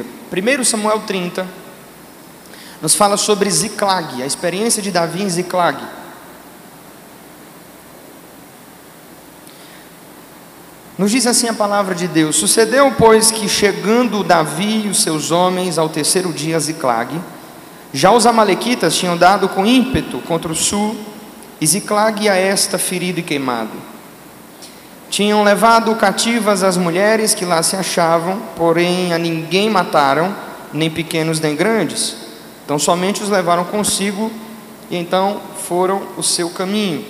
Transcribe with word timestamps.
igreja. 0.00 0.60
1 0.60 0.64
Samuel 0.64 1.00
30 1.00 1.46
nos 2.80 2.94
fala 2.94 3.16
sobre 3.16 3.50
Ziclag, 3.50 4.22
a 4.22 4.26
experiência 4.26 4.82
de 4.82 4.90
Davi 4.90 5.22
em 5.22 5.28
Ziclag. 5.28 5.78
Nos 10.96 11.10
diz 11.10 11.26
assim 11.26 11.48
a 11.48 11.54
palavra 11.54 11.94
de 11.94 12.06
Deus: 12.06 12.36
Sucedeu, 12.36 12.92
pois, 12.98 13.30
que 13.30 13.48
chegando 13.48 14.22
Davi 14.22 14.86
e 14.86 14.88
os 14.88 15.02
seus 15.02 15.30
homens 15.30 15.78
ao 15.78 15.88
terceiro 15.88 16.32
dia 16.32 16.56
a 16.56 16.60
Ziclag, 16.60 17.20
já 17.92 18.12
os 18.12 18.26
amalequitas 18.26 18.96
tinham 18.96 19.16
dado 19.16 19.48
com 19.48 19.64
ímpeto 19.64 20.18
contra 20.20 20.52
o 20.52 20.54
sul, 20.54 20.96
e 21.60 21.66
Ziclag 21.66 22.28
a 22.28 22.34
esta 22.34 22.78
ferido 22.78 23.20
e 23.20 23.22
queimado. 23.22 23.89
Tinham 25.10 25.42
levado 25.42 25.92
cativas 25.96 26.62
as 26.62 26.76
mulheres 26.76 27.34
que 27.34 27.44
lá 27.44 27.64
se 27.64 27.74
achavam, 27.74 28.40
porém 28.56 29.12
a 29.12 29.18
ninguém 29.18 29.68
mataram, 29.68 30.32
nem 30.72 30.88
pequenos 30.88 31.40
nem 31.40 31.56
grandes. 31.56 32.16
Então 32.64 32.78
somente 32.78 33.20
os 33.20 33.28
levaram 33.28 33.64
consigo 33.64 34.30
e 34.88 34.96
então 34.96 35.40
foram 35.66 36.02
o 36.16 36.22
seu 36.22 36.48
caminho. 36.50 37.04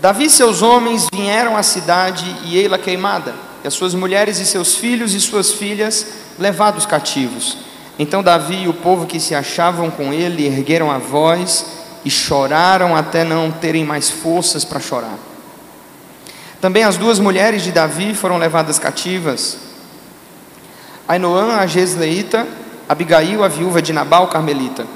Davi 0.00 0.24
e 0.24 0.30
seus 0.30 0.62
homens 0.62 1.08
vieram 1.12 1.58
à 1.58 1.62
cidade 1.62 2.24
e 2.44 2.56
ei-la 2.56 2.78
queimada, 2.78 3.34
e 3.62 3.68
as 3.68 3.74
suas 3.74 3.94
mulheres 3.94 4.38
e 4.38 4.46
seus 4.46 4.76
filhos 4.76 5.12
e 5.12 5.20
suas 5.20 5.52
filhas 5.52 6.06
levados 6.38 6.86
cativos. 6.86 7.58
Então 7.98 8.22
Davi 8.22 8.62
e 8.62 8.68
o 8.68 8.72
povo 8.72 9.06
que 9.06 9.20
se 9.20 9.34
achavam 9.34 9.90
com 9.90 10.10
ele 10.10 10.46
ergueram 10.46 10.90
a 10.90 10.96
voz 10.96 11.66
e 12.02 12.10
choraram 12.10 12.96
até 12.96 13.24
não 13.24 13.50
terem 13.50 13.84
mais 13.84 14.08
forças 14.08 14.64
para 14.64 14.80
chorar. 14.80 15.27
Também 16.60 16.82
as 16.82 16.96
duas 16.96 17.18
mulheres 17.18 17.62
de 17.62 17.70
Davi 17.70 18.14
foram 18.14 18.36
levadas 18.36 18.78
cativas. 18.78 19.58
Ainoã, 21.06 21.56
a 21.56 21.66
Gesleita, 21.66 22.46
Abigail, 22.88 23.44
a 23.44 23.48
viúva 23.48 23.80
de 23.80 23.92
Nabal, 23.92 24.28
Carmelita. 24.28 24.86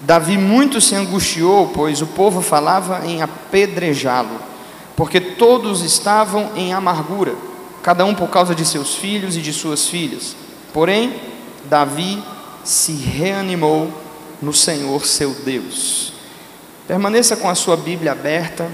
Davi 0.00 0.36
muito 0.36 0.80
se 0.80 0.94
angustiou, 0.94 1.68
pois 1.68 2.02
o 2.02 2.06
povo 2.08 2.42
falava 2.42 3.06
em 3.06 3.22
apedrejá-lo, 3.22 4.40
porque 4.96 5.20
todos 5.20 5.82
estavam 5.82 6.50
em 6.56 6.72
amargura, 6.72 7.34
cada 7.82 8.04
um 8.04 8.14
por 8.14 8.28
causa 8.28 8.54
de 8.54 8.64
seus 8.64 8.96
filhos 8.96 9.36
e 9.36 9.40
de 9.40 9.52
suas 9.52 9.86
filhas. 9.86 10.34
Porém, 10.72 11.14
Davi 11.64 12.22
se 12.64 12.92
reanimou 12.92 13.90
no 14.40 14.52
Senhor 14.52 15.06
seu 15.06 15.30
Deus. 15.30 16.12
Permaneça 16.86 17.36
com 17.36 17.48
a 17.48 17.54
sua 17.54 17.76
Bíblia 17.76 18.12
aberta, 18.12 18.68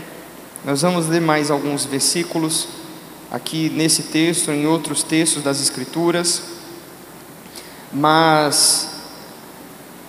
nós 0.69 0.83
vamos 0.83 1.08
ler 1.08 1.22
mais 1.22 1.50
alguns 1.50 1.86
versículos 1.86 2.69
aqui 3.30 3.70
nesse 3.70 4.02
texto, 4.02 4.50
em 4.50 4.66
outros 4.66 5.02
textos 5.02 5.42
das 5.42 5.62
Escrituras, 5.62 6.42
mas 7.91 8.86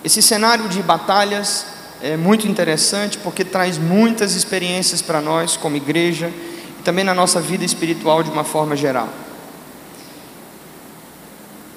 esse 0.04 0.20
cenário 0.20 0.68
de 0.68 0.82
batalhas 0.82 1.64
é 2.02 2.14
muito 2.14 2.46
interessante 2.46 3.16
porque 3.16 3.42
traz 3.42 3.78
muitas 3.78 4.34
experiências 4.34 5.00
para 5.00 5.22
nós 5.22 5.56
como 5.56 5.76
igreja 5.76 6.30
e 6.78 6.82
também 6.82 7.04
na 7.06 7.14
nossa 7.14 7.40
vida 7.40 7.64
espiritual 7.64 8.22
de 8.22 8.28
uma 8.28 8.44
forma 8.44 8.76
geral. 8.76 9.08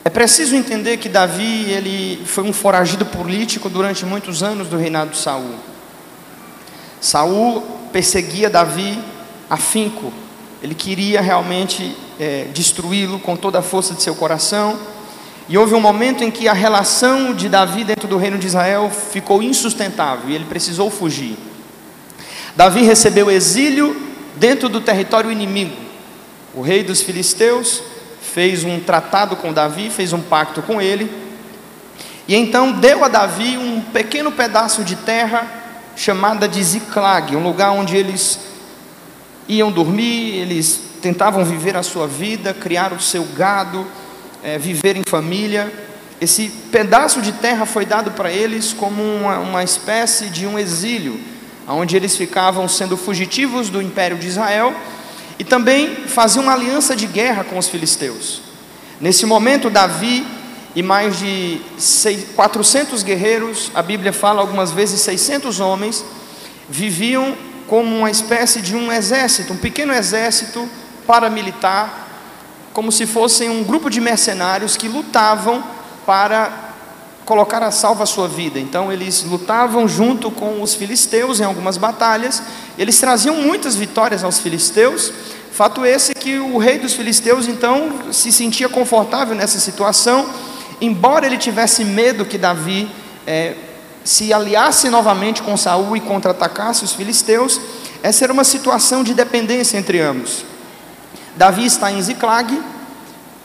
É 0.03 0.09
preciso 0.09 0.58
entender 0.58 0.97
que 0.97 1.08
Davi 1.08 1.72
ele 1.72 2.22
foi 2.25 2.44
um 2.44 2.52
foragido 2.52 3.06
político 3.06 3.70
durante 3.70 4.06
muitos 4.06 4.44
anos 4.44 4.68
do 4.68 4.75
reinado 4.75 5.12
de 5.12 5.20
Saul. 5.20 5.56
Saul 7.00 7.81
perseguia 7.94 8.49
Davi 8.49 8.99
afinco, 9.47 10.11
ele 10.63 10.73
queria 10.73 11.22
realmente 11.22 11.95
é, 12.19 12.47
destruí-lo 12.52 13.19
com 13.19 13.35
toda 13.35 13.59
a 13.59 13.61
força 13.61 13.94
de 13.94 14.02
seu 14.02 14.16
coração 14.16 14.80
e 15.47 15.58
houve 15.58 15.75
um 15.75 15.80
momento 15.80 16.23
em 16.23 16.31
que 16.31 16.47
a 16.47 16.53
relação 16.53 17.35
de 17.35 17.47
Davi 17.47 17.83
dentro 17.83 18.08
do 18.08 18.17
reino 18.17 18.39
de 18.39 18.47
Israel 18.47 18.89
ficou 18.89 19.44
insustentável 19.44 20.30
e 20.30 20.33
ele 20.35 20.45
precisou 20.45 20.89
fugir. 20.89 21.38
Davi 22.55 22.81
recebeu 22.84 23.29
exílio 23.29 23.95
dentro 24.38 24.68
do 24.68 24.81
território 24.81 25.31
inimigo. 25.31 25.75
O 26.56 26.62
rei 26.62 26.84
dos 26.84 27.01
filisteus 27.01 27.84
fez 28.22 28.63
um 28.63 28.79
tratado 28.79 29.35
com 29.35 29.53
Davi, 29.53 29.91
fez 29.91 30.13
um 30.13 30.22
pacto 30.22 30.62
com 30.63 30.81
ele, 30.81 31.12
e 32.28 32.35
então 32.35 32.72
deu 32.72 33.03
a 33.03 33.07
Davi 33.07 33.57
um 33.57 33.81
pequeno 33.81 34.31
pedaço 34.31 34.84
de 34.84 34.95
terra 34.95 35.62
chamada 35.96 36.48
de 36.48 36.64
Ziclag, 36.64 37.36
um 37.36 37.44
lugar 37.44 37.72
onde 37.72 37.96
eles 37.96 38.40
iam 39.48 39.72
dormir, 39.72 40.36
eles 40.36 40.81
tentavam 41.02 41.44
viver 41.44 41.76
a 41.76 41.84
sua 41.84 42.08
vida, 42.08 42.54
criar 42.54 42.94
o 42.94 43.00
seu 43.00 43.24
gado, 43.36 43.86
é, 44.44 44.58
viver 44.58 44.96
em 44.96 45.04
família. 45.04 45.72
Esse 46.20 46.50
pedaço 46.72 47.22
de 47.22 47.34
terra 47.34 47.66
foi 47.66 47.86
dado 47.86 48.12
para 48.12 48.31
eles 48.31 48.74
como 48.74 49.04
uma, 49.04 49.40
uma 49.40 49.64
espécie 49.64 50.30
de 50.30 50.48
um 50.48 50.58
exílio, 50.58 51.20
onde 51.68 51.96
eles 51.96 52.16
ficavam 52.16 52.68
sendo 52.68 52.96
fugitivos 52.96 53.70
do 53.70 53.81
império 53.81 54.18
de 54.18 54.28
Israel 54.28 54.74
e 55.38 55.44
também 55.44 55.96
faziam 56.08 56.44
uma 56.44 56.54
aliança 56.54 56.96
de 56.96 57.08
guerra 57.08 57.44
com 57.44 57.58
os 57.58 57.68
filisteus. 57.68 58.42
Nesse 59.02 59.25
momento, 59.25 59.70
Davi 59.70 60.25
e 60.75 60.81
mais 60.81 61.19
de 61.19 61.61
400 62.35 63.03
guerreiros, 63.03 63.72
a 63.75 63.81
Bíblia 63.81 64.11
fala 64.11 64.41
algumas 64.41 64.72
vezes 64.72 65.01
600 65.01 65.59
homens, 65.59 66.03
viviam 66.69 67.35
como 67.67 67.97
uma 67.97 68.09
espécie 68.09 68.61
de 68.61 68.75
um 68.75 68.91
exército, 68.91 69.53
um 69.53 69.57
pequeno 69.57 69.94
exército 69.94 70.67
paramilitar 71.06 72.03
como 72.73 72.91
se 72.91 73.06
fossem 73.06 73.50
um 73.50 73.63
grupo 73.63 73.89
de 73.89 74.01
mercenários 74.01 74.75
que 74.75 74.88
lutavam 74.88 75.63
para 76.06 76.51
colocar 77.23 77.63
a 77.63 77.72
salvo 77.72 78.03
a 78.03 78.06
sua 78.06 78.28
vida. 78.28 78.59
Então 78.59 78.91
eles 78.91 79.23
lutavam 79.23 79.88
junto 79.88 80.29
com 80.31 80.62
os 80.62 80.73
filisteus 80.73 81.39
em 81.39 81.44
algumas 81.44 81.78
batalhas. 81.78 82.41
Eles 82.78 83.00
traziam 83.00 83.35
muitas 83.35 83.75
vitórias 83.75 84.23
aos 84.23 84.39
filisteus. 84.39 85.13
Fato 85.51 85.85
esse 85.85 86.16
que 86.16 86.39
o 86.39 86.57
rei 86.57 86.79
dos 86.79 86.94
filisteus 86.94 87.47
então 87.47 88.12
se 88.12 88.31
sentia 88.31 88.67
confortável 88.67 89.35
nessa 89.35 89.59
situação, 89.59 90.28
embora 90.85 91.25
ele 91.25 91.38
tivesse 91.38 91.83
medo 91.83 92.25
que 92.25 92.38
Davi 92.38 92.89
é, 93.25 93.55
se 94.03 94.33
aliasse 94.33 94.89
novamente 94.89 95.41
com 95.41 95.55
Saul 95.55 95.95
e 95.95 96.01
contra-atacasse 96.01 96.83
os 96.83 96.94
filisteus. 96.94 97.59
Essa 98.01 98.25
era 98.25 98.33
uma 98.33 98.44
situação 98.44 99.03
de 99.03 99.13
dependência 99.13 99.77
entre 99.77 100.01
ambos. 100.01 100.45
Davi 101.35 101.66
está 101.66 101.91
em 101.91 102.01
Ziclag, 102.01 102.61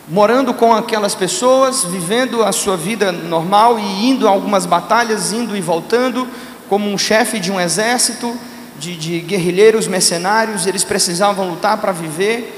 morando 0.09 0.53
com 0.53 0.75
aquelas 0.75 1.15
pessoas, 1.15 1.85
vivendo 1.85 2.43
a 2.43 2.51
sua 2.51 2.77
vida 2.77 3.13
normal 3.13 3.79
e 3.79 4.09
indo 4.09 4.27
a 4.27 4.31
algumas 4.31 4.67
batalhas, 4.67 5.33
indo 5.33 5.57
e 5.57 5.61
voltando, 5.61 6.27
como 6.69 6.91
um 6.91 6.99
chefe 6.99 7.39
de 7.39 7.53
um 7.53 7.61
exército 7.61 8.37
de, 8.79 8.97
de 8.97 9.21
guerrilheiros 9.21 9.87
mercenários, 9.87 10.67
eles 10.67 10.85
precisavam 10.85 11.49
lutar 11.49 11.79
para 11.79 11.93
viver. 11.93 12.55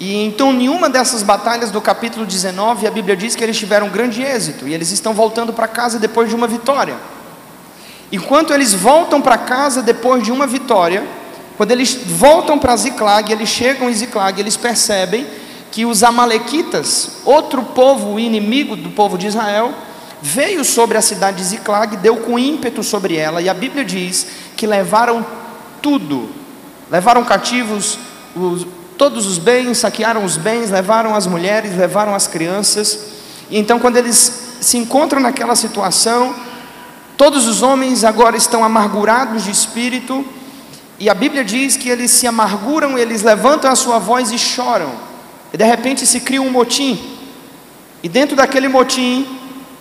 E 0.00 0.24
então, 0.24 0.52
nenhuma 0.52 0.88
dessas 0.88 1.22
batalhas 1.22 1.70
do 1.70 1.80
capítulo 1.80 2.26
19, 2.26 2.86
a 2.86 2.90
Bíblia 2.90 3.16
diz 3.16 3.36
que 3.36 3.44
eles 3.44 3.56
tiveram 3.56 3.88
grande 3.88 4.22
êxito 4.22 4.66
e 4.66 4.74
eles 4.74 4.90
estão 4.90 5.14
voltando 5.14 5.52
para 5.52 5.68
casa 5.68 5.98
depois 5.98 6.28
de 6.28 6.34
uma 6.34 6.46
vitória. 6.46 6.96
Enquanto 8.10 8.52
eles 8.52 8.72
voltam 8.72 9.20
para 9.20 9.38
casa 9.38 9.82
depois 9.82 10.22
de 10.22 10.32
uma 10.32 10.46
vitória, 10.46 11.04
quando 11.56 11.70
eles 11.70 11.94
voltam 11.94 12.58
para 12.58 12.76
Ziclag, 12.76 13.30
eles 13.32 13.48
chegam 13.48 13.88
em 13.88 13.94
Ziclag, 13.94 14.38
eles 14.40 14.56
percebem 14.56 15.26
que 15.70 15.84
os 15.84 16.02
amalequitas, 16.02 17.18
outro 17.24 17.62
povo 17.62 18.18
inimigo 18.18 18.76
do 18.76 18.90
povo 18.90 19.16
de 19.16 19.28
Israel, 19.28 19.72
veio 20.20 20.64
sobre 20.64 20.96
a 20.96 21.02
cidade 21.02 21.38
de 21.38 21.44
Ziclag, 21.44 21.96
deu 21.96 22.16
com 22.18 22.38
ímpeto 22.38 22.82
sobre 22.82 23.16
ela, 23.16 23.42
e 23.42 23.48
a 23.48 23.54
Bíblia 23.54 23.84
diz 23.84 24.26
que 24.56 24.66
levaram 24.66 25.24
tudo, 25.82 26.30
levaram 26.90 27.24
cativos 27.24 27.98
os, 28.34 28.66
todos 28.96 29.26
os 29.26 29.38
bens, 29.38 29.78
saquearam 29.78 30.24
os 30.24 30.36
bens, 30.36 30.70
levaram 30.70 31.14
as 31.14 31.26
mulheres, 31.26 31.76
levaram 31.76 32.14
as 32.14 32.26
crianças, 32.26 32.98
e 33.50 33.58
então 33.58 33.78
quando 33.78 33.96
eles 33.96 34.58
se 34.60 34.76
encontram 34.78 35.20
naquela 35.20 35.54
situação, 35.54 36.34
todos 37.16 37.46
os 37.46 37.62
homens 37.62 38.04
agora 38.04 38.36
estão 38.36 38.64
amargurados 38.64 39.44
de 39.44 39.50
espírito, 39.50 40.24
e 40.98 41.10
a 41.10 41.14
Bíblia 41.14 41.44
diz 41.44 41.76
que 41.76 41.88
eles 41.88 42.10
se 42.10 42.26
amarguram, 42.26 42.96
eles 42.96 43.22
levantam 43.22 43.70
a 43.70 43.74
sua 43.74 43.98
voz 43.98 44.30
e 44.30 44.38
choram. 44.38 44.92
E 45.52 45.56
de 45.56 45.64
repente 45.64 46.06
se 46.06 46.20
cria 46.20 46.40
um 46.40 46.50
motim. 46.50 47.00
E 48.02 48.08
dentro 48.08 48.36
daquele 48.36 48.68
motim, 48.68 49.26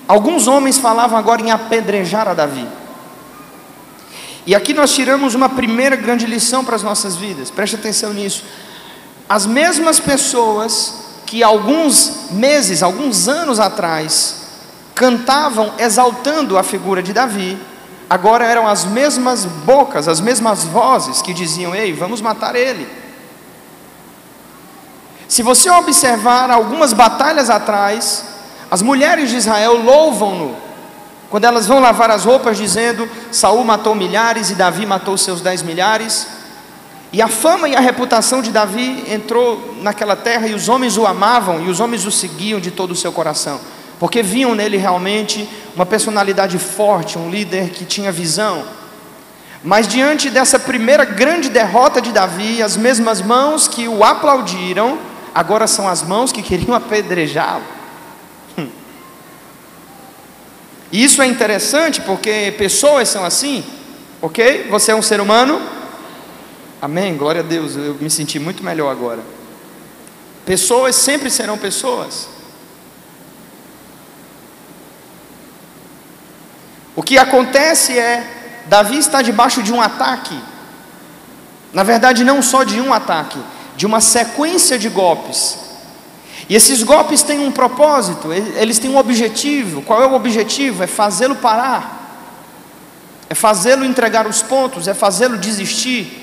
alguns 0.08 0.48
homens 0.48 0.78
falavam 0.78 1.18
agora 1.18 1.42
em 1.42 1.52
apedrejar 1.52 2.28
a 2.28 2.34
Davi. 2.34 2.68
E 4.46 4.54
aqui 4.54 4.74
nós 4.74 4.94
tiramos 4.94 5.36
uma 5.36 5.48
primeira 5.48 5.96
grande 5.96 6.26
lição 6.26 6.66
para 6.66 6.76
as 6.76 6.84
nossas 6.84 7.16
vidas. 7.16 7.50
Preste 7.50 7.76
atenção 7.76 8.14
nisso. 8.14 8.44
As 9.28 9.46
mesmas 9.46 10.00
pessoas 10.00 10.94
que 11.26 11.44
alguns 11.44 12.32
meses, 12.32 12.84
alguns 12.84 13.28
anos 13.28 13.60
atrás, 13.60 14.36
cantavam 14.94 15.74
exaltando 15.80 16.58
a 16.58 16.64
figura 16.64 17.02
de 17.02 17.14
Davi, 17.14 17.58
agora 18.10 18.46
eram 18.46 18.68
as 18.68 18.86
mesmas 18.86 19.46
bocas, 19.46 20.08
as 20.08 20.22
mesmas 20.22 20.64
vozes 20.64 21.22
que 21.22 21.34
diziam: 21.34 21.74
Ei, 21.74 21.94
vamos 21.94 22.22
matar 22.22 22.56
ele. 22.56 22.88
Se 25.28 25.42
você 25.42 25.70
observar 25.70 26.52
algumas 26.52 26.94
batalhas 26.94 27.50
atrás, 27.50 28.26
As 28.74 28.82
mulheres 28.82 29.30
de 29.30 29.38
Israel 29.38 29.74
louvam-no 29.84 30.56
quando 31.30 31.46
elas 31.46 31.68
vão 31.68 31.80
lavar 31.80 32.10
as 32.10 32.26
roupas, 32.26 32.58
dizendo: 32.58 33.08
Saul 33.32 33.64
matou 33.64 33.94
milhares 33.94 34.50
e 34.50 34.56
Davi 34.56 34.84
matou 34.84 35.16
seus 35.16 35.42
dez 35.42 35.62
milhares. 35.62 36.26
E 37.14 37.22
a 37.22 37.28
fama 37.28 37.70
e 37.70 37.76
a 37.76 37.80
reputação 37.80 38.42
de 38.42 38.50
Davi 38.50 39.04
entrou 39.08 39.76
naquela 39.84 40.16
terra 40.16 40.48
e 40.48 40.56
os 40.56 40.68
homens 40.68 40.98
o 40.98 41.06
amavam 41.06 41.64
e 41.64 41.70
os 41.70 41.80
homens 41.80 42.08
o 42.08 42.12
seguiam 42.12 42.60
de 42.60 42.72
todo 42.72 42.90
o 42.90 42.96
seu 42.96 43.12
coração, 43.12 43.62
porque 44.00 44.24
viam 44.24 44.56
nele 44.56 44.78
realmente 44.78 45.48
uma 45.76 45.86
personalidade 45.86 46.58
forte, 46.58 47.20
um 47.20 47.30
líder 47.30 47.70
que 47.70 47.86
tinha 47.86 48.12
visão. 48.12 48.66
Mas 49.64 49.88
diante 49.88 50.32
dessa 50.32 50.58
primeira 50.58 51.06
grande 51.06 51.50
derrota 51.50 52.02
de 52.02 52.12
Davi, 52.12 52.64
as 52.64 52.76
mesmas 52.76 53.22
mãos 53.22 53.68
que 53.68 53.88
o 53.88 54.04
aplaudiram, 54.04 54.98
agora 55.36 55.68
são 55.68 55.88
as 55.88 56.02
mãos 56.02 56.32
que 56.32 56.42
queriam 56.42 56.74
apedrejá-lo. 56.76 57.64
Hum. 58.58 58.70
Isso 60.92 61.22
é 61.22 61.28
interessante 61.28 62.02
porque 62.02 62.56
pessoas 62.58 63.08
são 63.08 63.24
assim, 63.24 63.64
ok? 64.20 64.68
Você 64.72 64.92
é 64.92 64.96
um 64.96 65.02
ser 65.04 65.22
humano, 65.22 65.62
Amém? 66.84 67.16
Glória 67.16 67.40
a 67.40 67.46
Deus, 67.46 67.78
eu 67.78 67.96
me 67.96 68.10
senti 68.10 68.38
muito 68.38 68.62
melhor 68.62 68.92
agora. 68.92 69.22
Pessoas 70.46 70.98
sempre 70.98 71.30
serão 71.30 71.58
pessoas. 71.58 72.28
O 76.94 77.02
que 77.02 77.18
acontece 77.18 77.98
é, 77.98 78.62
Davi 78.66 78.98
está 78.98 79.22
debaixo 79.22 79.64
de 79.64 79.72
um 79.72 79.82
ataque. 79.82 80.38
Na 81.72 81.84
verdade, 81.84 82.26
não 82.26 82.42
só 82.42 82.66
de 82.66 82.82
um 82.82 82.94
ataque, 82.94 83.40
de 83.78 83.86
uma 83.86 84.02
sequência 84.02 84.78
de 84.78 84.90
golpes. 84.90 85.58
E 86.50 86.54
esses 86.54 86.84
golpes 86.84 87.24
têm 87.24 87.40
um 87.40 87.52
propósito, 87.54 88.34
eles 88.34 88.78
têm 88.78 88.92
um 88.92 88.98
objetivo. 88.98 89.84
Qual 89.84 90.04
é 90.04 90.06
o 90.06 90.16
objetivo? 90.16 90.84
É 90.84 90.88
fazê-lo 90.88 91.38
parar, 91.38 92.20
é 93.30 93.34
fazê-lo 93.34 93.86
entregar 93.86 94.28
os 94.28 94.42
pontos, 94.42 94.86
é 94.90 94.94
fazê-lo 94.94 95.38
desistir. 95.38 96.23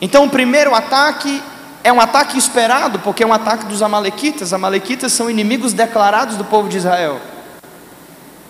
Então, 0.00 0.24
o 0.24 0.30
primeiro 0.30 0.74
ataque 0.74 1.42
é 1.82 1.92
um 1.92 2.00
ataque 2.00 2.38
esperado, 2.38 2.98
porque 2.98 3.22
é 3.22 3.26
um 3.26 3.32
ataque 3.32 3.66
dos 3.66 3.82
Amalequitas. 3.82 4.52
Amalequitas 4.52 5.12
são 5.12 5.30
inimigos 5.30 5.72
declarados 5.72 6.36
do 6.36 6.44
povo 6.44 6.68
de 6.68 6.76
Israel. 6.76 7.20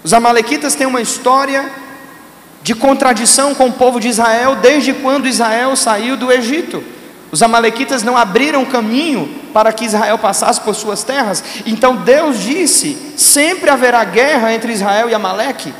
Os 0.02 0.12
Amalequitas 0.12 0.74
têm 0.74 0.86
uma 0.86 1.00
história 1.00 1.70
de 2.62 2.74
contradição 2.74 3.54
com 3.54 3.68
o 3.68 3.72
povo 3.72 4.00
de 4.00 4.08
Israel 4.08 4.56
desde 4.56 4.92
quando 4.92 5.28
Israel 5.28 5.76
saiu 5.76 6.16
do 6.16 6.30
Egito. 6.30 6.82
Os 7.32 7.42
Amalequitas 7.42 8.02
não 8.02 8.16
abriram 8.16 8.64
caminho 8.64 9.28
para 9.52 9.72
que 9.72 9.84
Israel 9.84 10.18
passasse 10.18 10.60
por 10.60 10.74
suas 10.74 11.04
terras. 11.04 11.42
Então 11.64 11.96
Deus 11.96 12.40
disse: 12.40 13.14
sempre 13.16 13.70
haverá 13.70 14.02
guerra 14.04 14.52
entre 14.52 14.72
Israel 14.72 15.08
e 15.08 15.14
Amaleque. 15.14 15.72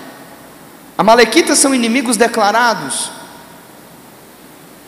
Amalequitas 0.96 1.58
são 1.58 1.74
inimigos 1.74 2.16
declarados. 2.16 3.10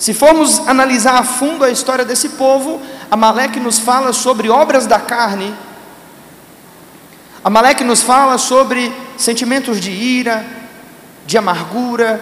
Se 0.02 0.12
formos 0.12 0.66
analisar 0.66 1.14
a 1.14 1.22
fundo 1.22 1.64
a 1.64 1.70
história 1.70 2.04
desse 2.04 2.30
povo, 2.30 2.82
Amaleque 3.08 3.60
nos 3.60 3.78
fala 3.78 4.12
sobre 4.12 4.50
obras 4.50 4.84
da 4.84 4.98
carne, 4.98 5.54
Amaleque 7.44 7.84
nos 7.84 8.02
fala 8.02 8.36
sobre 8.36 8.92
sentimentos 9.16 9.80
de 9.80 9.92
ira, 9.92 10.44
de 11.24 11.38
amargura, 11.38 12.20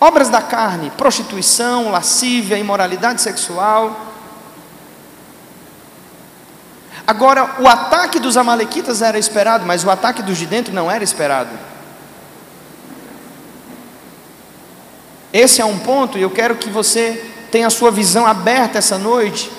obras 0.00 0.28
da 0.28 0.40
carne, 0.40 0.92
prostituição, 0.96 1.90
lascívia, 1.90 2.56
imoralidade 2.56 3.20
sexual. 3.20 4.12
Agora, 7.04 7.56
o 7.58 7.66
ataque 7.66 8.20
dos 8.20 8.36
Amalequitas 8.36 9.02
era 9.02 9.18
esperado, 9.18 9.66
mas 9.66 9.82
o 9.82 9.90
ataque 9.90 10.22
dos 10.22 10.38
de 10.38 10.46
dentro 10.46 10.72
não 10.72 10.88
era 10.88 11.02
esperado. 11.02 11.71
Esse 15.32 15.60
é 15.60 15.64
um 15.64 15.78
ponto 15.78 16.18
e 16.18 16.22
eu 16.22 16.30
quero 16.30 16.56
que 16.56 16.68
você 16.68 17.30
tenha 17.50 17.66
a 17.66 17.70
sua 17.70 17.90
visão 17.90 18.26
aberta 18.26 18.78
essa 18.78 18.98
noite. 18.98 19.50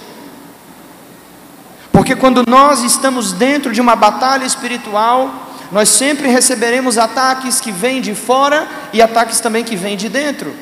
Porque 1.91 2.15
quando 2.15 2.43
nós 2.47 2.83
estamos 2.83 3.33
dentro 3.33 3.71
de 3.71 3.81
uma 3.81 3.95
batalha 3.95 4.45
espiritual, 4.45 5.31
nós 5.71 5.89
sempre 5.89 6.27
receberemos 6.27 6.97
ataques 6.97 7.59
que 7.59 7.71
vêm 7.71 8.01
de 8.01 8.13
fora 8.13 8.67
e 8.91 9.01
ataques 9.01 9.39
também 9.39 9.63
que 9.63 9.75
vêm 9.75 9.97
de 9.97 10.09
dentro. 10.09 10.53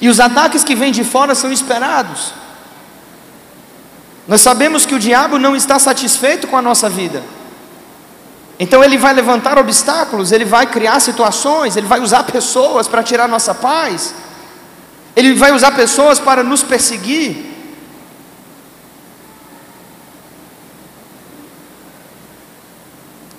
E 0.00 0.08
os 0.08 0.20
ataques 0.20 0.64
que 0.64 0.74
vêm 0.74 0.92
de 0.92 1.04
fora 1.04 1.34
são 1.34 1.52
esperados. 1.52 2.34
Nós 4.26 4.40
sabemos 4.40 4.84
que 4.84 4.94
o 4.94 4.98
diabo 4.98 5.38
não 5.38 5.54
está 5.54 5.78
satisfeito 5.78 6.46
com 6.48 6.56
a 6.56 6.62
nossa 6.62 6.88
vida. 6.88 7.22
Então 8.58 8.82
ele 8.82 8.96
vai 8.96 9.12
levantar 9.12 9.58
obstáculos, 9.58 10.32
ele 10.32 10.44
vai 10.44 10.66
criar 10.66 10.98
situações, 11.00 11.76
ele 11.76 11.86
vai 11.86 12.00
usar 12.00 12.22
pessoas 12.24 12.88
para 12.88 13.02
tirar 13.02 13.28
nossa 13.28 13.54
paz, 13.54 14.14
ele 15.14 15.34
vai 15.34 15.52
usar 15.52 15.72
pessoas 15.72 16.18
para 16.18 16.42
nos 16.42 16.62
perseguir. 16.62 17.54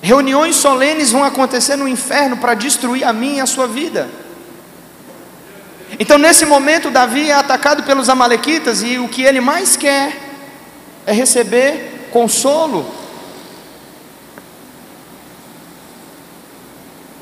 Reuniões 0.02 0.56
solenes 0.56 1.12
vão 1.12 1.24
acontecer 1.24 1.76
no 1.76 1.88
inferno 1.88 2.38
para 2.38 2.54
destruir 2.54 3.04
a 3.04 3.12
mim 3.12 3.38
e 3.38 3.42
a 3.42 3.46
sua 3.46 3.68
vida. 3.68 4.08
Então, 6.00 6.18
nesse 6.18 6.46
momento, 6.46 6.92
Davi 6.92 7.30
é 7.30 7.34
atacado 7.34 7.84
pelos 7.84 8.08
Amalequitas 8.08 8.84
e 8.84 9.00
o 9.00 9.08
que 9.08 9.24
ele 9.24 9.42
mais 9.42 9.76
quer 9.76 10.16
é 11.06 11.12
receber 11.12 12.08
consolo, 12.12 12.86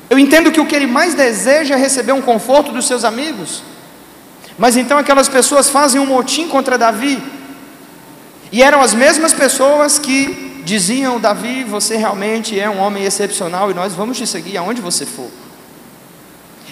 Eu 0.08 0.18
entendo 0.18 0.52
que 0.52 0.60
o 0.60 0.66
que 0.66 0.74
ele 0.74 0.86
mais 0.86 1.14
deseja 1.14 1.74
é 1.74 1.78
receber 1.78 2.12
um 2.12 2.22
conforto 2.22 2.72
dos 2.72 2.86
seus 2.86 3.04
amigos. 3.04 3.62
Mas 4.58 4.76
então 4.76 4.98
aquelas 4.98 5.28
pessoas 5.28 5.68
fazem 5.68 6.00
um 6.00 6.06
motim 6.06 6.48
contra 6.48 6.78
Davi. 6.78 7.22
E 8.52 8.62
eram 8.62 8.80
as 8.80 8.94
mesmas 8.94 9.32
pessoas 9.32 9.98
que 9.98 10.62
diziam: 10.64 11.20
Davi, 11.20 11.64
você 11.64 11.96
realmente 11.96 12.58
é 12.58 12.70
um 12.70 12.78
homem 12.78 13.04
excepcional 13.04 13.70
e 13.70 13.74
nós 13.74 13.92
vamos 13.94 14.16
te 14.16 14.26
seguir 14.26 14.56
aonde 14.56 14.80
você 14.80 15.04
for. 15.04 15.30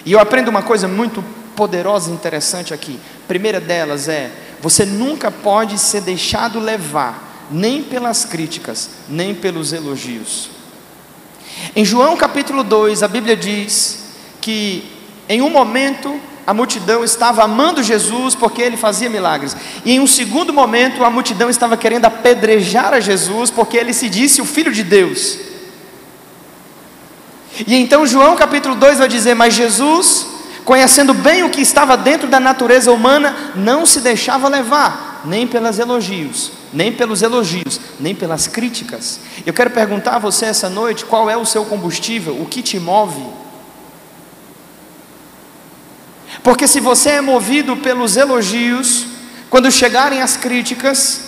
E 0.05 0.11
eu 0.11 0.19
aprendo 0.19 0.49
uma 0.49 0.61
coisa 0.61 0.87
muito 0.87 1.23
poderosa 1.55 2.09
e 2.09 2.13
interessante 2.13 2.73
aqui. 2.73 2.99
A 3.23 3.27
primeira 3.27 3.59
delas 3.59 4.07
é: 4.07 4.31
você 4.61 4.85
nunca 4.85 5.29
pode 5.29 5.77
ser 5.77 6.01
deixado 6.01 6.59
levar, 6.59 7.47
nem 7.51 7.83
pelas 7.83 8.23
críticas, 8.23 8.89
nem 9.09 9.35
pelos 9.35 9.73
elogios. 9.73 10.54
Em 11.75 11.85
João 11.85 12.15
capítulo 12.17 12.63
2, 12.63 13.03
a 13.03 13.07
Bíblia 13.07 13.35
diz 13.35 14.05
que 14.41 14.83
em 15.27 15.41
um 15.41 15.49
momento 15.49 16.19
a 16.45 16.53
multidão 16.53 17.03
estava 17.03 17.43
amando 17.43 17.81
Jesus 17.81 18.35
porque 18.35 18.61
ele 18.61 18.77
fazia 18.77 19.09
milagres, 19.09 19.55
e 19.83 19.93
em 19.93 19.99
um 19.99 20.07
segundo 20.07 20.53
momento 20.53 21.03
a 21.03 21.09
multidão 21.09 21.49
estava 21.49 21.75
querendo 21.75 22.05
apedrejar 22.05 22.93
a 22.93 22.99
Jesus 22.99 23.49
porque 23.49 23.77
ele 23.77 23.93
se 23.93 24.09
disse 24.09 24.41
o 24.41 24.45
filho 24.45 24.71
de 24.71 24.83
Deus. 24.83 25.39
E 27.65 27.75
então 27.75 28.05
João 28.05 28.35
capítulo 28.35 28.75
2 28.75 28.99
vai 28.99 29.07
dizer: 29.07 29.33
Mas 29.33 29.53
Jesus, 29.53 30.27
conhecendo 30.65 31.13
bem 31.13 31.43
o 31.43 31.49
que 31.49 31.61
estava 31.61 31.95
dentro 31.95 32.27
da 32.27 32.39
natureza 32.39 32.91
humana, 32.91 33.53
não 33.55 33.85
se 33.85 34.01
deixava 34.01 34.47
levar, 34.49 35.14
nem 35.25 35.47
pelos 35.47 35.79
elogios, 35.79 36.51
nem 36.71 36.91
pelos 36.91 37.21
elogios, 37.21 37.79
nem 37.99 38.13
pelas 38.13 38.47
críticas. 38.47 39.19
Eu 39.45 39.53
quero 39.53 39.69
perguntar 39.69 40.15
a 40.15 40.19
você 40.19 40.45
essa 40.45 40.69
noite: 40.69 41.05
qual 41.05 41.29
é 41.29 41.37
o 41.37 41.45
seu 41.45 41.65
combustível? 41.65 42.41
O 42.41 42.45
que 42.45 42.61
te 42.61 42.79
move? 42.79 43.25
Porque 46.43 46.67
se 46.67 46.79
você 46.79 47.11
é 47.11 47.21
movido 47.21 47.77
pelos 47.77 48.17
elogios, 48.17 49.05
quando 49.49 49.71
chegarem 49.71 50.21
as 50.21 50.37
críticas, 50.37 51.21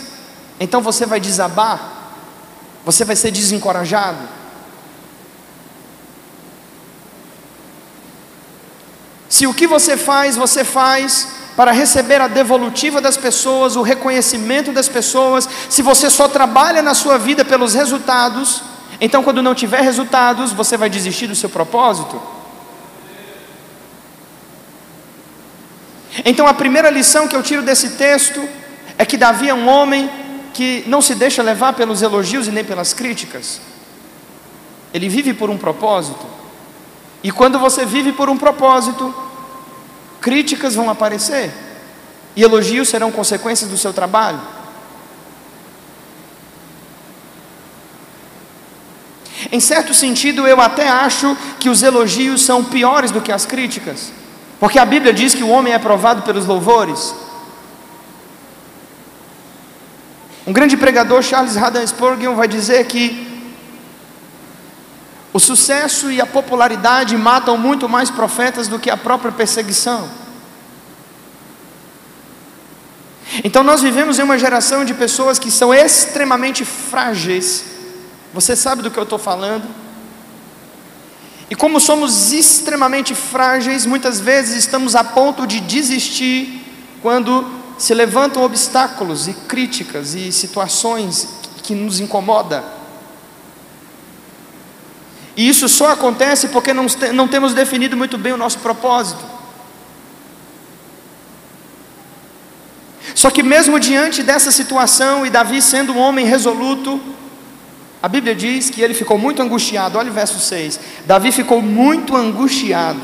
então 0.59 0.81
você 0.81 1.05
vai 1.05 1.19
desabar, 1.19 2.13
você 2.85 3.03
vai 3.03 3.15
ser 3.15 3.31
desencorajado. 3.31 4.37
Se 9.29 9.45
o 9.45 9.53
que 9.53 9.67
você 9.67 9.97
faz, 9.97 10.35
você 10.35 10.63
faz 10.63 11.36
para 11.57 11.71
receber 11.71 12.21
a 12.21 12.27
devolutiva 12.27 13.01
das 13.01 13.17
pessoas, 13.17 13.75
o 13.75 13.81
reconhecimento 13.81 14.71
das 14.71 14.87
pessoas, 14.87 15.49
se 15.67 15.81
você 15.81 16.07
só 16.07 16.27
trabalha 16.27 16.83
na 16.83 16.93
sua 16.93 17.17
vida 17.17 17.43
pelos 17.43 17.73
resultados, 17.73 18.61
então 19.01 19.23
quando 19.23 19.41
não 19.41 19.55
tiver 19.55 19.81
resultados, 19.81 20.53
você 20.53 20.77
vai 20.77 20.87
desistir 20.87 21.25
do 21.25 21.35
seu 21.35 21.49
propósito? 21.49 22.21
Então 26.23 26.45
a 26.45 26.53
primeira 26.53 26.91
lição 26.91 27.27
que 27.27 27.35
eu 27.35 27.41
tiro 27.41 27.63
desse 27.63 27.89
texto 27.91 28.47
é 28.95 29.03
que 29.03 29.17
Davi 29.17 29.49
é 29.49 29.53
um 29.53 29.67
homem 29.67 30.11
que 30.53 30.83
não 30.85 31.01
se 31.01 31.15
deixa 31.15 31.41
levar 31.41 31.73
pelos 31.73 32.03
elogios 32.03 32.47
e 32.47 32.51
nem 32.51 32.63
pelas 32.63 32.93
críticas. 32.93 33.59
Ele 34.93 35.09
vive 35.09 35.33
por 35.33 35.49
um 35.49 35.57
propósito. 35.57 36.27
E 37.23 37.31
quando 37.31 37.57
você 37.57 37.83
vive 37.83 38.11
por 38.11 38.29
um 38.29 38.37
propósito, 38.37 39.11
Críticas 40.21 40.75
vão 40.75 40.89
aparecer 40.89 41.51
e 42.35 42.43
elogios 42.43 42.89
serão 42.89 43.11
consequências 43.11 43.69
do 43.69 43.77
seu 43.77 43.91
trabalho. 43.91 44.39
Em 49.51 49.59
certo 49.59 49.93
sentido, 49.93 50.47
eu 50.47 50.59
até 50.59 50.87
acho 50.87 51.35
que 51.59 51.69
os 51.69 51.81
elogios 51.81 52.41
são 52.41 52.63
piores 52.63 53.11
do 53.11 53.21
que 53.21 53.31
as 53.31 53.45
críticas, 53.45 54.11
porque 54.59 54.77
a 54.77 54.85
Bíblia 54.85 55.13
diz 55.13 55.33
que 55.33 55.43
o 55.43 55.49
homem 55.49 55.73
é 55.73 55.79
provado 55.79 56.21
pelos 56.23 56.45
louvores. 56.45 57.15
Um 60.45 60.53
grande 60.53 60.77
pregador, 60.77 61.21
Charles 61.21 61.55
Radenspurgeon, 61.55 62.35
vai 62.35 62.47
dizer 62.47 62.85
que 62.85 63.26
o 65.37 65.39
sucesso 65.39 66.09
e 66.09 66.19
a 66.19 66.25
popularidade 66.25 67.15
matam 67.15 67.55
muito 67.59 67.87
mais 67.87 68.09
profetas 68.09 68.67
do 68.67 68.79
que 68.79 68.89
a 68.89 68.97
própria 68.97 69.31
perseguição. 69.31 70.09
Então 73.43 73.63
nós 73.63 73.83
vivemos 73.83 74.17
em 74.17 74.23
uma 74.23 74.39
geração 74.39 74.83
de 74.83 74.95
pessoas 74.95 75.37
que 75.37 75.51
são 75.51 75.71
extremamente 75.71 76.65
frágeis. 76.65 77.65
Você 78.33 78.55
sabe 78.55 78.81
do 78.81 78.89
que 78.89 78.97
eu 78.97 79.03
estou 79.03 79.19
falando? 79.19 79.67
E 81.51 81.55
como 81.55 81.79
somos 81.79 82.33
extremamente 82.33 83.13
frágeis, 83.13 83.85
muitas 83.85 84.19
vezes 84.19 84.55
estamos 84.55 84.95
a 84.95 85.03
ponto 85.03 85.45
de 85.45 85.59
desistir 85.59 86.65
quando 86.99 87.45
se 87.77 87.93
levantam 87.93 88.41
obstáculos 88.41 89.27
e 89.27 89.35
críticas 89.35 90.15
e 90.15 90.31
situações 90.31 91.27
que 91.61 91.75
nos 91.75 91.99
incomodam. 91.99 92.76
E 95.37 95.47
isso 95.47 95.69
só 95.69 95.91
acontece 95.91 96.47
porque 96.47 96.73
não, 96.73 96.87
não 97.13 97.27
temos 97.27 97.53
definido 97.53 97.95
muito 97.95 98.17
bem 98.17 98.33
o 98.33 98.37
nosso 98.37 98.57
propósito. 98.57 99.23
Só 103.13 103.29
que, 103.29 103.43
mesmo 103.43 103.79
diante 103.79 104.23
dessa 104.23 104.51
situação, 104.51 105.25
e 105.25 105.29
Davi 105.29 105.61
sendo 105.61 105.93
um 105.93 105.99
homem 105.99 106.25
resoluto, 106.25 106.99
a 108.01 108.07
Bíblia 108.07 108.33
diz 108.33 108.71
que 108.71 108.81
ele 108.81 108.95
ficou 108.95 109.19
muito 109.19 109.39
angustiado. 109.39 109.99
Olha 109.99 110.09
o 110.09 110.13
verso 110.13 110.39
6. 110.39 110.79
Davi 111.05 111.31
ficou 111.31 111.61
muito 111.61 112.15
angustiado. 112.15 113.01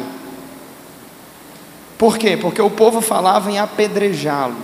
Por 1.99 2.17
quê? 2.17 2.35
Porque 2.35 2.61
o 2.61 2.69
povo 2.69 2.99
falava 2.99 3.51
em 3.51 3.59
apedrejá-lo. 3.59 4.57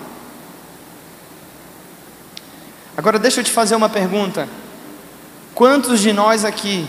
Agora, 2.98 3.20
deixa 3.20 3.42
eu 3.42 3.44
te 3.44 3.52
fazer 3.52 3.76
uma 3.76 3.90
pergunta. 3.90 4.50
Quantos 5.54 6.00
de 6.00 6.12
nós 6.12 6.44
aqui 6.44 6.88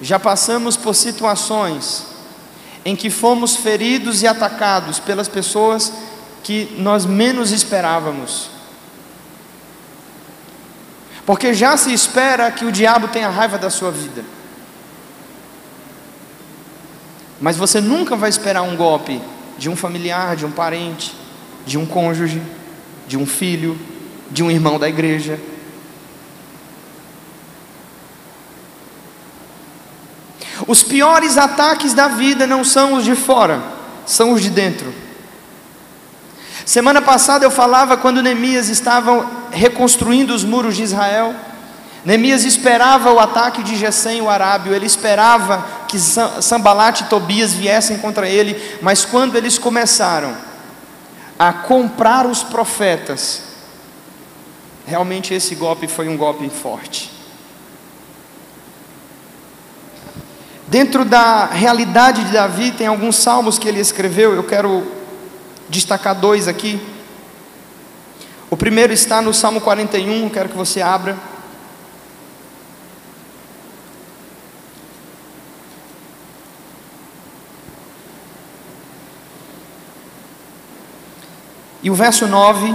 já 0.00 0.18
passamos 0.18 0.76
por 0.76 0.94
situações 0.94 2.06
em 2.84 2.94
que 2.94 3.08
fomos 3.08 3.56
feridos 3.56 4.22
e 4.22 4.26
atacados 4.26 4.98
pelas 4.98 5.28
pessoas 5.28 5.92
que 6.42 6.74
nós 6.78 7.06
menos 7.06 7.50
esperávamos. 7.50 8.50
Porque 11.24 11.54
já 11.54 11.76
se 11.76 11.92
espera 11.92 12.50
que 12.50 12.66
o 12.66 12.72
diabo 12.72 13.08
tenha 13.08 13.30
raiva 13.30 13.56
da 13.56 13.70
sua 13.70 13.90
vida. 13.90 14.22
Mas 17.40 17.56
você 17.56 17.80
nunca 17.80 18.14
vai 18.14 18.28
esperar 18.28 18.62
um 18.62 18.76
golpe 18.76 19.20
de 19.56 19.70
um 19.70 19.76
familiar, 19.76 20.36
de 20.36 20.44
um 20.44 20.50
parente, 20.50 21.14
de 21.64 21.78
um 21.78 21.86
cônjuge, 21.86 22.42
de 23.06 23.16
um 23.16 23.26
filho, 23.26 23.78
de 24.30 24.42
um 24.42 24.50
irmão 24.50 24.78
da 24.78 24.88
igreja, 24.88 25.40
Os 30.66 30.82
piores 30.82 31.36
ataques 31.36 31.92
da 31.92 32.08
vida 32.08 32.46
não 32.46 32.64
são 32.64 32.94
os 32.94 33.04
de 33.04 33.14
fora, 33.14 33.62
são 34.06 34.32
os 34.32 34.42
de 34.42 34.50
dentro. 34.50 34.92
Semana 36.64 37.02
passada 37.02 37.44
eu 37.44 37.50
falava 37.50 37.96
quando 37.96 38.22
Neemias 38.22 38.68
estava 38.68 39.28
reconstruindo 39.50 40.34
os 40.34 40.44
muros 40.44 40.76
de 40.76 40.82
Israel. 40.82 41.34
Neemias 42.04 42.44
esperava 42.44 43.12
o 43.12 43.18
ataque 43.18 43.62
de 43.62 43.76
Gesem, 43.76 44.20
o 44.20 44.30
arábio, 44.30 44.74
ele 44.74 44.86
esperava 44.86 45.64
que 45.88 45.98
Sambalat 45.98 47.00
e 47.00 47.04
Tobias 47.04 47.52
viessem 47.52 47.98
contra 47.98 48.28
ele, 48.28 48.78
mas 48.82 49.04
quando 49.04 49.36
eles 49.36 49.58
começaram 49.58 50.34
a 51.38 51.52
comprar 51.52 52.26
os 52.26 52.42
profetas, 52.42 53.42
realmente 54.86 55.34
esse 55.34 55.54
golpe 55.54 55.86
foi 55.86 56.08
um 56.08 56.16
golpe 56.16 56.48
forte. 56.48 57.13
Dentro 60.74 61.04
da 61.04 61.46
realidade 61.46 62.24
de 62.24 62.32
Davi, 62.32 62.72
tem 62.72 62.88
alguns 62.88 63.14
salmos 63.14 63.60
que 63.60 63.68
ele 63.68 63.78
escreveu, 63.78 64.34
eu 64.34 64.42
quero 64.42 64.84
destacar 65.68 66.16
dois 66.16 66.48
aqui. 66.48 66.82
O 68.50 68.56
primeiro 68.56 68.92
está 68.92 69.22
no 69.22 69.32
Salmo 69.32 69.60
41, 69.60 70.28
quero 70.30 70.48
que 70.48 70.56
você 70.56 70.82
abra. 70.82 71.16
E 81.84 81.88
o 81.88 81.94
verso 81.94 82.26
9 82.26 82.74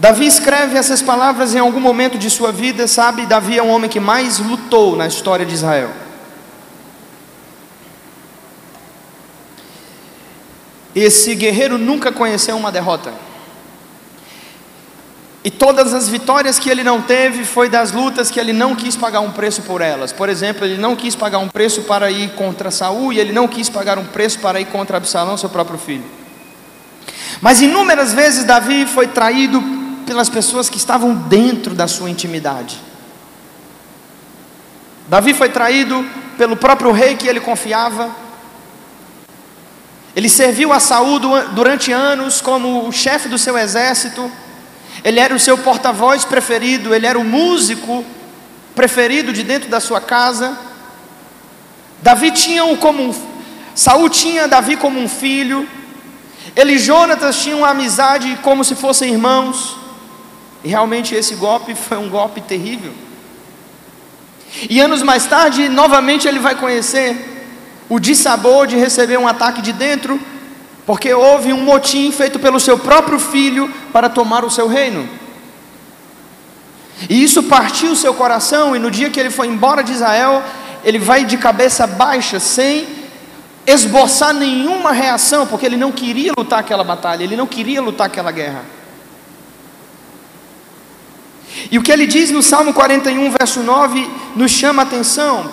Davi 0.00 0.26
escreve 0.26 0.78
essas 0.78 1.02
palavras 1.02 1.54
em 1.54 1.58
algum 1.58 1.78
momento 1.78 2.16
de 2.16 2.30
sua 2.30 2.50
vida, 2.50 2.88
sabe? 2.88 3.26
Davi 3.26 3.58
é 3.58 3.62
um 3.62 3.68
homem 3.68 3.90
que 3.90 4.00
mais 4.00 4.38
lutou 4.38 4.96
na 4.96 5.06
história 5.06 5.44
de 5.44 5.52
Israel. 5.52 5.90
Esse 10.96 11.34
guerreiro 11.34 11.76
nunca 11.76 12.10
conheceu 12.10 12.56
uma 12.56 12.72
derrota. 12.72 13.12
E 15.44 15.50
todas 15.50 15.92
as 15.92 16.08
vitórias 16.08 16.58
que 16.58 16.70
ele 16.70 16.82
não 16.82 17.02
teve 17.02 17.44
foi 17.44 17.68
das 17.68 17.92
lutas 17.92 18.30
que 18.30 18.40
ele 18.40 18.54
não 18.54 18.74
quis 18.74 18.96
pagar 18.96 19.20
um 19.20 19.30
preço 19.30 19.60
por 19.62 19.82
elas. 19.82 20.14
Por 20.14 20.30
exemplo, 20.30 20.64
ele 20.64 20.78
não 20.78 20.96
quis 20.96 21.14
pagar 21.14 21.40
um 21.40 21.48
preço 21.48 21.82
para 21.82 22.10
ir 22.10 22.30
contra 22.30 22.70
Saul 22.70 23.12
e 23.12 23.20
ele 23.20 23.32
não 23.32 23.46
quis 23.46 23.68
pagar 23.68 23.98
um 23.98 24.06
preço 24.06 24.38
para 24.38 24.58
ir 24.62 24.66
contra 24.66 24.96
Absalão, 24.96 25.36
seu 25.36 25.50
próprio 25.50 25.78
filho. 25.78 26.04
Mas 27.42 27.60
inúmeras 27.60 28.14
vezes 28.14 28.44
Davi 28.44 28.86
foi 28.86 29.06
traído 29.06 29.79
pelas 30.10 30.28
pessoas 30.28 30.68
que 30.68 30.76
estavam 30.76 31.14
dentro 31.14 31.72
da 31.72 31.86
sua 31.86 32.10
intimidade. 32.10 32.80
Davi 35.06 35.32
foi 35.32 35.48
traído 35.50 36.04
pelo 36.36 36.56
próprio 36.56 36.90
rei 36.90 37.14
que 37.14 37.28
ele 37.28 37.38
confiava. 37.38 38.10
Ele 40.16 40.28
serviu 40.28 40.72
a 40.72 40.80
Saul 40.80 41.20
durante 41.54 41.92
anos 41.92 42.40
como 42.40 42.88
o 42.88 42.92
chefe 42.92 43.28
do 43.28 43.38
seu 43.38 43.56
exército. 43.56 44.28
Ele 45.04 45.20
era 45.20 45.32
o 45.32 45.38
seu 45.38 45.56
porta-voz 45.56 46.24
preferido, 46.24 46.92
ele 46.92 47.06
era 47.06 47.16
o 47.16 47.24
músico 47.24 48.04
preferido 48.74 49.32
de 49.32 49.44
dentro 49.44 49.70
da 49.70 49.78
sua 49.78 50.00
casa. 50.00 50.58
Davi 52.02 52.32
tinha 52.32 52.64
o 52.64 52.76
como 52.78 53.10
um, 53.10 53.14
Saul 53.76 54.10
tinha 54.10 54.48
Davi 54.48 54.76
como 54.76 54.98
um 54.98 55.08
filho. 55.08 55.68
Ele 56.56 56.72
e 56.72 56.78
Jonatas 56.80 57.40
tinham 57.40 57.60
uma 57.60 57.68
amizade 57.68 58.36
como 58.42 58.64
se 58.64 58.74
fossem 58.74 59.12
irmãos. 59.12 59.78
E 60.62 60.68
realmente 60.68 61.14
esse 61.14 61.34
golpe 61.34 61.74
foi 61.74 61.96
um 61.96 62.08
golpe 62.08 62.40
terrível. 62.40 62.92
E 64.68 64.80
anos 64.80 65.02
mais 65.02 65.26
tarde, 65.26 65.68
novamente 65.68 66.26
ele 66.26 66.38
vai 66.38 66.54
conhecer 66.54 67.26
o 67.88 67.98
dissabor 67.98 68.66
de 68.66 68.76
receber 68.76 69.18
um 69.18 69.26
ataque 69.26 69.62
de 69.62 69.72
dentro, 69.72 70.20
porque 70.86 71.12
houve 71.12 71.52
um 71.52 71.62
motim 71.62 72.10
feito 72.10 72.38
pelo 72.38 72.60
seu 72.60 72.78
próprio 72.78 73.18
filho 73.18 73.72
para 73.92 74.08
tomar 74.08 74.44
o 74.44 74.50
seu 74.50 74.66
reino. 74.66 75.08
E 77.08 77.22
isso 77.22 77.44
partiu 77.44 77.92
o 77.92 77.96
seu 77.96 78.12
coração, 78.12 78.76
e 78.76 78.78
no 78.78 78.90
dia 78.90 79.08
que 79.08 79.18
ele 79.18 79.30
foi 79.30 79.46
embora 79.46 79.82
de 79.82 79.92
Israel, 79.92 80.42
ele 80.84 80.98
vai 80.98 81.24
de 81.24 81.36
cabeça 81.36 81.86
baixa, 81.86 82.38
sem 82.38 82.86
esboçar 83.66 84.34
nenhuma 84.34 84.92
reação, 84.92 85.46
porque 85.46 85.64
ele 85.64 85.76
não 85.76 85.92
queria 85.92 86.32
lutar 86.36 86.58
aquela 86.58 86.84
batalha, 86.84 87.22
ele 87.22 87.36
não 87.36 87.46
queria 87.46 87.80
lutar 87.80 88.06
aquela 88.06 88.30
guerra. 88.30 88.79
E 91.70 91.78
o 91.78 91.82
que 91.82 91.90
ele 91.90 92.06
diz 92.06 92.30
no 92.30 92.42
Salmo 92.42 92.72
41, 92.72 93.30
verso 93.30 93.60
9, 93.60 94.08
nos 94.36 94.50
chama 94.50 94.82
a 94.82 94.86
atenção. 94.86 95.50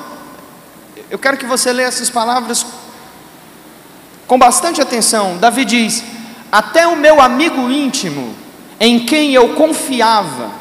Eu 1.10 1.18
quero 1.18 1.38
que 1.38 1.46
você 1.46 1.72
leia 1.72 1.88
essas 1.88 2.10
palavras 2.10 2.66
com 4.27 4.38
bastante 4.38 4.82
atenção. 4.82 5.38
Davi 5.38 5.66
diz: 5.66 6.04
Até 6.51 6.88
o 6.88 6.96
meu 6.96 7.22
amigo 7.22 7.70
íntimo, 7.72 8.36
em 8.80 9.06
quem 9.06 9.34
eu 9.34 9.50
confiava, 9.56 10.51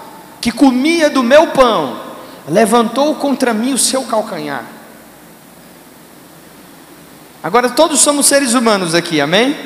que 0.40 0.50
comia 0.50 1.11
do 1.11 1.23
meu 1.23 1.49
pão, 1.49 2.00
levantou 2.49 3.16
contra 3.16 3.52
mim 3.52 3.73
o 3.73 3.78
seu 3.78 4.05
calcanhar. 4.05 4.64
Agora 7.43 7.69
todos 7.71 8.00
somos 8.00 8.26
seres 8.26 8.55
humanos 8.55 8.95
aqui, 8.95 9.21
amém? 9.21 9.57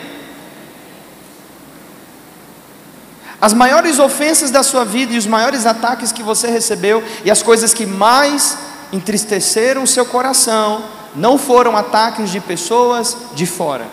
As 3.41 3.55
maiores 3.55 3.99
ofensas 3.99 4.51
da 4.51 4.63
sua 4.63 4.85
vida 4.85 5.15
e 5.15 5.19
os 5.19 5.27
maiores 5.27 5.65
ataques 5.65 6.13
que 6.13 6.23
você 6.23 6.49
recebeu 6.49 7.03
e 7.25 7.31
as 7.31 7.43
coisas 7.43 7.73
que 7.73 7.87
mais 7.87 8.59
entristeceram 8.93 9.83
o 9.83 9.87
seu 9.87 10.05
coração 10.05 10.85
não 11.15 11.39
foram 11.39 11.77
ataques 11.77 12.31
de 12.31 12.39
pessoas 12.39 13.17
de 13.35 13.47
fora. 13.47 13.87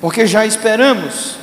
Porque 0.00 0.26
já 0.26 0.44
esperamos 0.44 1.36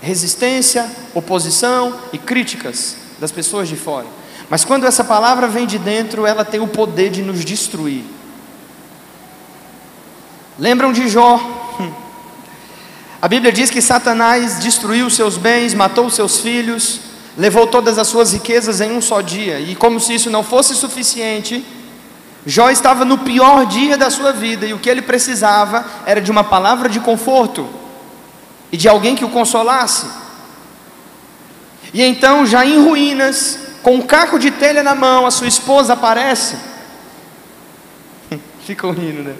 resistência, 0.00 0.90
oposição 1.14 1.98
e 2.12 2.18
críticas 2.18 2.96
das 3.18 3.32
pessoas 3.32 3.68
de 3.68 3.76
fora. 3.76 4.06
Mas 4.50 4.64
quando 4.64 4.86
essa 4.86 5.04
palavra 5.04 5.46
vem 5.46 5.66
de 5.66 5.78
dentro, 5.78 6.26
ela 6.26 6.44
tem 6.44 6.60
o 6.60 6.68
poder 6.68 7.10
de 7.10 7.22
nos 7.22 7.44
destruir. 7.44 8.04
Lembram 10.58 10.92
de 10.92 11.08
Jó? 11.08 11.57
A 13.20 13.26
Bíblia 13.26 13.50
diz 13.50 13.68
que 13.68 13.82
Satanás 13.82 14.60
destruiu 14.60 15.10
seus 15.10 15.36
bens, 15.36 15.74
matou 15.74 16.08
seus 16.08 16.38
filhos, 16.38 17.00
levou 17.36 17.66
todas 17.66 17.98
as 17.98 18.06
suas 18.06 18.32
riquezas 18.32 18.80
em 18.80 18.92
um 18.92 19.02
só 19.02 19.20
dia, 19.20 19.58
e 19.58 19.74
como 19.74 19.98
se 19.98 20.14
isso 20.14 20.30
não 20.30 20.44
fosse 20.44 20.74
suficiente, 20.76 21.64
Jó 22.46 22.70
estava 22.70 23.04
no 23.04 23.18
pior 23.18 23.66
dia 23.66 23.98
da 23.98 24.08
sua 24.08 24.32
vida, 24.32 24.66
e 24.66 24.72
o 24.72 24.78
que 24.78 24.88
ele 24.88 25.02
precisava 25.02 25.84
era 26.06 26.20
de 26.20 26.30
uma 26.30 26.44
palavra 26.44 26.88
de 26.88 27.00
conforto 27.00 27.68
e 28.70 28.76
de 28.76 28.88
alguém 28.88 29.16
que 29.16 29.24
o 29.24 29.30
consolasse. 29.30 30.06
E 31.92 32.02
então, 32.02 32.46
já 32.46 32.64
em 32.64 32.84
ruínas, 32.84 33.58
com 33.82 33.96
um 33.96 34.02
caco 34.02 34.38
de 34.38 34.52
telha 34.52 34.82
na 34.82 34.94
mão, 34.94 35.26
a 35.26 35.30
sua 35.30 35.48
esposa 35.48 35.94
aparece. 35.94 36.56
Ficam 38.64 38.92
rindo, 38.92 39.24
né? 39.24 39.34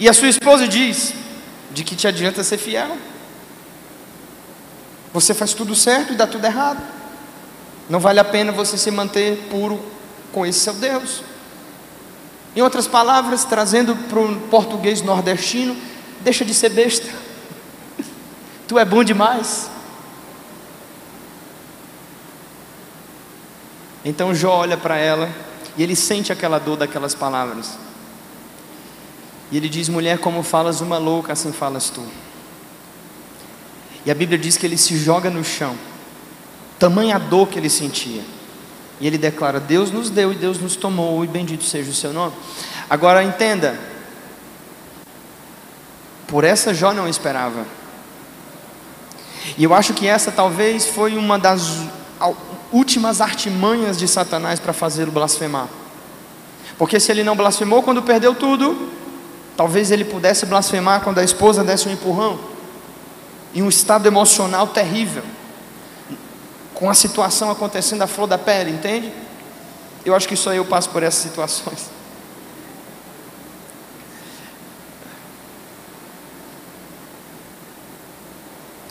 E 0.00 0.08
a 0.08 0.12
sua 0.12 0.28
esposa 0.28 0.68
diz: 0.68 1.14
De 1.70 1.82
que 1.82 1.96
te 1.96 2.06
adianta 2.06 2.44
ser 2.44 2.58
fiel? 2.58 2.96
Você 5.12 5.34
faz 5.34 5.54
tudo 5.54 5.74
certo 5.74 6.12
e 6.12 6.16
dá 6.16 6.26
tudo 6.26 6.44
errado. 6.44 6.82
Não 7.88 7.98
vale 7.98 8.20
a 8.20 8.24
pena 8.24 8.52
você 8.52 8.76
se 8.76 8.90
manter 8.90 9.48
puro 9.50 9.80
com 10.32 10.44
esse 10.44 10.60
seu 10.60 10.74
Deus. 10.74 11.22
Em 12.54 12.60
outras 12.60 12.86
palavras, 12.86 13.44
trazendo 13.44 13.96
para 13.96 14.18
o 14.18 14.40
português 14.48 15.02
nordestino, 15.02 15.76
deixa 16.20 16.44
de 16.44 16.54
ser 16.54 16.70
besta. 16.70 17.08
Tu 18.68 18.78
é 18.78 18.84
bom 18.84 19.02
demais. 19.02 19.70
Então 24.04 24.34
Jó 24.34 24.58
olha 24.58 24.76
para 24.76 24.96
ela 24.96 25.28
e 25.76 25.82
ele 25.82 25.96
sente 25.96 26.32
aquela 26.32 26.58
dor 26.58 26.76
daquelas 26.76 27.14
palavras. 27.14 27.87
E 29.50 29.56
ele 29.56 29.68
diz: 29.68 29.88
Mulher, 29.88 30.18
como 30.18 30.42
falas 30.42 30.80
uma 30.80 30.98
louca, 30.98 31.32
assim 31.32 31.52
falas 31.52 31.90
tu. 31.90 32.04
E 34.04 34.10
a 34.10 34.14
Bíblia 34.14 34.38
diz 34.38 34.56
que 34.56 34.66
ele 34.66 34.76
se 34.76 34.96
joga 34.96 35.30
no 35.30 35.44
chão, 35.44 35.76
tamanha 36.78 37.18
dor 37.18 37.48
que 37.48 37.58
ele 37.58 37.70
sentia. 37.70 38.22
E 39.00 39.06
ele 39.06 39.18
declara: 39.18 39.60
Deus 39.60 39.90
nos 39.90 40.10
deu 40.10 40.32
e 40.32 40.34
Deus 40.34 40.58
nos 40.58 40.76
tomou, 40.76 41.24
e 41.24 41.28
bendito 41.28 41.64
seja 41.64 41.90
o 41.90 41.94
seu 41.94 42.12
nome. 42.12 42.34
Agora 42.88 43.22
entenda, 43.22 43.78
por 46.26 46.44
essa 46.44 46.74
Jó 46.74 46.92
não 46.92 47.08
esperava. 47.08 47.66
E 49.56 49.64
eu 49.64 49.72
acho 49.72 49.94
que 49.94 50.06
essa 50.06 50.30
talvez 50.30 50.86
foi 50.86 51.16
uma 51.16 51.38
das 51.38 51.78
últimas 52.72 53.20
artimanhas 53.20 53.96
de 53.96 54.06
Satanás 54.06 54.60
para 54.60 54.72
fazê-lo 54.72 55.10
blasfemar. 55.10 55.68
Porque 56.76 57.00
se 57.00 57.10
ele 57.10 57.24
não 57.24 57.34
blasfemou 57.34 57.82
quando 57.82 58.02
perdeu 58.02 58.34
tudo, 58.34 58.90
talvez 59.58 59.90
ele 59.90 60.04
pudesse 60.04 60.46
blasfemar 60.46 61.00
quando 61.00 61.18
a 61.18 61.24
esposa 61.24 61.64
desse 61.64 61.88
um 61.88 61.92
empurrão, 61.92 62.38
em 63.52 63.60
um 63.60 63.68
estado 63.68 64.06
emocional 64.06 64.68
terrível, 64.68 65.24
com 66.72 66.88
a 66.88 66.94
situação 66.94 67.50
acontecendo 67.50 68.02
à 68.02 68.06
flor 68.06 68.28
da 68.28 68.38
pele, 68.38 68.70
entende? 68.70 69.12
Eu 70.04 70.14
acho 70.14 70.28
que 70.28 70.36
só 70.36 70.54
eu 70.54 70.64
passo 70.64 70.90
por 70.90 71.02
essas 71.02 71.20
situações. 71.20 71.90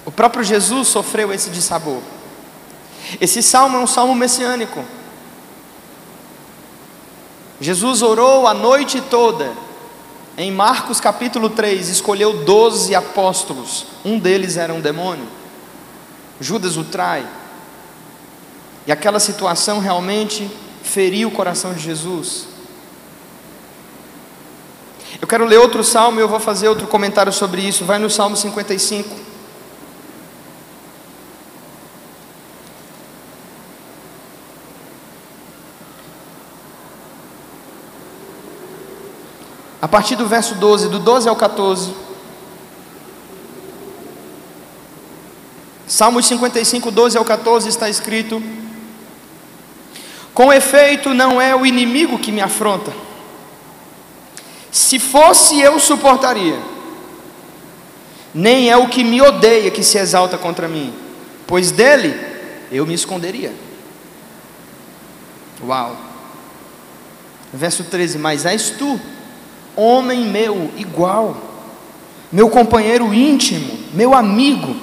O 0.06 0.12
próprio 0.12 0.43
Jesus 0.43 0.89
sofreu 0.89 1.32
esse 1.32 1.49
dissabor. 1.49 2.01
Esse 3.21 3.41
salmo 3.41 3.77
é 3.77 3.80
um 3.80 3.88
salmo 3.88 4.13
messiânico. 4.13 4.84
Jesus 7.62 8.01
orou 8.01 8.45
a 8.45 8.53
noite 8.53 8.99
toda. 8.99 9.65
Em 10.39 10.52
Marcos 10.52 11.02
capítulo 11.02 11.50
3, 11.50 11.89
escolheu 11.89 12.45
doze 12.45 12.93
apóstolos. 12.93 13.88
Um 14.06 14.19
deles 14.19 14.56
era 14.56 14.71
um 14.71 14.80
demônio. 14.80 15.26
Judas 16.39 16.78
o 16.78 16.84
trai. 16.84 17.28
E 18.86 18.91
aquela 18.91 19.19
situação 19.19 19.80
realmente 19.80 20.47
feriu 20.84 21.30
o 21.30 21.32
coração 21.32 21.73
de 21.73 21.80
Jesus. 21.80 22.45
Eu 25.19 25.28
quero 25.28 25.43
ler 25.43 25.58
outro 25.58 25.84
salmo 25.84 26.19
e 26.19 26.21
eu 26.21 26.30
vou 26.30 26.39
fazer 26.39 26.67
outro 26.67 26.86
comentário 26.86 27.34
sobre 27.34 27.62
isso. 27.62 27.84
Vai 27.84 27.97
no 27.97 28.10
Salmo 28.10 28.38
55. 28.38 29.26
A 39.88 39.89
partir 39.89 40.17
do 40.17 40.28
verso 40.28 40.54
12, 40.56 40.89
do 40.89 41.00
12 41.00 41.30
ao 41.30 41.36
14. 41.38 41.93
Salmos 45.88 46.26
55, 46.26 46.91
12 46.91 47.17
ao 47.17 47.23
14 47.23 47.69
está 47.69 47.89
escrito: 47.89 48.43
Com 50.34 50.52
efeito, 50.52 51.13
não 51.13 51.41
é 51.41 51.56
o 51.56 51.65
inimigo 51.65 52.19
que 52.19 52.34
me 52.34 52.41
afronta, 52.41 52.91
se 54.69 55.00
fosse 55.00 55.58
eu 55.62 55.80
suportaria, 55.80 56.60
nem 58.34 58.69
é 58.69 58.76
o 58.76 58.89
que 58.89 59.06
me 59.06 59.21
odeia 59.21 59.71
que 59.71 59.84
se 59.84 59.97
exalta 59.97 60.38
contra 60.38 60.67
mim, 60.67 60.93
pois 61.47 61.71
dele 61.71 62.13
eu 62.69 62.86
me 62.86 62.93
esconderia. 62.93 63.56
Uau. 65.65 65.95
Verso 67.54 67.86
13: 67.86 68.17
Mas 68.17 68.45
és 68.45 68.71
tu 68.71 69.00
homem 69.77 70.25
meu 70.25 70.71
igual, 70.75 71.37
meu 72.31 72.49
companheiro 72.49 73.13
íntimo, 73.13 73.79
meu 73.93 74.13
amigo. 74.15 74.75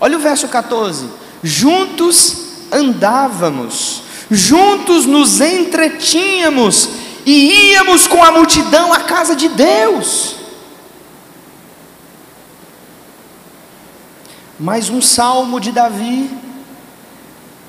Olha 0.00 0.16
o 0.16 0.20
verso 0.20 0.48
14: 0.48 1.06
juntos 1.42 2.66
andávamos, 2.72 4.02
juntos 4.30 5.04
nos 5.04 5.40
entretínhamos 5.40 6.88
e 7.26 7.72
íamos 7.72 8.06
com 8.06 8.24
a 8.24 8.32
multidão 8.32 8.92
à 8.92 9.00
casa 9.00 9.36
de 9.36 9.48
Deus. 9.48 10.36
Mais 14.58 14.88
um 14.88 15.02
salmo 15.02 15.60
de 15.60 15.72
Davi, 15.72 16.30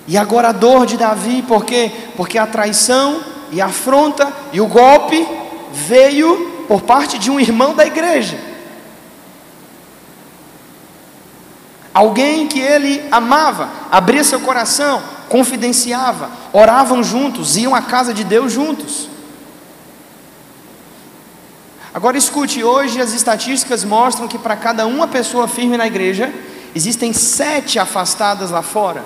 e 0.08 0.18
agora 0.18 0.50
a 0.50 0.52
dor 0.52 0.86
de 0.86 0.96
Davi, 0.96 1.42
por 1.42 1.66
quê? 1.66 1.92
Porque 2.16 2.38
a 2.38 2.46
traição 2.46 3.22
e 3.52 3.62
a 3.62 3.66
afronta 3.66 4.32
e 4.52 4.62
o 4.62 4.68
golpe 4.68 5.43
veio 5.74 6.66
por 6.68 6.82
parte 6.84 7.18
de 7.18 7.32
um 7.32 7.40
irmão 7.40 7.74
da 7.74 7.86
igreja. 7.86 8.40
Alguém 11.94 12.48
que 12.48 12.60
ele 12.60 13.06
amava, 13.12 13.70
abria 13.92 14.24
seu 14.24 14.40
coração, 14.40 15.02
confidenciava, 15.30 16.30
oravam 16.52 17.04
juntos, 17.04 17.58
iam 17.58 17.74
à 17.74 17.82
casa 17.82 18.14
de 18.14 18.24
Deus 18.24 18.54
juntos. 18.54 19.10
Agora 21.94 22.18
escute, 22.18 22.64
hoje 22.64 23.00
as 23.00 23.14
estatísticas 23.14 23.84
mostram 23.84 24.28
que 24.28 24.40
para 24.40 24.56
cada 24.56 24.88
uma 24.88 25.08
pessoa 25.08 25.48
firme 25.48 25.78
na 25.78 25.86
igreja, 25.86 26.34
existem 26.74 27.14
sete 27.14 27.78
afastadas 27.78 28.50
lá 28.50 28.64
fora. 28.64 29.04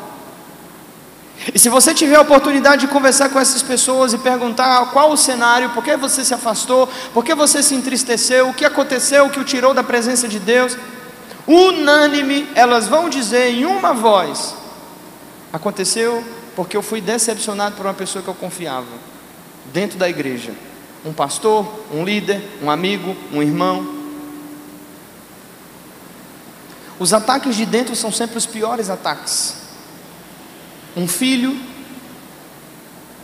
E 1.54 1.60
se 1.60 1.69
você 1.69 1.93
tiver 1.93 2.15
a 2.15 2.21
oportunidade 2.21 2.82
de 2.82 2.91
conversar 2.91 3.30
com 3.30 3.39
essas 3.39 3.62
pessoas 3.62 4.12
e 4.12 4.17
perguntar 4.17 4.91
qual 4.91 5.12
o 5.12 5.17
cenário, 5.17 5.69
por 5.69 5.84
que 5.84 5.95
você 5.95 6.26
se 6.26 6.34
afastou, 6.34 6.89
por 7.13 7.23
que 7.23 7.34
você 7.36 7.62
se 7.62 7.76
entristeceu, 7.76 8.50
o 8.50 8.54
que 8.54 8.65
aconteceu, 8.65 9.26
o 9.26 9.30
que 9.30 9.39
o 9.39 9.43
tirou 9.43 9.73
da 9.73 9.84
presença 9.84 10.28
de 10.28 10.39
Deus, 10.39 10.76
unânime, 11.47 12.50
elas 12.56 12.88
vão 12.88 13.08
dizer 13.08 13.50
em 13.50 13.65
uma 13.65 13.93
voz: 13.93 14.56
aconteceu 15.54 16.23
porque 16.56 16.76
eu 16.76 16.82
fui 16.82 17.00
decepcionado 17.00 17.76
por 17.76 17.86
uma 17.86 17.93
pessoa 17.93 18.23
que 18.23 18.28
eu 18.28 18.34
confiava, 18.34 18.88
dentro 19.71 19.97
da 19.97 20.10
igreja. 20.10 20.54
Um 21.06 21.13
pastor, 21.13 21.65
um 21.93 22.04
líder, 22.04 22.41
um 22.62 22.71
amigo, 22.71 23.15
um 23.32 23.43
irmão. 23.43 23.95
Os 27.00 27.13
ataques 27.13 27.56
de 27.56 27.65
dentro 27.65 27.95
são 27.95 28.12
sempre 28.12 28.39
os 28.39 28.47
piores 28.47 28.89
ataques 28.89 29.66
um 30.97 31.07
filho, 31.07 31.55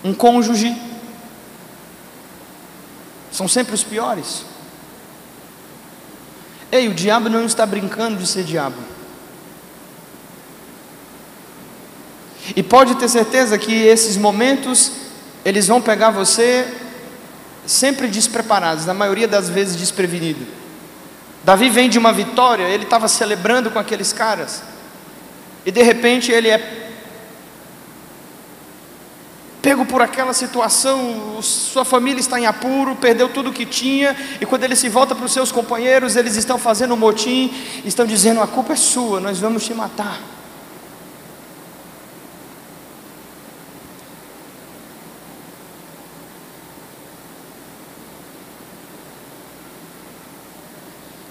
um 0.03 0.13
cônjuge, 0.13 0.79
são 3.31 3.47
sempre 3.47 3.73
os 3.73 3.83
piores. 3.83 4.45
Ei, 6.71 6.87
o 6.87 6.93
diabo 6.93 7.29
não 7.29 7.45
está 7.45 7.65
brincando 7.65 8.17
de 8.17 8.27
ser 8.27 8.43
diabo. 8.43 8.77
E 12.55 12.61
pode 12.61 12.95
ter 12.95 13.09
certeza 13.09 13.57
que 13.57 13.73
esses 13.73 14.17
momentos 14.17 14.91
eles 15.43 15.67
vão 15.67 15.81
pegar 15.81 16.11
você 16.11 16.71
sempre 17.65 18.07
despreparados, 18.07 18.85
na 18.85 18.93
maioria 18.93 19.27
das 19.27 19.49
vezes 19.49 19.75
desprevenido. 19.75 20.45
Davi 21.43 21.69
vem 21.69 21.89
de 21.89 21.97
uma 21.97 22.13
vitória, 22.13 22.63
ele 22.63 22.83
estava 22.83 23.07
celebrando 23.07 23.71
com 23.71 23.79
aqueles 23.79 24.13
caras, 24.13 24.61
e 25.65 25.71
de 25.71 25.81
repente 25.81 26.31
ele 26.31 26.49
é 26.49 26.82
pego 29.63 29.85
por 29.85 30.01
aquela 30.01 30.33
situação, 30.33 31.41
sua 31.41 31.85
família 31.85 32.19
está 32.19 32.37
em 32.37 32.45
apuro, 32.45 32.97
perdeu 32.97 33.29
tudo 33.29 33.49
o 33.49 33.53
que 33.53 33.65
tinha, 33.65 34.13
e 34.41 34.45
quando 34.45 34.65
ele 34.65 34.75
se 34.75 34.89
volta 34.89 35.15
para 35.15 35.25
os 35.25 35.31
seus 35.31 35.53
companheiros, 35.53 36.17
eles 36.17 36.35
estão 36.35 36.59
fazendo 36.59 36.93
um 36.93 36.97
motim, 36.97 37.51
estão 37.85 38.05
dizendo: 38.05 38.41
a 38.41 38.47
culpa 38.47 38.73
é 38.73 38.75
sua, 38.75 39.21
nós 39.21 39.39
vamos 39.39 39.63
te 39.65 39.73
matar. 39.73 40.19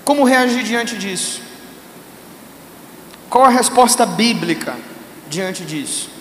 Como 0.07 0.25
reagir 0.25 0.65
diante 0.65 0.97
disso? 0.97 1.43
Qual 3.29 3.45
a 3.45 3.51
resposta 3.51 4.07
bíblica 4.07 4.75
diante 5.29 5.65
disso? 5.67 6.12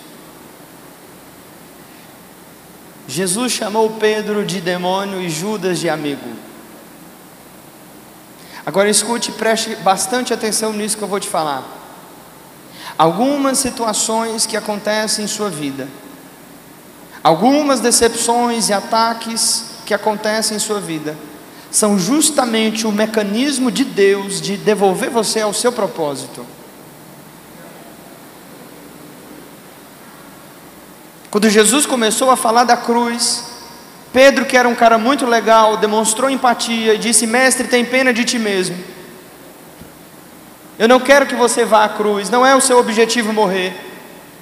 Jesus 3.08 3.52
chamou 3.52 3.90
Pedro 3.92 4.46
de 4.46 4.62
demônio 4.62 5.22
e 5.22 5.30
Judas 5.30 5.80
de 5.80 5.90
amigo. 5.90 6.30
Agora 8.66 8.90
escute, 8.90 9.32
preste 9.32 9.76
bastante 9.78 10.34
atenção 10.34 10.72
nisso 10.72 10.98
que 10.98 11.04
eu 11.04 11.08
vou 11.08 11.20
te 11.20 11.28
falar. 11.28 11.64
Algumas 12.98 13.58
situações 13.58 14.46
que 14.46 14.56
acontecem 14.56 15.26
em 15.26 15.28
sua 15.28 15.50
vida, 15.50 15.88
algumas 17.24 17.80
decepções 17.80 18.70
e 18.70 18.74
ataques 18.74 19.66
que 19.86 19.94
acontecem 19.94 20.58
em 20.58 20.60
sua 20.60 20.80
vida, 20.80 21.18
são 21.72 21.98
justamente 21.98 22.86
o 22.86 22.92
mecanismo 22.92 23.72
de 23.72 23.84
Deus 23.84 24.40
de 24.40 24.58
devolver 24.58 25.10
você 25.10 25.42
ao 25.42 25.54
seu 25.54 25.72
propósito. 25.72 26.46
Quando 31.32 31.50
Jesus 31.50 31.86
começou 31.86 32.30
a 32.30 32.36
falar 32.36 32.66
da 32.66 32.76
cruz, 32.76 33.46
Pedro, 34.12 34.46
que 34.46 34.58
era 34.58 34.68
um 34.68 34.76
cara 34.76 34.98
muito 34.98 35.26
legal, 35.26 35.78
demonstrou 35.78 36.30
empatia 36.30 36.94
e 36.94 36.98
disse: 36.98 37.26
Mestre, 37.26 37.70
tem 37.70 37.86
pena 37.86 38.14
de 38.14 38.26
ti 38.26 38.38
mesmo. 38.38 38.78
Eu 40.78 40.90
não 40.90 41.00
quero 41.00 41.26
que 41.26 41.36
você 41.36 41.64
vá 41.64 41.86
à 41.86 41.90
cruz, 41.90 42.30
não 42.30 42.46
é 42.46 42.54
o 42.54 42.60
seu 42.60 42.78
objetivo 42.78 43.32
morrer. 43.32 43.74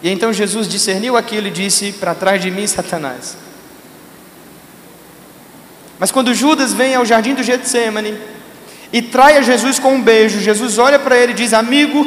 E 0.02 0.10
então 0.10 0.34
Jesus 0.34 0.68
discerniu 0.68 1.16
aquilo 1.16 1.48
e 1.48 1.52
disse: 1.52 1.92
Para 1.92 2.16
trás 2.16 2.42
de 2.42 2.50
mim, 2.50 2.66
Satanás. 2.66 3.38
Mas 6.00 6.12
quando 6.12 6.34
Judas 6.34 6.74
vem 6.74 6.96
ao 6.96 7.06
jardim 7.06 7.36
do 7.36 7.44
Getsemane 7.44 8.18
e 8.92 9.00
trai 9.00 9.38
a 9.38 9.42
Jesus 9.44 9.78
com 9.78 9.94
um 9.94 10.02
beijo, 10.02 10.40
Jesus 10.40 10.80
olha 10.80 10.98
para 10.98 11.16
ele 11.16 11.34
e 11.34 11.36
diz: 11.36 11.54
Amigo, 11.54 12.04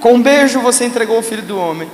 com 0.00 0.14
um 0.14 0.22
beijo 0.22 0.60
você 0.60 0.84
entregou 0.84 1.18
o 1.18 1.22
filho 1.22 1.42
do 1.42 1.56
homem. 1.56 1.88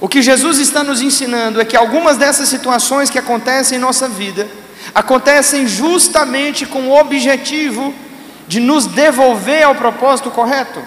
O 0.00 0.08
que 0.08 0.22
Jesus 0.22 0.58
está 0.58 0.82
nos 0.82 1.02
ensinando 1.02 1.60
é 1.60 1.64
que 1.64 1.76
algumas 1.76 2.16
dessas 2.16 2.48
situações 2.48 3.10
que 3.10 3.18
acontecem 3.18 3.76
em 3.76 3.80
nossa 3.80 4.08
vida 4.08 4.48
acontecem 4.94 5.68
justamente 5.68 6.64
com 6.64 6.88
o 6.88 6.98
objetivo 6.98 7.94
de 8.48 8.58
nos 8.58 8.86
devolver 8.86 9.62
ao 9.62 9.74
propósito 9.74 10.30
correto. 10.30 10.82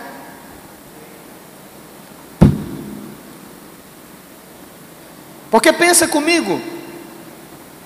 Porque 5.52 5.72
pensa 5.72 6.08
comigo, 6.08 6.60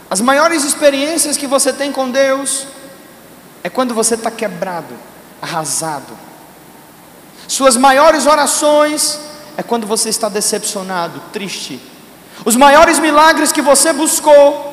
as 0.09 0.21
maiores 0.21 0.63
experiências 0.63 1.35
que 1.35 1.45
você 1.45 1.73
tem 1.73 1.91
com 1.91 2.09
Deus 2.09 2.65
é 3.61 3.69
quando 3.69 3.93
você 3.93 4.15
está 4.15 4.31
quebrado, 4.31 4.95
arrasado. 5.41 6.17
Suas 7.45 7.75
maiores 7.75 8.25
orações 8.25 9.26
é 9.57 9.63
quando 9.63 9.87
você 9.87 10.09
está 10.09 10.29
decepcionado, 10.29 11.19
triste. 11.33 11.81
Os 12.45 12.55
maiores 12.55 12.99
milagres 12.99 13.51
que 13.51 13.61
você 13.61 13.91
buscou 13.91 14.67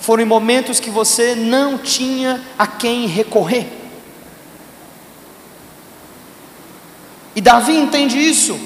foram 0.00 0.22
em 0.22 0.26
momentos 0.26 0.80
que 0.80 0.88
você 0.88 1.34
não 1.34 1.76
tinha 1.76 2.40
a 2.58 2.66
quem 2.66 3.06
recorrer. 3.06 3.70
E 7.36 7.40
Davi 7.42 7.76
entende 7.76 8.18
isso. 8.18 8.58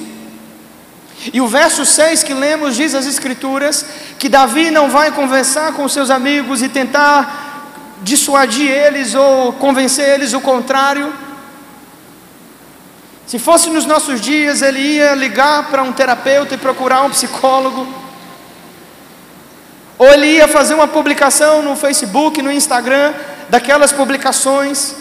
E 1.32 1.40
o 1.40 1.48
verso 1.48 1.84
6 1.84 2.22
que 2.22 2.32
lemos 2.32 2.76
diz 2.76 2.94
as 2.94 3.06
Escrituras 3.06 3.84
que 4.20 4.28
Davi 4.28 4.70
não 4.70 4.88
vai 4.88 5.10
conversar 5.10 5.72
com 5.72 5.88
seus 5.88 6.08
amigos 6.08 6.62
e 6.62 6.68
tentar 6.68 7.96
dissuadir 8.02 8.70
eles 8.70 9.14
ou 9.14 9.52
convencer 9.54 10.08
eles 10.08 10.32
o 10.32 10.40
contrário 10.40 11.12
se 13.26 13.38
fosse 13.40 13.68
nos 13.70 13.84
nossos 13.84 14.20
dias, 14.20 14.62
ele 14.62 14.78
ia 14.78 15.12
ligar 15.14 15.68
para 15.68 15.82
um 15.82 15.92
terapeuta 15.92 16.54
e 16.54 16.58
procurar 16.58 17.02
um 17.02 17.10
psicólogo. 17.10 17.84
Ou 19.98 20.06
ele 20.06 20.26
ia 20.26 20.46
fazer 20.46 20.74
uma 20.74 20.86
publicação 20.86 21.60
no 21.60 21.74
Facebook, 21.74 22.40
no 22.40 22.52
Instagram, 22.52 23.12
daquelas 23.48 23.92
publicações 23.92 24.94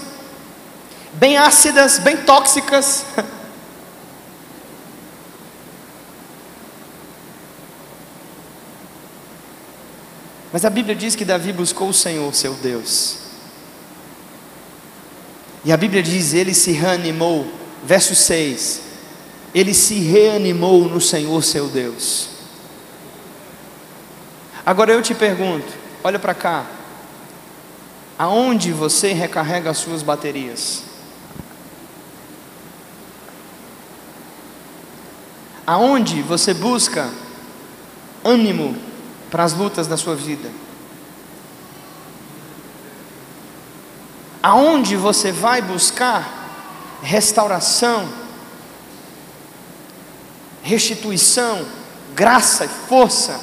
bem 1.13 1.37
ácidas, 1.37 1.99
bem 1.99 2.17
tóxicas. 2.17 3.05
Mas 10.51 10.65
a 10.65 10.69
Bíblia 10.69 10.95
diz 10.95 11.15
que 11.15 11.25
Davi 11.25 11.53
buscou 11.53 11.89
o 11.89 11.93
Senhor, 11.93 12.33
seu 12.33 12.55
Deus. 12.55 13.19
E 15.63 15.71
a 15.71 15.77
Bíblia 15.77 16.01
diz: 16.01 16.33
ele 16.33 16.55
se 16.55 16.71
reanimou 16.71 17.64
verso 17.85 18.15
6: 18.15 18.81
Ele 19.53 19.73
se 19.73 19.95
reanimou 19.99 20.89
no 20.89 20.99
Senhor 20.99 21.41
seu 21.43 21.67
Deus. 21.67 22.29
Agora 24.65 24.91
eu 24.91 25.01
te 25.01 25.13
pergunto, 25.13 25.71
olha 26.03 26.17
para 26.17 26.33
cá, 26.33 26.65
aonde 28.17 28.71
você 28.71 29.13
recarrega 29.13 29.69
as 29.69 29.77
suas 29.77 30.01
baterias? 30.01 30.83
Aonde 35.67 36.21
você 36.21 36.53
busca 36.53 37.11
ânimo 38.23 38.75
para 39.29 39.43
as 39.43 39.53
lutas 39.53 39.87
da 39.87 39.97
sua 39.97 40.15
vida? 40.15 40.49
Aonde 44.41 44.95
você 44.95 45.31
vai 45.31 45.61
buscar 45.61 46.44
restauração, 47.01 48.07
restituição, 50.63 51.65
graça 52.15 52.65
e 52.65 52.67
força 52.67 53.39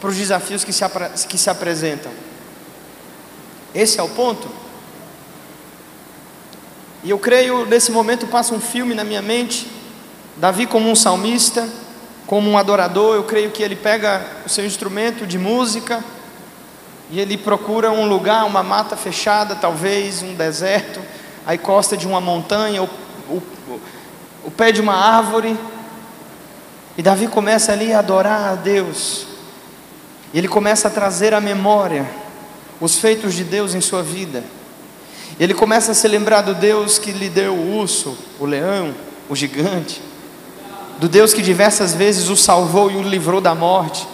para 0.00 0.10
os 0.10 0.16
desafios 0.16 0.64
que 0.64 0.72
se, 0.72 0.84
que 1.28 1.38
se 1.38 1.48
apresentam. 1.48 2.12
Esse 3.74 3.98
é 3.98 4.02
o 4.02 4.08
ponto. 4.08 4.48
E 7.02 7.10
eu 7.10 7.18
creio, 7.18 7.66
nesse 7.66 7.92
momento 7.92 8.26
passa 8.26 8.54
um 8.54 8.60
filme 8.60 8.94
na 8.94 9.04
minha 9.04 9.22
mente, 9.22 9.70
Davi 10.36 10.66
como 10.66 10.90
um 10.90 10.96
salmista, 10.96 11.68
como 12.26 12.50
um 12.50 12.56
adorador, 12.56 13.14
eu 13.14 13.24
creio 13.24 13.50
que 13.50 13.62
ele 13.62 13.76
pega 13.76 14.26
o 14.44 14.48
seu 14.48 14.64
instrumento 14.64 15.26
de 15.26 15.38
música 15.38 16.02
e 17.10 17.20
ele 17.20 17.36
procura 17.36 17.92
um 17.92 18.08
lugar, 18.08 18.44
uma 18.44 18.62
mata 18.62 18.96
fechada, 18.96 19.54
talvez 19.54 20.22
um 20.22 20.34
deserto, 20.34 21.00
aí 21.46 21.58
costa 21.58 21.96
de 21.96 22.06
uma 22.06 22.20
montanha 22.20 22.82
ou 22.82 22.90
o, 23.28 23.42
o 24.44 24.50
pé 24.50 24.72
de 24.72 24.80
uma 24.80 24.94
árvore, 24.94 25.56
e 26.96 27.02
Davi 27.02 27.26
começa 27.26 27.72
ali 27.72 27.92
a 27.92 27.98
adorar 27.98 28.52
a 28.52 28.54
Deus, 28.54 29.26
e 30.32 30.38
ele 30.38 30.48
começa 30.48 30.88
a 30.88 30.90
trazer 30.90 31.34
à 31.34 31.40
memória 31.40 32.06
os 32.80 32.98
feitos 32.98 33.34
de 33.34 33.44
Deus 33.44 33.74
em 33.74 33.80
sua 33.80 34.02
vida. 34.02 34.44
Ele 35.38 35.54
começa 35.54 35.92
a 35.92 35.94
se 35.94 36.06
lembrar 36.06 36.42
do 36.42 36.54
Deus 36.54 36.98
que 36.98 37.10
lhe 37.10 37.28
deu 37.28 37.54
o 37.54 37.76
urso, 37.78 38.16
o 38.38 38.44
leão, 38.44 38.94
o 39.28 39.34
gigante, 39.34 40.00
do 40.98 41.08
Deus 41.08 41.34
que 41.34 41.42
diversas 41.42 41.94
vezes 41.94 42.28
o 42.28 42.36
salvou 42.36 42.90
e 42.90 42.96
o 42.96 43.02
livrou 43.02 43.40
da 43.40 43.54
morte. 43.54 44.06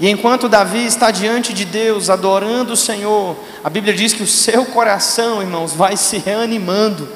E 0.00 0.08
enquanto 0.08 0.48
Davi 0.48 0.84
está 0.86 1.10
diante 1.10 1.52
de 1.52 1.64
Deus, 1.64 2.10
adorando 2.10 2.72
o 2.72 2.76
Senhor, 2.76 3.36
a 3.62 3.70
Bíblia 3.70 3.94
diz 3.94 4.12
que 4.12 4.22
o 4.22 4.26
seu 4.26 4.64
coração, 4.66 5.40
irmãos, 5.40 5.72
vai 5.72 5.96
se 5.96 6.18
reanimando. 6.18 7.08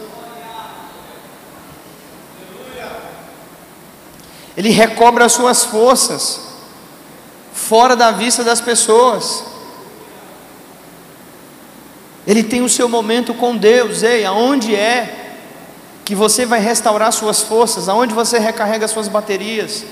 Ele 4.56 4.70
recobra 4.70 5.26
as 5.26 5.32
suas 5.32 5.64
forças, 5.64 6.40
fora 7.52 7.94
da 7.94 8.10
vista 8.10 8.42
das 8.42 8.60
pessoas. 8.60 9.44
Ele 12.26 12.42
tem 12.42 12.62
o 12.62 12.68
seu 12.68 12.88
momento 12.88 13.34
com 13.34 13.56
Deus. 13.56 14.02
Ei, 14.02 14.24
aonde 14.24 14.74
é 14.74 15.34
que 16.04 16.14
você 16.14 16.46
vai 16.46 16.60
restaurar 16.60 17.12
suas 17.12 17.42
forças? 17.42 17.88
Aonde 17.88 18.14
você 18.14 18.38
recarrega 18.38 18.88
suas 18.88 19.08
baterias? 19.08 19.84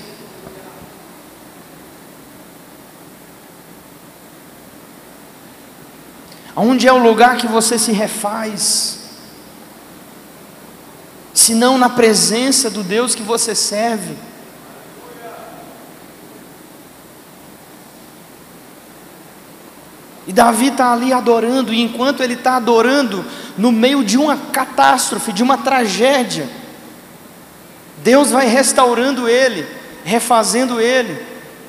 Onde 6.55 6.87
é 6.87 6.93
o 6.93 6.97
lugar 6.97 7.35
que 7.35 7.47
você 7.47 7.77
se 7.77 7.91
refaz? 7.91 8.99
Se 11.33 11.53
não 11.53 11.77
na 11.77 11.89
presença 11.89 12.69
do 12.69 12.81
Deus 12.81 13.13
que 13.13 13.23
você 13.23 13.53
serve. 13.53 14.15
E 20.25 20.31
Davi 20.31 20.69
está 20.69 20.93
ali 20.93 21.11
adorando, 21.11 21.73
e 21.73 21.81
enquanto 21.81 22.23
ele 22.23 22.33
está 22.33 22.55
adorando, 22.55 23.23
no 23.57 23.71
meio 23.71 24.03
de 24.03 24.17
uma 24.17 24.37
catástrofe, 24.37 25.31
de 25.31 25.43
uma 25.43 25.57
tragédia, 25.57 26.49
Deus 27.97 28.31
vai 28.31 28.47
restaurando 28.47 29.27
ele, 29.27 29.67
refazendo 30.03 30.79
ele, 30.79 31.23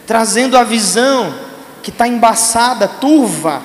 trazendo 0.07 0.57
a 0.57 0.63
visão 0.63 1.35
que 1.83 1.91
está 1.91 2.07
embaçada, 2.09 2.89
turva, 2.89 3.63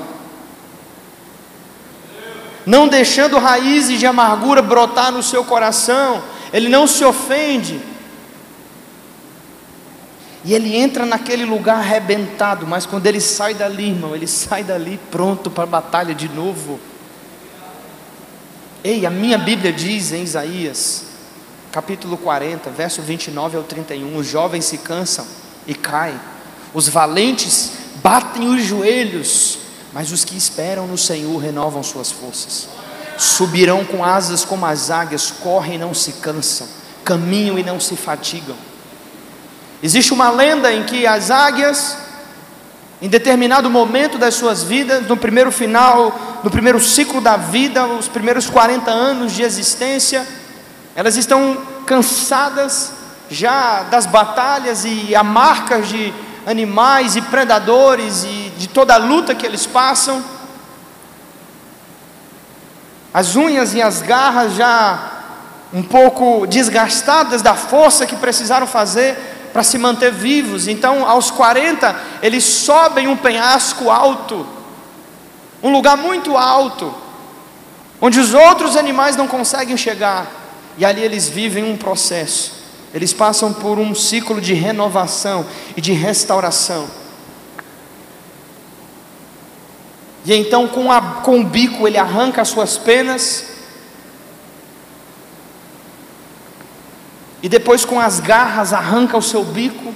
não 2.65 2.87
deixando 2.87 3.39
raízes 3.39 3.99
de 3.99 4.05
amargura 4.05 4.61
brotar 4.61 5.11
no 5.11 5.23
seu 5.23 5.43
coração, 5.43 6.23
ele 6.53 6.69
não 6.69 6.85
se 6.85 7.03
ofende, 7.03 7.81
e 10.43 10.53
ele 10.53 10.75
entra 10.75 11.05
naquele 11.05 11.45
lugar 11.45 11.77
arrebentado, 11.77 12.65
mas 12.65 12.85
quando 12.85 13.05
ele 13.05 13.21
sai 13.21 13.53
dali, 13.53 13.89
irmão, 13.89 14.15
ele 14.15 14.25
sai 14.25 14.63
dali 14.63 14.99
pronto 15.11 15.51
para 15.51 15.63
a 15.63 15.67
batalha 15.67 16.15
de 16.15 16.27
novo. 16.29 16.79
Ei, 18.83 19.05
a 19.05 19.11
minha 19.11 19.37
Bíblia 19.37 19.71
diz 19.71 20.11
em 20.11 20.23
Isaías, 20.23 21.05
capítulo 21.71 22.17
40, 22.17 22.71
verso 22.71 23.03
29 23.03 23.57
ao 23.57 23.63
31: 23.63 24.17
os 24.17 24.25
jovens 24.27 24.65
se 24.65 24.79
cansam 24.79 25.27
e 25.67 25.75
caem, 25.75 26.19
os 26.73 26.89
valentes 26.89 27.73
batem 28.01 28.47
os 28.47 28.63
joelhos, 28.63 29.59
mas 29.93 30.11
os 30.11 30.23
que 30.23 30.37
esperam 30.37 30.87
no 30.87 30.97
Senhor 30.97 31.37
renovam 31.37 31.83
suas 31.83 32.11
forças, 32.11 32.67
subirão 33.17 33.83
com 33.83 34.03
asas 34.03 34.45
como 34.45 34.65
as 34.65 34.89
águias, 34.89 35.31
correm 35.31 35.75
e 35.75 35.77
não 35.77 35.93
se 35.93 36.13
cansam, 36.13 36.67
caminham 37.03 37.59
e 37.59 37.63
não 37.63 37.79
se 37.79 37.95
fatigam. 37.95 38.55
Existe 39.83 40.13
uma 40.13 40.29
lenda 40.29 40.71
em 40.71 40.83
que 40.83 41.05
as 41.05 41.31
águias, 41.31 41.97
em 43.01 43.09
determinado 43.09 43.69
momento 43.69 44.17
das 44.17 44.35
suas 44.35 44.63
vidas, 44.63 45.07
no 45.07 45.17
primeiro 45.17 45.51
final, 45.51 46.39
no 46.43 46.51
primeiro 46.51 46.79
ciclo 46.79 47.19
da 47.19 47.35
vida, 47.35 47.85
os 47.85 48.07
primeiros 48.07 48.49
40 48.49 48.89
anos 48.91 49.33
de 49.33 49.41
existência, 49.41 50.25
elas 50.95 51.17
estão 51.17 51.57
cansadas 51.85 52.93
já 53.29 53.83
das 53.83 54.05
batalhas 54.05 54.85
e 54.85 55.15
amarcas 55.15 55.87
de 55.87 56.13
animais 56.45 57.15
e 57.15 57.21
predadores 57.21 58.23
e 58.23 58.50
de 58.61 58.67
toda 58.67 58.93
a 58.93 58.97
luta 58.97 59.33
que 59.33 59.43
eles 59.43 59.65
passam. 59.65 60.23
As 63.11 63.35
unhas 63.35 63.73
e 63.73 63.81
as 63.81 64.03
garras 64.03 64.53
já 64.53 65.23
um 65.73 65.81
pouco 65.81 66.45
desgastadas 66.45 67.41
da 67.41 67.55
força 67.55 68.05
que 68.05 68.15
precisaram 68.15 68.67
fazer 68.67 69.17
para 69.51 69.63
se 69.63 69.79
manter 69.79 70.11
vivos. 70.11 70.67
Então, 70.67 71.09
aos 71.09 71.31
40, 71.31 71.99
eles 72.21 72.43
sobem 72.43 73.07
um 73.07 73.17
penhasco 73.17 73.89
alto, 73.89 74.45
um 75.63 75.71
lugar 75.71 75.97
muito 75.97 76.37
alto, 76.37 76.93
onde 77.99 78.19
os 78.19 78.33
outros 78.35 78.77
animais 78.77 79.15
não 79.15 79.27
conseguem 79.27 79.75
chegar, 79.75 80.27
e 80.77 80.85
ali 80.85 81.01
eles 81.01 81.27
vivem 81.27 81.63
um 81.63 81.75
processo. 81.75 82.61
Eles 82.93 83.11
passam 83.11 83.53
por 83.53 83.79
um 83.79 83.95
ciclo 83.95 84.39
de 84.39 84.53
renovação 84.53 85.45
e 85.75 85.81
de 85.81 85.93
restauração. 85.93 87.00
E 90.23 90.33
então, 90.33 90.67
com, 90.67 90.91
a, 90.91 91.01
com 91.21 91.39
o 91.39 91.43
bico, 91.43 91.87
ele 91.87 91.97
arranca 91.97 92.41
as 92.41 92.49
suas 92.49 92.77
penas, 92.77 93.45
e 97.41 97.49
depois 97.49 97.83
com 97.83 97.99
as 97.99 98.19
garras 98.19 98.71
arranca 98.71 99.17
o 99.17 99.21
seu 99.21 99.43
bico, 99.43 99.95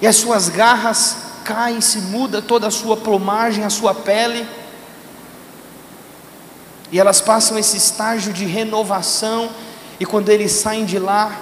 e 0.00 0.06
as 0.06 0.16
suas 0.16 0.48
garras 0.48 1.16
caem, 1.44 1.80
se 1.80 1.98
muda 1.98 2.40
toda 2.40 2.66
a 2.66 2.70
sua 2.70 2.96
plumagem, 2.96 3.64
a 3.64 3.70
sua 3.70 3.94
pele, 3.94 4.48
e 6.90 6.98
elas 6.98 7.20
passam 7.20 7.58
esse 7.58 7.76
estágio 7.76 8.32
de 8.32 8.46
renovação, 8.46 9.50
e 10.00 10.06
quando 10.06 10.30
eles 10.30 10.52
saem 10.52 10.86
de 10.86 10.98
lá, 10.98 11.36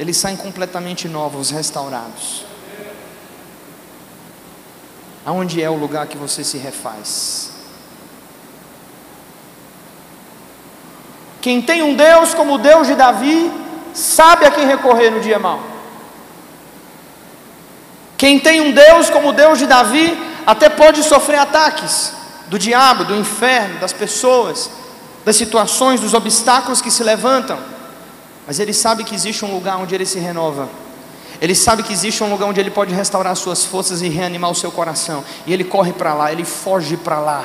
eles 0.00 0.16
saem 0.16 0.36
completamente 0.36 1.06
novos, 1.06 1.50
restaurados. 1.50 2.44
Aonde 5.24 5.62
é 5.62 5.70
o 5.70 5.76
lugar 5.76 6.08
que 6.08 6.16
você 6.16 6.42
se 6.42 6.58
refaz? 6.58 7.51
Quem 11.42 11.60
tem 11.60 11.82
um 11.82 11.94
Deus 11.94 12.32
como 12.32 12.54
o 12.54 12.58
Deus 12.58 12.86
de 12.86 12.94
Davi, 12.94 13.52
sabe 13.92 14.46
a 14.46 14.50
quem 14.50 14.64
recorrer 14.64 15.10
no 15.10 15.20
dia 15.20 15.38
mau. 15.40 15.60
Quem 18.16 18.38
tem 18.38 18.60
um 18.60 18.70
Deus 18.70 19.10
como 19.10 19.30
o 19.30 19.32
Deus 19.32 19.58
de 19.58 19.66
Davi, 19.66 20.16
até 20.46 20.68
pode 20.68 21.02
sofrer 21.02 21.38
ataques 21.38 22.14
do 22.46 22.56
diabo, 22.58 23.04
do 23.04 23.16
inferno, 23.16 23.80
das 23.80 23.92
pessoas, 23.92 24.70
das 25.24 25.34
situações, 25.34 26.00
dos 26.00 26.14
obstáculos 26.14 26.80
que 26.80 26.90
se 26.90 27.02
levantam, 27.02 27.58
mas 28.46 28.60
ele 28.60 28.72
sabe 28.72 29.02
que 29.02 29.14
existe 29.14 29.44
um 29.44 29.52
lugar 29.52 29.78
onde 29.78 29.94
ele 29.94 30.06
se 30.06 30.20
renova. 30.20 30.68
Ele 31.40 31.56
sabe 31.56 31.82
que 31.82 31.92
existe 31.92 32.22
um 32.22 32.30
lugar 32.30 32.46
onde 32.46 32.60
ele 32.60 32.70
pode 32.70 32.94
restaurar 32.94 33.34
suas 33.34 33.64
forças 33.64 34.00
e 34.00 34.08
reanimar 34.08 34.52
o 34.52 34.54
seu 34.54 34.70
coração. 34.70 35.24
E 35.44 35.52
ele 35.52 35.64
corre 35.64 35.92
para 35.92 36.14
lá, 36.14 36.30
ele 36.30 36.44
foge 36.44 36.96
para 36.96 37.18
lá. 37.18 37.44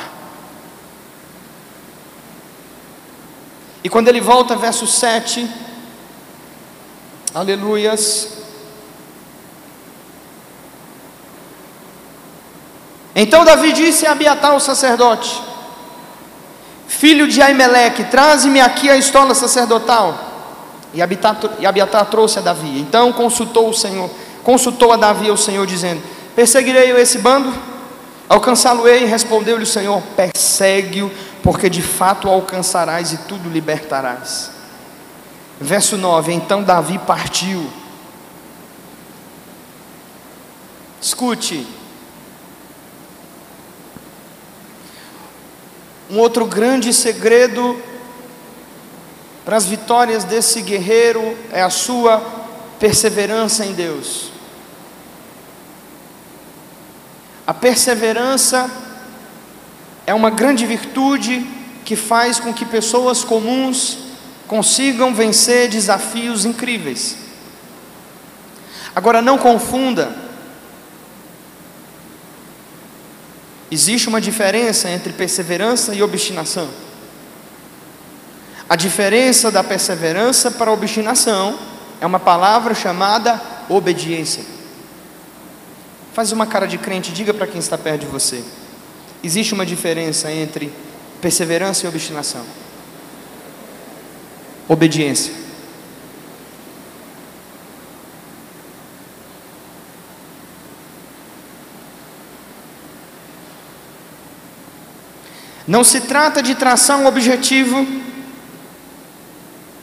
E 3.87 3.89
quando 3.89 4.09
ele 4.09 4.19
volta, 4.19 4.53
verso 4.53 4.85
7, 4.85 5.49
Aleluias. 7.33 8.33
Então 13.15 13.45
Davi 13.45 13.71
disse 13.71 14.05
a 14.05 14.11
Abiatar, 14.11 14.57
o 14.57 14.59
sacerdote: 14.59 15.41
Filho 16.85 17.29
de 17.29 17.41
Aimeleque, 17.41 18.03
traze-me 18.03 18.59
aqui 18.59 18.89
a 18.89 18.97
estola 18.97 19.33
sacerdotal. 19.33 20.19
E 20.93 21.01
Abiatar, 21.01 21.37
e 21.57 21.65
Abiatar 21.65 22.07
trouxe 22.07 22.39
a 22.39 22.41
Davi. 22.41 22.81
Então 22.81 23.13
consultou 23.13 23.69
o 23.69 23.73
Senhor, 23.73 24.09
consultou 24.43 24.91
a 24.91 24.97
Davi 24.97 25.31
o 25.31 25.37
Senhor, 25.37 25.65
dizendo: 25.65 26.03
Perseguirei 26.35 26.91
eu 26.91 26.97
esse 26.99 27.19
bando? 27.19 27.53
Alcançá-lo-ei? 28.27 29.05
Respondeu-lhe 29.05 29.63
o 29.63 29.65
Senhor: 29.65 30.03
Persegue-o, 30.17 31.09
porque 31.47 31.69
de 31.69 31.81
fato 31.81 32.27
alcançarás 32.27 33.13
e 33.13 33.19
tudo 33.19 33.49
libertarás. 33.49 34.51
Verso 35.61 35.95
9: 35.95 36.33
Então 36.33 36.61
Davi 36.61 36.99
partiu. 36.99 37.71
Escute. 41.01 41.65
Um 46.09 46.19
outro 46.19 46.45
grande 46.45 46.91
segredo 46.91 47.81
para 49.45 49.55
as 49.55 49.63
vitórias 49.63 50.25
desse 50.25 50.61
guerreiro 50.61 51.37
é 51.53 51.61
a 51.61 51.69
sua 51.69 52.21
perseverança 52.77 53.65
em 53.65 53.71
Deus. 53.71 54.33
A 57.47 57.53
perseverança 57.53 58.86
é 60.07 60.13
uma 60.13 60.29
grande 60.29 60.65
virtude 60.65 61.45
que 61.83 61.97
faz 61.97 62.39
com 62.39 62.53
que 62.53 62.65
pessoas 62.65 63.25
comuns 63.25 63.97
consigam 64.47 65.13
vencer 65.13 65.67
desafios 65.67 66.45
incríveis. 66.45 67.17
Agora 68.95 69.21
não 69.21 69.37
confunda, 69.37 70.15
existe 73.69 74.07
uma 74.07 74.21
diferença 74.21 74.89
entre 74.89 75.11
perseverança 75.11 75.93
e 75.93 76.01
obstinação. 76.01 76.69
A 78.69 78.77
diferença 78.77 79.51
da 79.51 79.63
perseverança 79.63 80.49
para 80.51 80.71
a 80.71 80.73
obstinação 80.73 81.59
é 81.99 82.05
uma 82.05 82.19
palavra 82.19 82.73
chamada 82.73 83.41
obediência. 83.67 84.43
Faz 86.13 86.31
uma 86.31 86.47
cara 86.47 86.65
de 86.65 86.77
crente, 86.77 87.11
diga 87.11 87.33
para 87.33 87.45
quem 87.45 87.59
está 87.59 87.77
perto 87.77 88.01
de 88.01 88.07
você. 88.07 88.43
Existe 89.23 89.53
uma 89.53 89.65
diferença 89.65 90.31
entre 90.31 90.71
perseverança 91.21 91.85
e 91.85 91.89
obstinação 91.89 92.45
obediência. 94.67 95.33
Não 105.65 105.83
se 105.83 106.01
trata 106.01 106.41
de 106.41 106.55
traçar 106.55 106.97
um 106.97 107.05
objetivo 107.05 107.85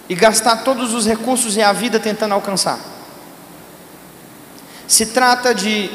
e 0.09 0.15
gastar 0.15 0.59
todos 0.59 0.95
os 0.95 1.07
recursos 1.07 1.57
e 1.57 1.63
a 1.63 1.73
vida 1.73 2.01
tentando 2.01 2.33
alcançar. 2.33 2.79
Se 4.89 5.07
trata 5.07 5.55
de 5.55 5.91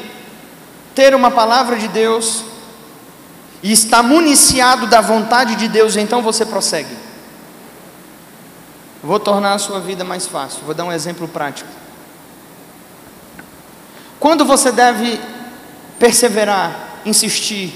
ter 0.94 1.14
uma 1.14 1.30
palavra 1.30 1.76
de 1.76 1.88
Deus 1.88 2.44
e 3.62 3.72
está 3.72 4.02
municiado 4.02 4.86
da 4.86 5.00
vontade 5.00 5.56
de 5.56 5.68
Deus, 5.68 5.96
então 5.96 6.22
você 6.22 6.46
prossegue. 6.46 6.96
Vou 9.02 9.18
tornar 9.18 9.54
a 9.54 9.58
sua 9.58 9.80
vida 9.80 10.04
mais 10.04 10.26
fácil. 10.26 10.60
Vou 10.64 10.74
dar 10.74 10.84
um 10.84 10.92
exemplo 10.92 11.26
prático. 11.26 11.68
Quando 14.18 14.44
você 14.44 14.70
deve 14.70 15.18
perseverar, 15.98 17.00
insistir, 17.04 17.72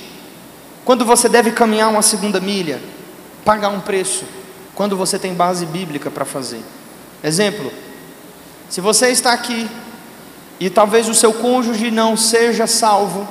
quando 0.85 1.05
você 1.05 1.29
deve 1.29 1.53
caminhar 1.53 1.91
uma 1.91 2.03
segunda 2.03 2.41
milha, 2.41 2.81
pagar 3.45 3.71
um 3.71 3.81
preço, 3.81 4.25
quando 4.75 4.97
você 4.97 5.19
tem 5.19 5.33
base 5.33 5.65
bíblica 5.65 6.11
para 6.11 6.27
fazer. 6.27 6.63
Exemplo: 7.23 7.73
se 8.69 8.81
você 8.83 9.09
está 9.09 9.33
aqui 9.33 9.69
e 10.61 10.69
talvez 10.69 11.09
o 11.09 11.15
seu 11.15 11.33
cônjuge 11.33 11.91
não 11.91 12.17
seja 12.17 12.67
salvo, 12.67 13.27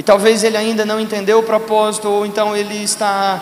e 0.00 0.02
talvez 0.02 0.42
ele 0.42 0.56
ainda 0.56 0.86
não 0.86 0.98
entendeu 0.98 1.40
o 1.40 1.42
propósito, 1.42 2.08
ou 2.08 2.24
então 2.24 2.56
ele 2.56 2.82
está 2.82 3.38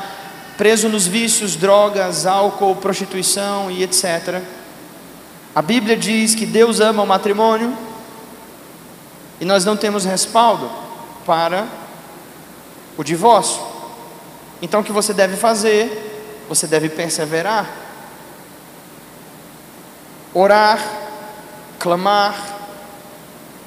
preso 0.56 0.88
nos 0.88 1.06
vícios, 1.06 1.54
drogas, 1.54 2.26
álcool, 2.26 2.74
prostituição 2.74 3.70
e 3.70 3.84
etc. 3.84 4.42
A 5.54 5.62
Bíblia 5.62 5.96
diz 5.96 6.34
que 6.34 6.44
Deus 6.44 6.80
ama 6.80 7.04
o 7.04 7.06
matrimônio 7.06 7.78
e 9.40 9.44
nós 9.44 9.64
não 9.64 9.76
temos 9.76 10.04
respaldo 10.04 10.68
para 11.24 11.64
o 12.96 13.04
divórcio. 13.04 13.62
Então 14.60 14.80
o 14.80 14.84
que 14.84 14.90
você 14.90 15.14
deve 15.14 15.36
fazer? 15.36 16.42
Você 16.48 16.66
deve 16.66 16.88
perseverar, 16.88 17.72
orar, 20.34 20.84
clamar, 21.78 22.34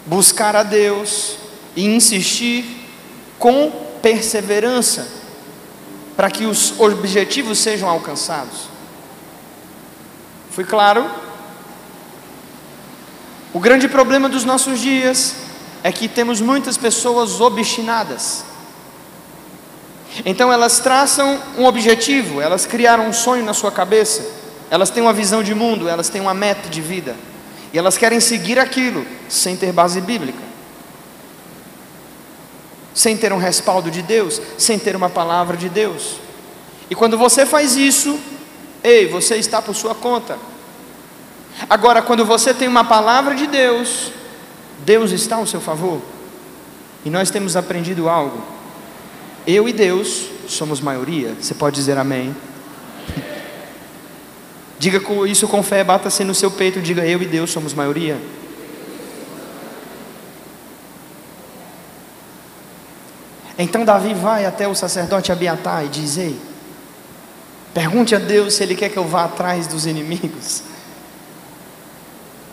buscar 0.06 0.58
a 0.58 0.64
Deus 0.64 1.38
e 1.74 1.86
insistir 1.86 2.81
com 3.42 3.72
perseverança 4.04 5.08
para 6.16 6.30
que 6.30 6.46
os 6.46 6.80
objetivos 6.80 7.58
sejam 7.58 7.90
alcançados. 7.90 8.70
Fui 10.52 10.64
claro? 10.64 11.10
O 13.52 13.60
grande 13.60 13.90
problema 13.90 14.30
dos 14.30 14.46
nossos 14.46 14.80
dias 14.80 15.34
é 15.84 15.92
que 15.92 16.08
temos 16.08 16.40
muitas 16.40 16.78
pessoas 16.78 17.42
obstinadas. 17.42 18.46
Então 20.24 20.54
elas 20.54 20.80
traçam 20.80 21.42
um 21.58 21.66
objetivo, 21.66 22.40
elas 22.40 22.68
criaram 22.68 23.08
um 23.08 23.14
sonho 23.14 23.44
na 23.44 23.56
sua 23.56 23.72
cabeça, 23.72 24.24
elas 24.70 24.92
têm 24.92 25.02
uma 25.02 25.14
visão 25.14 25.42
de 25.42 25.56
mundo, 25.56 25.90
elas 25.90 26.10
têm 26.10 26.22
uma 26.22 26.36
meta 26.36 26.70
de 26.70 26.80
vida, 26.80 27.16
e 27.74 27.80
elas 27.80 27.98
querem 27.98 28.20
seguir 28.20 28.60
aquilo 28.60 29.04
sem 29.28 29.58
ter 29.58 29.74
base 29.74 30.00
bíblica 30.00 30.51
sem 32.94 33.16
ter 33.16 33.32
um 33.32 33.38
respaldo 33.38 33.90
de 33.90 34.02
Deus, 34.02 34.42
sem 34.58 34.78
ter 34.78 34.96
uma 34.96 35.10
palavra 35.10 35.56
de 35.56 35.70
Deus. 35.70 36.18
E 36.90 36.96
quando 36.96 37.18
você 37.18 37.46
faz 37.46 37.76
isso, 37.76 38.20
ei, 38.84 39.08
você 39.08 39.38
está 39.38 39.62
por 39.62 39.76
sua 39.76 39.96
conta. 39.96 40.38
Agora, 41.70 42.02
quando 42.02 42.26
você 42.26 42.54
tem 42.54 42.68
uma 42.68 42.84
palavra 42.84 43.36
de 43.36 43.48
Deus, 43.48 44.12
Deus 44.80 45.12
está 45.12 45.38
ao 45.38 45.48
seu 45.48 45.62
favor. 45.62 46.02
E 47.06 47.10
nós 47.10 47.30
temos 47.30 47.56
aprendido 47.56 48.10
algo. 48.10 48.42
Eu 49.46 49.68
e 49.68 49.74
Deus 49.74 50.28
somos 50.48 50.82
maioria. 50.82 51.36
Você 51.40 51.54
pode 51.54 51.76
dizer 51.76 51.98
amém? 51.98 52.36
Diga 54.78 55.02
isso 55.28 55.48
com 55.48 55.64
fé, 55.64 55.84
bata-se 55.84 56.24
no 56.24 56.34
seu 56.34 56.50
peito, 56.50 56.82
diga 56.82 57.06
eu 57.06 57.22
e 57.22 57.26
Deus 57.26 57.52
somos 57.52 57.72
maioria. 57.72 58.20
Então 63.62 63.86
Davi 63.86 64.14
vai 64.14 64.46
até 64.46 64.68
o 64.68 64.74
sacerdote 64.74 65.32
Abiatar 65.32 65.86
e 65.86 65.90
diz: 65.90 66.18
Ei, 66.18 66.36
pergunte 67.74 68.16
a 68.16 68.20
Deus 68.20 68.56
se 68.56 68.64
ele 68.64 68.76
quer 68.76 68.90
que 68.90 68.98
eu 68.98 69.06
vá 69.06 69.26
atrás 69.26 69.68
dos 69.68 69.86
inimigos. 69.86 70.64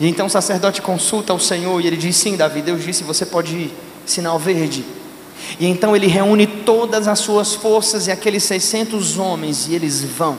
E 0.01 0.07
então 0.07 0.27
o 0.27 0.31
sacerdote 0.31 0.83
consulta 0.83 1.33
o 1.33 1.41
Senhor 1.41 1.81
e 1.81 1.87
ele 1.87 1.97
diz: 1.97 2.17
Sim, 2.17 2.37
Davi, 2.37 2.63
Deus 2.63 2.85
disse: 2.85 3.05
Você 3.05 3.25
pode 3.25 3.57
ir, 3.57 3.75
sinal 4.05 4.39
verde. 4.39 4.85
E 5.59 5.67
então 5.67 5.97
ele 5.97 6.07
reúne 6.07 6.47
todas 6.47 7.09
as 7.09 7.21
suas 7.21 7.55
forças 7.55 8.07
e 8.07 8.11
aqueles 8.11 8.43
600 8.45 9.19
homens 9.19 9.67
e 9.69 9.75
eles 9.75 10.03
vão. 10.05 10.39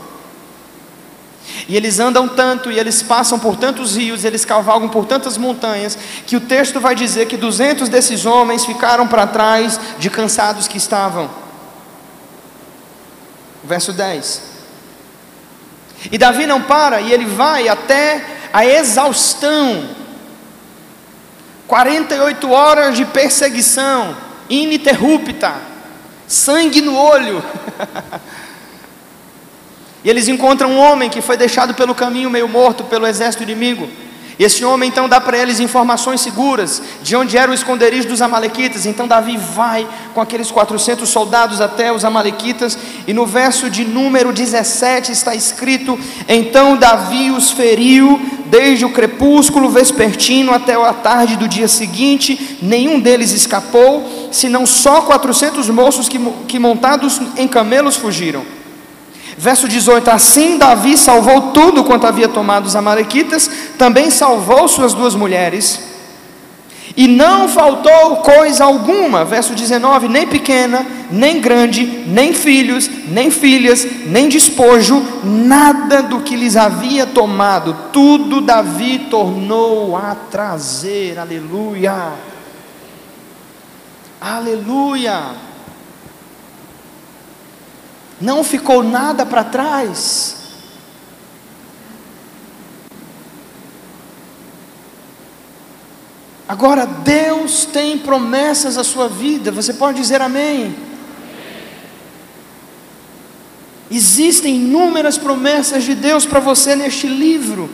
E 1.68 1.76
eles 1.76 2.00
andam 2.00 2.28
tanto, 2.28 2.72
e 2.72 2.80
eles 2.80 3.02
passam 3.02 3.40
por 3.40 3.56
tantos 3.56 3.96
rios, 3.96 4.24
eles 4.24 4.46
cavalgam 4.46 4.90
por 4.90 5.06
tantas 5.06 5.38
montanhas, 5.38 5.98
que 6.26 6.36
o 6.36 6.42
texto 6.42 6.80
vai 6.80 6.96
dizer 6.96 7.28
que 7.28 7.38
200 7.38 7.90
desses 7.90 8.26
homens 8.26 8.66
ficaram 8.66 9.08
para 9.08 9.28
trás 9.28 9.80
de 9.98 10.10
cansados 10.10 10.68
que 10.68 10.78
estavam. 10.78 11.30
Verso 13.64 13.94
10. 13.94 14.42
E 16.12 16.18
Davi 16.18 16.46
não 16.46 16.62
para, 16.62 17.02
e 17.02 17.12
ele 17.12 17.26
vai 17.26 17.68
até 17.68 18.26
a 18.54 18.66
exaustão 18.66 19.90
48 21.68 22.50
horas 22.52 22.98
de 22.98 23.06
perseguição 23.06 24.18
ininterrupta, 24.50 25.54
sangue 26.28 26.82
no 26.82 26.98
olho. 26.98 27.44
E 30.04 30.10
eles 30.10 30.28
encontram 30.28 30.72
um 30.72 30.80
homem 30.80 31.10
que 31.10 31.22
foi 31.22 31.36
deixado 31.36 31.74
pelo 31.74 31.94
caminho 31.94 32.30
meio 32.30 32.48
morto 32.48 32.84
pelo 32.84 33.06
exército 33.06 33.44
inimigo. 33.44 33.88
E 34.40 34.44
esse 34.46 34.64
homem 34.64 34.88
então 34.88 35.10
dá 35.10 35.20
para 35.20 35.38
eles 35.38 35.60
informações 35.60 36.22
seguras 36.22 36.82
de 37.04 37.14
onde 37.14 37.38
era 37.38 37.52
o 37.52 37.54
esconderijo 37.54 38.08
dos 38.08 38.22
amalequitas. 38.22 38.86
Então 38.86 39.06
Davi 39.06 39.36
vai 39.36 39.86
com 40.14 40.22
aqueles 40.22 40.50
400 40.50 41.10
soldados 41.10 41.60
até 41.60 41.92
os 41.92 42.06
amalequitas, 42.06 42.78
e 43.06 43.14
no 43.14 43.26
verso 43.26 43.70
de 43.70 43.84
número 43.84 44.32
17 44.32 45.12
está 45.12 45.36
escrito: 45.36 46.00
Então 46.26 46.78
Davi 46.78 47.32
os 47.32 47.52
feriu 47.52 48.18
desde 48.46 48.86
o 48.86 48.94
crepúsculo 48.94 49.70
vespertino 49.70 50.54
até 50.54 50.74
a 50.74 50.94
tarde 50.94 51.36
do 51.36 51.46
dia 51.46 51.68
seguinte, 51.68 52.58
nenhum 52.62 52.98
deles 52.98 53.34
escapou, 53.34 54.30
senão 54.32 54.66
só 54.66 55.02
400 55.02 55.70
moços 55.70 56.08
que, 56.08 56.18
que 56.48 56.58
montados 56.58 57.22
em 57.36 57.48
camelos 57.48 57.98
fugiram. 57.98 58.59
Verso 59.40 59.70
18: 59.70 60.10
Assim 60.10 60.58
Davi 60.58 60.98
salvou 60.98 61.54
tudo 61.54 61.86
quanto 61.86 62.06
havia 62.06 62.28
tomado 62.28 62.66
os 62.66 62.76
Amalequitas, 62.76 63.50
também 63.78 64.12
salvou 64.12 64.68
suas 64.68 64.94
duas 64.94 65.16
mulheres, 65.16 65.80
e 66.98 67.08
não 67.08 67.48
faltou 67.48 68.18
coisa 68.18 68.66
alguma. 68.66 69.24
Verso 69.24 69.56
19: 69.56 70.10
Nem 70.10 70.28
pequena, 70.28 70.86
nem 71.10 71.40
grande, 71.40 72.04
nem 72.06 72.34
filhos, 72.34 72.90
nem 73.08 73.32
filhas, 73.32 73.88
nem 74.08 74.28
despojo, 74.28 75.02
nada 75.24 76.04
do 76.04 76.20
que 76.20 76.36
lhes 76.36 76.58
havia 76.58 77.06
tomado, 77.06 77.74
tudo 77.94 78.42
Davi 78.42 79.08
tornou 79.10 79.96
a 79.96 80.18
trazer. 80.30 81.18
Aleluia. 81.18 82.12
Aleluia 84.20 85.49
não 88.20 88.44
ficou 88.44 88.84
nada 88.84 89.26
para 89.26 89.44
trás. 89.44 90.38
Agora, 96.48 96.86
Deus 96.86 97.66
tem 97.66 97.98
promessas 97.98 98.78
à 98.78 98.84
sua 98.84 99.08
vida, 99.08 99.52
você 99.52 99.72
pode 99.72 100.02
dizer 100.02 100.20
amém. 100.20 100.76
Existem 103.92 104.56
inúmeras 104.56 105.18
promessas 105.18 105.84
de 105.84 105.96
Deus 105.96 106.26
para 106.26 106.40
você 106.40 106.76
neste 106.76 107.08
livro. 107.08 107.70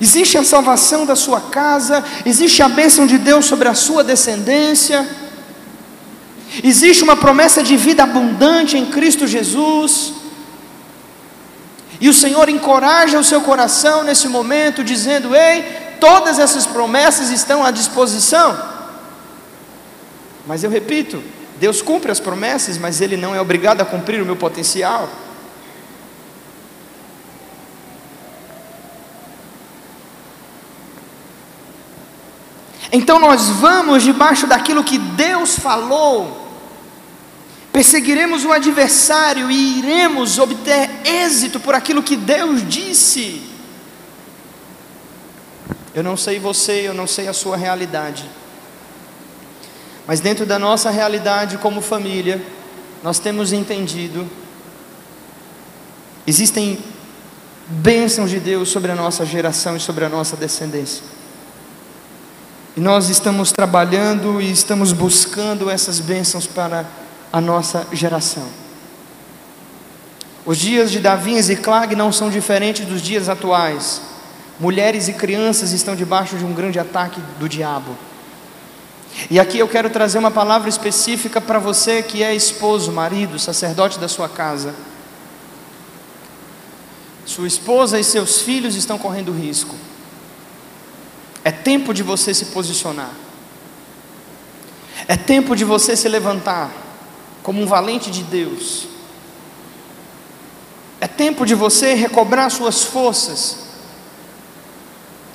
Existe 0.00 0.36
a 0.36 0.44
salvação 0.44 1.06
da 1.06 1.14
sua 1.14 1.40
casa, 1.40 2.04
existe 2.26 2.62
a 2.62 2.68
bênção 2.68 3.06
de 3.06 3.18
Deus 3.18 3.44
sobre 3.44 3.68
a 3.68 3.74
sua 3.74 4.02
descendência. 4.02 5.21
Existe 6.62 7.02
uma 7.02 7.16
promessa 7.16 7.62
de 7.62 7.76
vida 7.76 8.02
abundante 8.02 8.76
em 8.76 8.86
Cristo 8.86 9.26
Jesus. 9.26 10.12
E 12.00 12.08
o 12.08 12.14
Senhor 12.14 12.48
encoraja 12.48 13.18
o 13.18 13.24
seu 13.24 13.40
coração 13.40 14.02
nesse 14.02 14.28
momento, 14.28 14.84
dizendo: 14.84 15.34
Ei, 15.34 15.62
todas 16.00 16.38
essas 16.38 16.66
promessas 16.66 17.30
estão 17.30 17.64
à 17.64 17.70
disposição. 17.70 18.70
Mas 20.46 20.62
eu 20.62 20.70
repito, 20.70 21.22
Deus 21.58 21.80
cumpre 21.80 22.10
as 22.10 22.20
promessas, 22.20 22.76
mas 22.76 23.00
Ele 23.00 23.16
não 23.16 23.34
é 23.34 23.40
obrigado 23.40 23.80
a 23.80 23.84
cumprir 23.84 24.20
o 24.20 24.26
meu 24.26 24.36
potencial. 24.36 25.08
Então 32.90 33.18
nós 33.18 33.48
vamos 33.48 34.02
debaixo 34.02 34.46
daquilo 34.46 34.84
que 34.84 34.98
Deus 34.98 35.58
falou 35.58 36.41
Perseguiremos 37.82 38.44
o 38.44 38.52
adversário 38.52 39.50
e 39.50 39.80
iremos 39.80 40.38
obter 40.38 40.88
êxito 41.04 41.58
por 41.58 41.74
aquilo 41.74 42.00
que 42.00 42.14
Deus 42.14 42.62
disse. 42.68 43.42
Eu 45.92 46.04
não 46.04 46.16
sei 46.16 46.38
você, 46.38 46.86
eu 46.86 46.94
não 46.94 47.08
sei 47.08 47.26
a 47.26 47.32
sua 47.32 47.56
realidade. 47.56 48.30
Mas 50.06 50.20
dentro 50.20 50.46
da 50.46 50.60
nossa 50.60 50.90
realidade 50.90 51.58
como 51.58 51.82
família, 51.82 52.40
nós 53.02 53.18
temos 53.18 53.52
entendido, 53.52 54.30
existem 56.24 56.78
bênçãos 57.66 58.30
de 58.30 58.38
Deus 58.38 58.68
sobre 58.68 58.92
a 58.92 58.94
nossa 58.94 59.26
geração 59.26 59.76
e 59.76 59.80
sobre 59.80 60.04
a 60.04 60.08
nossa 60.08 60.36
descendência. 60.36 61.02
E 62.76 62.80
nós 62.80 63.08
estamos 63.08 63.50
trabalhando 63.50 64.40
e 64.40 64.52
estamos 64.52 64.92
buscando 64.92 65.68
essas 65.68 65.98
bênçãos 65.98 66.46
para 66.46 67.01
a 67.32 67.40
nossa 67.40 67.86
geração. 67.92 68.46
Os 70.44 70.58
dias 70.58 70.90
de 70.90 71.00
Davi 71.00 71.34
e 71.34 71.42
Ziklag 71.42 71.96
não 71.96 72.12
são 72.12 72.28
diferentes 72.28 72.84
dos 72.84 73.00
dias 73.00 73.28
atuais. 73.28 74.02
Mulheres 74.60 75.08
e 75.08 75.12
crianças 75.12 75.72
estão 75.72 75.96
debaixo 75.96 76.36
de 76.36 76.44
um 76.44 76.52
grande 76.52 76.78
ataque 76.78 77.20
do 77.38 77.48
diabo. 77.48 77.96
E 79.30 79.38
aqui 79.38 79.58
eu 79.58 79.68
quero 79.68 79.88
trazer 79.88 80.18
uma 80.18 80.30
palavra 80.30 80.68
específica 80.68 81.40
para 81.40 81.58
você 81.58 82.02
que 82.02 82.22
é 82.22 82.34
esposo, 82.34 82.92
marido, 82.92 83.38
sacerdote 83.38 83.98
da 83.98 84.08
sua 84.08 84.28
casa. 84.28 84.74
Sua 87.24 87.46
esposa 87.46 87.98
e 87.98 88.04
seus 88.04 88.42
filhos 88.42 88.74
estão 88.74 88.98
correndo 88.98 89.32
risco. 89.32 89.74
É 91.44 91.50
tempo 91.50 91.94
de 91.94 92.02
você 92.02 92.34
se 92.34 92.46
posicionar. 92.46 93.10
É 95.06 95.16
tempo 95.16 95.54
de 95.54 95.64
você 95.64 95.96
se 95.96 96.08
levantar 96.08 96.70
como 97.42 97.60
um 97.60 97.66
valente 97.66 98.10
de 98.10 98.22
Deus. 98.22 98.88
É 101.00 101.08
tempo 101.08 101.44
de 101.44 101.54
você 101.54 101.94
recobrar 101.94 102.50
suas 102.50 102.84
forças 102.84 103.58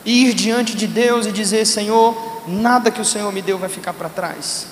e 0.05 0.27
ir 0.27 0.33
diante 0.33 0.75
de 0.75 0.87
Deus 0.87 1.25
e 1.25 1.31
dizer: 1.31 1.65
Senhor, 1.65 2.43
nada 2.47 2.89
que 2.89 3.01
o 3.01 3.05
Senhor 3.05 3.31
me 3.33 3.41
deu 3.41 3.57
vai 3.57 3.67
ficar 3.67 3.93
para 3.93 4.07
trás. 4.07 4.67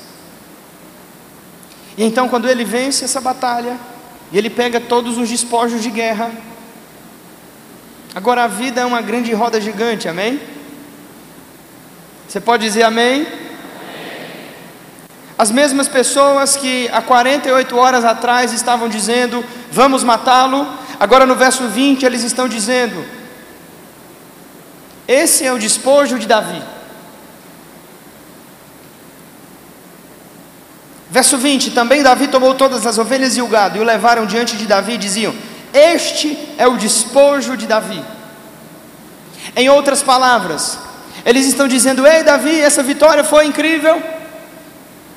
E 1.98 2.04
então, 2.04 2.30
quando 2.30 2.50
ele 2.50 2.64
vence 2.64 3.04
essa 3.04 3.20
batalha, 3.20 3.78
e 4.32 4.38
ele 4.38 4.50
pega 4.50 4.80
todos 4.80 5.18
os 5.18 5.30
despojos 5.30 5.82
de 5.82 5.90
guerra, 5.90 6.32
agora 8.14 8.46
a 8.46 8.48
vida 8.48 8.82
é 8.82 8.86
uma 8.86 9.02
grande 9.02 9.34
roda 9.34 9.60
gigante, 9.60 10.08
amém? 10.08 10.40
Você 12.28 12.40
pode 12.40 12.64
dizer 12.66 12.84
amém? 12.84 13.28
As 15.38 15.52
mesmas 15.52 15.88
pessoas 15.88 16.56
que 16.56 16.90
há 16.94 17.02
48 17.02 17.76
horas 17.76 18.06
atrás 18.06 18.54
estavam 18.54 18.88
dizendo, 18.88 19.44
vamos 19.70 20.04
matá-lo, 20.04 20.66
agora 20.98 21.26
no 21.26 21.36
verso 21.36 21.68
20 21.68 22.06
eles 22.06 22.24
estão 22.24 22.48
dizendo, 22.48 23.04
esse 25.08 25.46
é 25.46 25.52
o 25.52 25.60
despojo 25.60 26.18
de 26.18 26.26
Davi. 26.26 26.62
Verso 31.10 31.38
20: 31.38 31.72
Também 31.72 32.02
Davi 32.02 32.28
tomou 32.28 32.56
todas 32.56 32.86
as 32.86 32.98
ovelhas 32.98 33.38
e 33.38 33.42
o 33.42 33.48
gado 33.48 33.78
e 33.78 33.82
o 33.82 33.84
levaram 33.84 34.26
diante 34.26 34.58
de 34.58 34.66
Davi 34.66 34.94
e 34.94 34.98
diziam: 34.98 35.34
Este 35.72 36.38
é 36.58 36.68
o 36.68 36.78
despojo 36.78 37.56
de 37.56 37.68
Davi. 37.68 38.04
Em 39.56 39.70
outras 39.70 40.02
palavras, 40.02 40.80
eles 41.24 41.46
estão 41.46 41.68
dizendo: 41.68 42.06
Ei, 42.08 42.24
Davi, 42.24 42.60
essa 42.60 42.82
vitória 42.82 43.24
foi 43.24 43.46
incrível. 43.46 44.15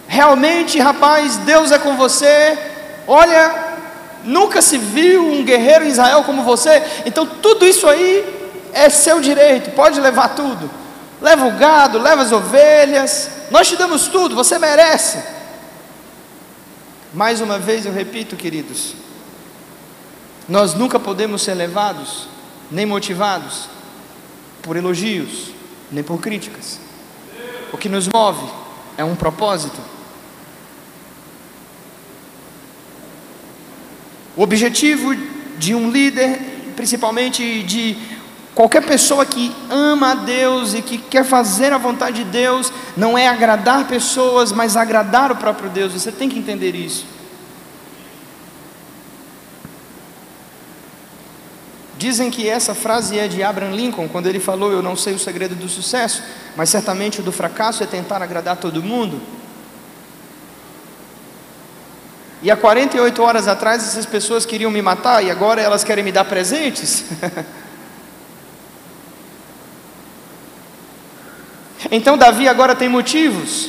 Realmente, 0.09 0.81
rapaz, 0.81 1.37
Deus 1.37 1.71
é 1.71 1.79
com 1.79 1.95
você. 1.95 2.59
Olha, 3.07 3.77
nunca 4.25 4.63
se 4.63 4.79
viu 4.79 5.23
um 5.23 5.45
guerreiro 5.45 5.85
em 5.85 5.89
Israel 5.89 6.25
como 6.25 6.43
você. 6.43 6.83
Então, 7.05 7.27
tudo 7.27 7.67
isso 7.67 7.87
aí 7.87 8.25
é 8.73 8.89
seu 8.89 9.21
direito. 9.21 9.71
Pode 9.73 10.01
levar 10.01 10.31
tudo. 10.35 10.71
Leva 11.21 11.47
o 11.47 11.53
gado, 11.53 11.99
leva 11.99 12.23
as 12.23 12.33
ovelhas. 12.33 13.31
Nós 13.51 13.69
te 13.69 13.77
damos 13.77 14.09
tudo, 14.09 14.35
você 14.35 14.59
merece. 14.59 15.19
Mais 17.13 17.43
uma 17.43 17.59
vez 17.59 17.85
eu 17.85 17.93
repito, 17.93 18.35
queridos, 18.35 18.95
nós 20.49 20.75
nunca 20.75 20.99
podemos 20.99 21.43
ser 21.43 21.55
levados 21.55 22.29
nem 22.71 22.87
motivados 22.87 23.69
por 24.63 24.77
elogios, 24.77 25.51
nem 25.91 26.03
por 26.03 26.19
críticas. 26.19 26.79
O 27.73 27.77
que 27.79 27.89
nos 27.89 28.09
move 28.09 28.47
é 28.97 29.05
um 29.05 29.15
propósito. 29.15 29.98
O 34.39 34.43
objetivo 34.43 35.17
de 35.59 35.75
um 35.75 35.91
líder, 35.91 36.39
principalmente 36.77 37.65
de 37.65 37.99
qualquer 38.55 38.87
pessoa 38.87 39.27
que 39.27 39.53
ama 39.69 40.13
a 40.13 40.15
Deus 40.15 40.75
e 40.75 40.81
que 40.81 40.97
quer 40.97 41.25
fazer 41.25 41.73
a 41.73 41.77
vontade 41.77 42.23
de 42.23 42.31
Deus, 42.31 42.73
não 42.97 43.19
é 43.19 43.27
agradar 43.27 43.89
pessoas, 43.89 44.53
mas 44.53 44.77
agradar 44.77 45.33
o 45.33 45.37
próprio 45.37 45.69
Deus. 45.69 45.93
Você 45.93 46.13
tem 46.13 46.29
que 46.29 46.39
entender 46.39 46.77
isso. 46.77 47.05
Dizem 51.99 52.31
que 52.31 52.49
essa 52.49 52.77
frase 52.77 53.19
é 53.19 53.27
de 53.27 53.43
Abraham 53.43 53.75
Lincoln, 53.75 54.07
quando 54.07 54.29
ele 54.29 54.39
falou: 54.39 54.71
Eu 54.71 54.81
não 54.81 54.95
sei 54.95 55.15
o 55.15 55.19
segredo 55.19 55.57
do 55.57 55.69
sucesso, 55.69 56.23
mas 56.55 56.71
certamente 56.71 57.19
o 57.19 57.25
do 57.25 57.33
fracasso 57.33 57.83
é 57.83 57.87
tentar 57.87 58.23
agradar 58.23 58.57
todo 58.57 58.81
mundo. 58.85 59.21
E 62.41 62.51
há 62.51 62.57
48 62.57 63.21
horas 63.21 63.49
atrás 63.49 63.83
essas 63.83 64.07
pessoas 64.07 64.47
queriam 64.47 64.71
me 64.71 64.81
matar 64.81 65.25
e 65.25 65.31
agora 65.31 65.61
elas 65.61 65.83
querem 65.83 66.05
me 66.05 66.13
dar 66.13 66.25
presentes. 66.25 67.05
então 71.91 72.17
Davi 72.17 72.47
agora 72.47 72.77
tem 72.77 72.89
motivos 72.89 73.69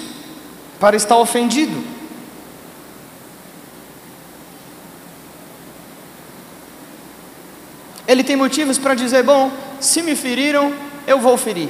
para 0.80 0.96
estar 0.96 1.18
ofendido. 1.18 1.84
Ele 8.08 8.24
tem 8.24 8.36
motivos 8.36 8.78
para 8.78 8.94
dizer: 8.94 9.24
bom, 9.24 9.52
se 9.80 10.04
me 10.04 10.16
feriram, 10.16 10.72
eu 11.08 11.20
vou 11.20 11.38
ferir. 11.38 11.70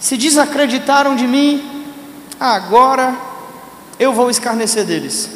Se 0.00 0.16
desacreditaram 0.16 1.14
de 1.14 1.28
mim, 1.28 1.86
agora 2.40 3.30
eu 3.98 4.12
vou 4.12 4.30
escarnecer 4.30 4.84
deles. 4.84 5.30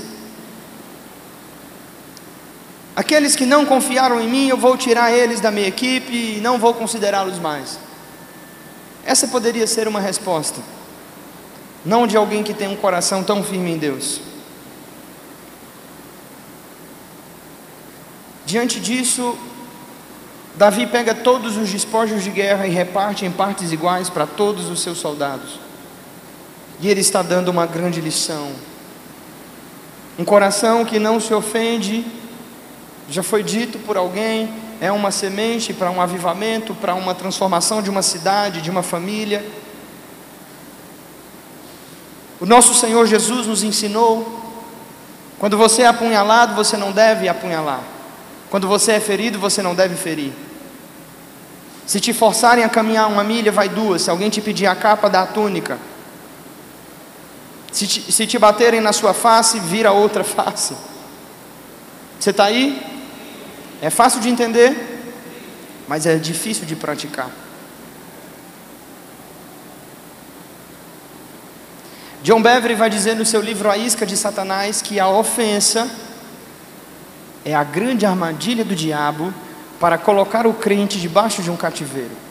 Aqueles 2.97 3.37
que 3.37 3.45
não 3.45 3.67
confiaram 3.67 4.21
em 4.21 4.29
mim, 4.29 4.49
eu 4.49 4.57
vou 4.57 4.77
tirar 4.77 5.13
eles 5.13 5.41
da 5.41 5.51
minha 5.51 5.69
equipe 5.69 6.39
e 6.39 6.41
não 6.41 6.59
vou 6.59 6.73
considerá-los 6.73 7.39
mais. 7.39 7.79
Essa 9.05 9.29
poderia 9.29 9.67
ser 9.67 9.87
uma 9.87 10.01
resposta, 10.01 10.61
não 11.85 12.07
de 12.07 12.17
alguém 12.17 12.43
que 12.43 12.55
tem 12.55 12.69
um 12.69 12.77
coração 12.77 13.23
tão 13.23 13.45
firme 13.45 13.73
em 13.73 13.79
Deus. 13.79 14.21
Diante 18.47 18.81
disso, 18.81 19.37
Davi 20.55 20.87
pega 20.87 21.15
todos 21.15 21.57
os 21.59 21.69
despojos 21.69 22.25
de 22.25 22.31
guerra 22.31 22.67
e 22.67 22.71
reparte 22.71 23.27
em 23.27 23.31
partes 23.31 23.73
iguais 23.73 24.09
para 24.09 24.27
todos 24.27 24.71
os 24.71 24.81
seus 24.81 24.99
soldados. 24.99 25.66
E 26.81 26.89
ele 26.89 27.01
está 27.01 27.23
dando 27.23 27.49
uma 27.49 27.67
grande 27.67 28.01
lição. 28.01 28.51
Um 30.19 30.25
coração 30.25 30.85
que 30.85 30.99
não 30.99 31.21
se 31.21 31.33
ofende, 31.35 32.05
já 33.09 33.23
foi 33.23 33.43
dito 33.43 33.79
por 33.79 33.97
alguém, 33.97 34.53
é 34.81 34.91
uma 34.91 35.11
semente 35.11 35.73
para 35.73 35.91
um 35.91 36.01
avivamento, 36.01 36.75
para 36.75 36.95
uma 36.95 37.15
transformação 37.15 37.83
de 37.83 37.91
uma 37.91 38.03
cidade, 38.03 38.61
de 38.61 38.71
uma 38.71 38.83
família. 38.83 39.45
O 42.41 42.47
nosso 42.47 42.75
Senhor 42.75 43.07
Jesus 43.07 43.47
nos 43.47 43.63
ensinou: 43.63 44.43
quando 45.39 45.57
você 45.57 45.83
é 45.83 45.87
apunhalado, 45.87 46.55
você 46.55 46.77
não 46.77 46.93
deve 46.93 47.29
apunhalar. 47.29 47.83
Quando 48.51 48.69
você 48.69 48.93
é 48.93 49.01
ferido, 49.01 49.39
você 49.39 49.63
não 49.63 49.75
deve 49.75 49.97
ferir. 49.97 50.33
Se 51.87 52.01
te 52.01 52.13
forçarem 52.13 52.65
a 52.65 52.69
caminhar 52.69 53.09
uma 53.09 53.23
milha, 53.23 53.53
vai 53.53 53.69
duas. 53.69 54.03
Se 54.03 54.11
alguém 54.11 54.29
te 54.29 54.41
pedir 54.41 54.67
a 54.67 54.75
capa, 54.75 55.09
dá 55.09 55.23
a 55.23 55.27
túnica. 55.27 55.79
Se 57.77 57.87
te, 57.87 58.11
se 58.11 58.27
te 58.27 58.39
baterem 58.39 58.81
na 58.81 58.91
sua 58.91 59.13
face, 59.13 59.61
vira 59.61 59.93
outra 59.93 60.25
face. 60.25 60.75
Você 62.19 62.31
está 62.31 62.45
aí? 62.45 62.81
É 63.83 63.91
fácil 63.91 64.19
de 64.19 64.31
entender, 64.31 65.05
mas 65.87 66.07
é 66.07 66.17
difícil 66.17 66.65
de 66.65 66.75
praticar. 66.75 67.31
John 72.23 72.41
Beverly 72.41 72.75
vai 72.75 72.89
dizer 72.89 73.15
no 73.15 73.27
seu 73.27 73.43
livro 73.43 73.71
A 73.71 73.77
Isca 73.77 74.07
de 74.07 74.17
Satanás 74.17 74.81
que 74.81 74.99
a 74.99 75.11
ofensa 75.11 75.87
é 77.45 77.55
a 77.55 77.63
grande 77.63 78.07
armadilha 78.07 78.65
do 78.65 78.75
diabo 78.75 79.35
para 79.79 79.99
colocar 79.99 80.47
o 80.47 80.55
crente 80.55 80.99
debaixo 80.99 81.43
de 81.43 81.51
um 81.51 81.57
cativeiro. 81.59 82.26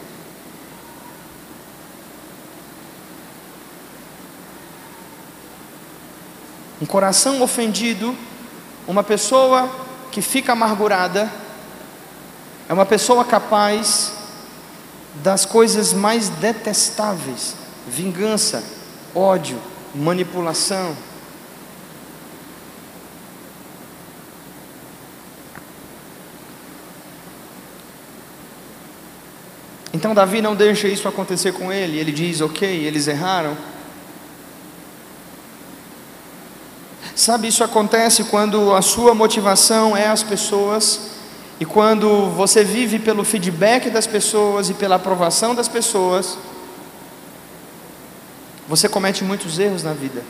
Um 6.81 6.85
coração 6.85 7.41
ofendido, 7.41 8.15
uma 8.87 9.03
pessoa 9.03 9.69
que 10.11 10.21
fica 10.21 10.51
amargurada, 10.51 11.31
é 12.67 12.73
uma 12.73 12.85
pessoa 12.85 13.23
capaz 13.23 14.11
das 15.23 15.45
coisas 15.45 15.93
mais 15.93 16.29
detestáveis: 16.29 17.55
vingança, 17.87 18.63
ódio, 19.13 19.57
manipulação. 19.93 20.95
Então 29.93 30.13
Davi 30.13 30.41
não 30.41 30.55
deixa 30.55 30.89
isso 30.89 31.07
acontecer 31.07 31.53
com 31.53 31.71
ele, 31.71 31.97
ele 31.97 32.11
diz: 32.11 32.41
Ok, 32.41 32.67
eles 32.67 33.07
erraram. 33.07 33.55
Sabe, 37.25 37.47
isso 37.47 37.63
acontece 37.63 38.25
quando 38.25 38.75
a 38.75 38.83
sua 38.83 39.15
motivação 39.15 39.97
é 39.97 40.05
as 40.05 40.21
pessoas 40.21 41.09
e 41.59 41.65
quando 41.65 42.29
você 42.29 42.63
vive 42.63 42.99
pelo 42.99 43.23
feedback 43.23 43.89
das 43.89 44.05
pessoas 44.05 44.69
e 44.69 44.75
pela 44.75 44.97
aprovação 44.97 45.55
das 45.55 45.67
pessoas, 45.67 46.37
você 48.67 48.87
comete 48.87 49.23
muitos 49.23 49.57
erros 49.57 49.81
na 49.81 49.91
vida. 49.91 50.23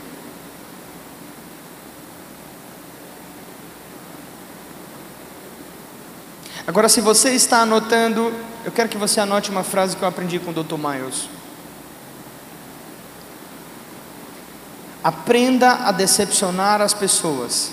Agora, 6.66 6.88
se 6.88 7.02
você 7.02 7.32
está 7.32 7.58
anotando, 7.60 8.32
eu 8.64 8.72
quero 8.72 8.88
que 8.88 8.96
você 8.96 9.20
anote 9.20 9.50
uma 9.50 9.62
frase 9.62 9.94
que 9.94 10.02
eu 10.02 10.08
aprendi 10.08 10.38
com 10.38 10.50
o 10.50 10.64
Dr. 10.64 10.78
Miles. 10.78 11.35
Aprenda 15.06 15.86
a 15.86 15.92
decepcionar 15.92 16.80
as 16.80 16.92
pessoas 16.92 17.70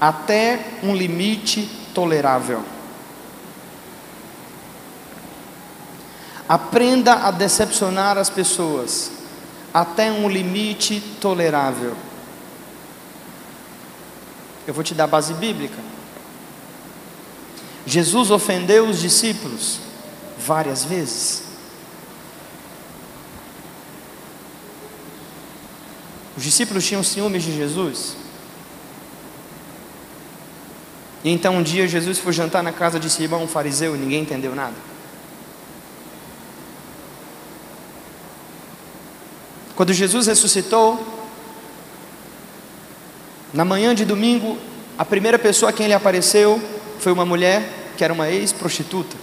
até 0.00 0.78
um 0.82 0.92
limite 0.92 1.70
tolerável. 1.94 2.64
Aprenda 6.48 7.14
a 7.24 7.30
decepcionar 7.30 8.18
as 8.18 8.28
pessoas 8.28 9.12
até 9.72 10.10
um 10.10 10.28
limite 10.28 11.00
tolerável. 11.20 11.94
Eu 14.66 14.74
vou 14.74 14.82
te 14.82 14.92
dar 14.92 15.06
base 15.06 15.34
bíblica. 15.34 15.78
Jesus 17.86 18.32
ofendeu 18.32 18.88
os 18.88 18.98
discípulos 18.98 19.78
várias 20.36 20.84
vezes. 20.84 21.49
Os 26.40 26.44
discípulos 26.44 26.86
tinham 26.86 27.02
ciúmes 27.02 27.42
de 27.42 27.54
Jesus. 27.54 28.16
E 31.22 31.28
então 31.28 31.56
um 31.56 31.62
dia 31.62 31.86
Jesus 31.86 32.18
foi 32.18 32.32
jantar 32.32 32.62
na 32.62 32.72
casa 32.72 32.98
de 32.98 33.10
Simão, 33.10 33.42
um 33.42 33.46
fariseu, 33.46 33.94
e 33.94 33.98
ninguém 33.98 34.22
entendeu 34.22 34.54
nada. 34.54 34.72
Quando 39.76 39.92
Jesus 39.92 40.28
ressuscitou, 40.28 41.06
na 43.52 43.66
manhã 43.66 43.94
de 43.94 44.06
domingo, 44.06 44.56
a 44.96 45.04
primeira 45.04 45.38
pessoa 45.38 45.68
a 45.68 45.72
quem 45.74 45.84
ele 45.84 45.92
apareceu 45.92 46.58
foi 47.00 47.12
uma 47.12 47.26
mulher 47.26 47.92
que 47.98 48.02
era 48.02 48.14
uma 48.14 48.30
ex-prostituta. 48.30 49.14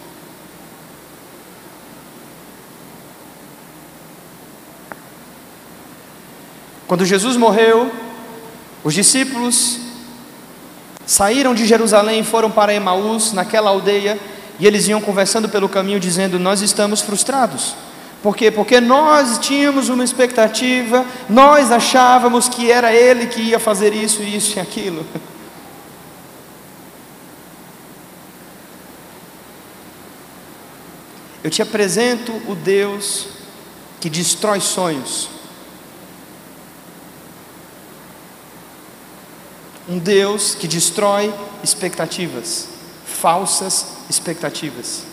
Quando 6.87 7.05
Jesus 7.05 7.35
morreu, 7.35 7.91
os 8.83 8.93
discípulos 8.93 9.79
saíram 11.05 11.53
de 11.53 11.65
Jerusalém 11.65 12.21
e 12.21 12.23
foram 12.23 12.49
para 12.49 12.73
Emaús, 12.73 13.33
naquela 13.33 13.69
aldeia, 13.69 14.17
e 14.57 14.65
eles 14.65 14.87
iam 14.87 15.01
conversando 15.01 15.49
pelo 15.49 15.67
caminho 15.67 15.99
dizendo: 15.99 16.39
Nós 16.39 16.61
estamos 16.61 17.01
frustrados. 17.01 17.75
Por 18.23 18.35
quê? 18.35 18.49
Porque 18.49 18.79
nós 18.79 19.37
tínhamos 19.37 19.89
uma 19.89 20.03
expectativa, 20.03 21.05
nós 21.29 21.71
achávamos 21.71 22.47
que 22.47 22.71
era 22.71 22.93
ele 22.93 23.27
que 23.27 23.41
ia 23.41 23.59
fazer 23.59 23.93
isso, 23.93 24.23
isso 24.23 24.57
e 24.57 24.59
aquilo. 24.59 25.05
Eu 31.43 31.51
te 31.51 31.61
apresento 31.61 32.31
o 32.47 32.55
Deus 32.55 33.27
que 33.99 34.09
destrói 34.09 34.59
sonhos. 34.59 35.36
Um 39.87 39.97
Deus 39.99 40.53
que 40.53 40.67
destrói 40.67 41.33
expectativas, 41.63 42.67
falsas 43.05 43.87
expectativas. 44.09 45.03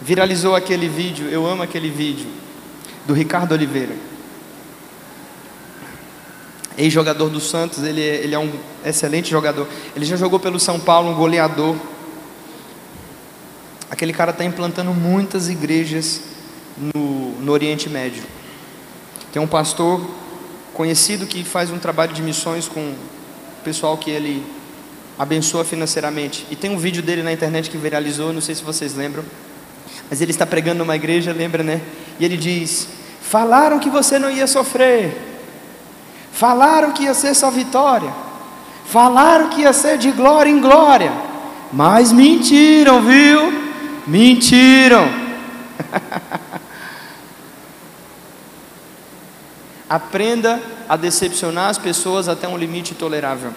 Viralizou 0.00 0.56
aquele 0.56 0.88
vídeo, 0.88 1.28
eu 1.28 1.46
amo 1.46 1.62
aquele 1.62 1.88
vídeo, 1.90 2.26
do 3.06 3.14
Ricardo 3.14 3.52
Oliveira. 3.52 3.94
Ex-jogador 6.76 7.30
do 7.30 7.38
Santos, 7.38 7.84
ele 7.84 8.02
é, 8.02 8.16
ele 8.16 8.34
é 8.34 8.38
um 8.38 8.52
excelente 8.84 9.30
jogador. 9.30 9.68
Ele 9.94 10.04
já 10.04 10.16
jogou 10.16 10.40
pelo 10.40 10.58
São 10.58 10.80
Paulo, 10.80 11.10
um 11.10 11.14
goleador. 11.14 11.76
Aquele 13.88 14.12
cara 14.12 14.32
está 14.32 14.44
implantando 14.44 14.92
muitas 14.92 15.48
igrejas 15.48 16.20
no, 16.76 17.40
no 17.40 17.52
Oriente 17.52 17.88
Médio. 17.88 18.24
Tem 19.32 19.40
um 19.40 19.46
pastor 19.46 20.00
conhecido 20.74 21.26
que 21.26 21.44
faz 21.44 21.70
um 21.70 21.78
trabalho 21.78 22.12
de 22.12 22.20
missões 22.20 22.68
com 22.68 22.80
o 22.80 23.64
pessoal 23.64 23.96
que 23.96 24.10
ele 24.10 24.44
abençoa 25.18 25.64
financeiramente. 25.64 26.46
E 26.50 26.56
tem 26.56 26.70
um 26.70 26.76
vídeo 26.76 27.02
dele 27.02 27.22
na 27.22 27.32
internet 27.32 27.70
que 27.70 27.78
viralizou, 27.78 28.32
não 28.32 28.40
sei 28.40 28.54
se 28.54 28.62
vocês 28.62 28.94
lembram. 28.94 29.24
Mas 30.10 30.20
ele 30.20 30.32
está 30.32 30.44
pregando 30.44 30.80
numa 30.80 30.96
igreja, 30.96 31.32
lembra, 31.32 31.62
né? 31.62 31.80
E 32.18 32.24
ele 32.24 32.36
diz: 32.36 32.88
Falaram 33.22 33.78
que 33.78 33.88
você 33.88 34.18
não 34.18 34.30
ia 34.30 34.46
sofrer. 34.46 35.16
Falaram 36.32 36.92
que 36.92 37.04
ia 37.04 37.14
ser 37.14 37.34
só 37.34 37.50
vitória. 37.50 38.12
Falaram 38.84 39.48
que 39.48 39.62
ia 39.62 39.72
ser 39.72 39.96
de 39.96 40.10
glória 40.10 40.50
em 40.50 40.60
glória. 40.60 41.12
Mas 41.72 42.12
mentiram, 42.12 43.00
viu? 43.02 43.52
Mentiram. 44.06 45.08
Aprenda 49.88 50.62
a 50.88 50.96
decepcionar 50.96 51.70
as 51.70 51.78
pessoas 51.78 52.28
até 52.28 52.48
um 52.48 52.56
limite 52.56 52.94
tolerável. 52.94 53.52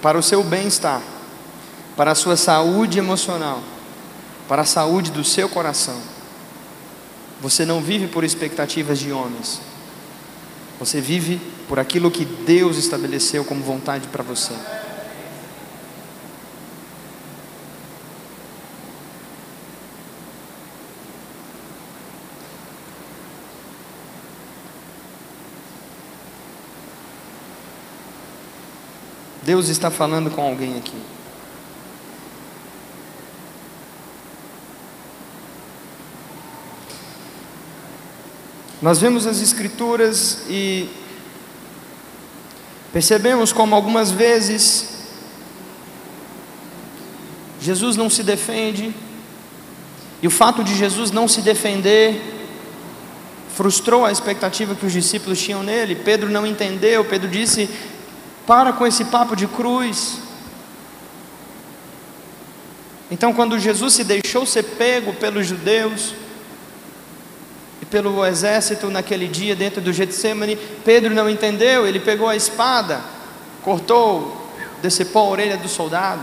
Para 0.00 0.18
o 0.18 0.22
seu 0.22 0.42
bem-estar, 0.42 1.02
para 1.96 2.12
a 2.12 2.14
sua 2.14 2.36
saúde 2.36 2.98
emocional, 2.98 3.62
para 4.48 4.62
a 4.62 4.66
saúde 4.66 5.10
do 5.10 5.22
seu 5.24 5.48
coração. 5.48 6.00
Você 7.40 7.64
não 7.64 7.80
vive 7.80 8.06
por 8.06 8.24
expectativas 8.24 8.98
de 8.98 9.12
homens. 9.12 9.60
Você 10.78 11.00
vive 11.00 11.40
por 11.68 11.78
aquilo 11.78 12.10
que 12.10 12.24
Deus 12.24 12.76
estabeleceu 12.76 13.44
como 13.44 13.62
vontade 13.62 14.08
para 14.08 14.22
você. 14.22 14.54
Deus 29.50 29.68
está 29.68 29.90
falando 29.90 30.30
com 30.30 30.42
alguém 30.42 30.78
aqui. 30.78 30.94
Nós 38.80 39.00
vemos 39.00 39.26
as 39.26 39.42
Escrituras 39.42 40.44
e 40.48 40.88
percebemos 42.92 43.52
como 43.52 43.74
algumas 43.74 44.12
vezes 44.12 44.90
Jesus 47.60 47.96
não 47.96 48.08
se 48.08 48.22
defende, 48.22 48.94
e 50.22 50.28
o 50.28 50.30
fato 50.30 50.62
de 50.62 50.76
Jesus 50.76 51.10
não 51.10 51.26
se 51.26 51.40
defender 51.40 52.22
frustrou 53.56 54.04
a 54.04 54.12
expectativa 54.12 54.76
que 54.76 54.86
os 54.86 54.92
discípulos 54.92 55.42
tinham 55.42 55.64
nele. 55.64 55.96
Pedro 55.96 56.30
não 56.30 56.46
entendeu, 56.46 57.04
Pedro 57.04 57.28
disse: 57.28 57.68
para 58.50 58.72
com 58.72 58.84
esse 58.84 59.04
papo 59.04 59.36
de 59.36 59.46
cruz. 59.46 60.18
Então, 63.08 63.32
quando 63.32 63.56
Jesus 63.60 63.94
se 63.94 64.02
deixou 64.02 64.44
ser 64.44 64.64
pego 64.64 65.12
pelos 65.12 65.46
judeus 65.46 66.14
e 67.80 67.86
pelo 67.86 68.26
exército 68.26 68.90
naquele 68.90 69.28
dia 69.28 69.54
dentro 69.54 69.80
do 69.80 69.92
Getsemane, 69.92 70.56
Pedro 70.84 71.14
não 71.14 71.30
entendeu, 71.30 71.86
ele 71.86 72.00
pegou 72.00 72.28
a 72.28 72.34
espada, 72.34 73.00
cortou, 73.62 74.50
decepou 74.82 75.28
a 75.28 75.30
orelha 75.30 75.56
do 75.56 75.68
soldado. 75.68 76.22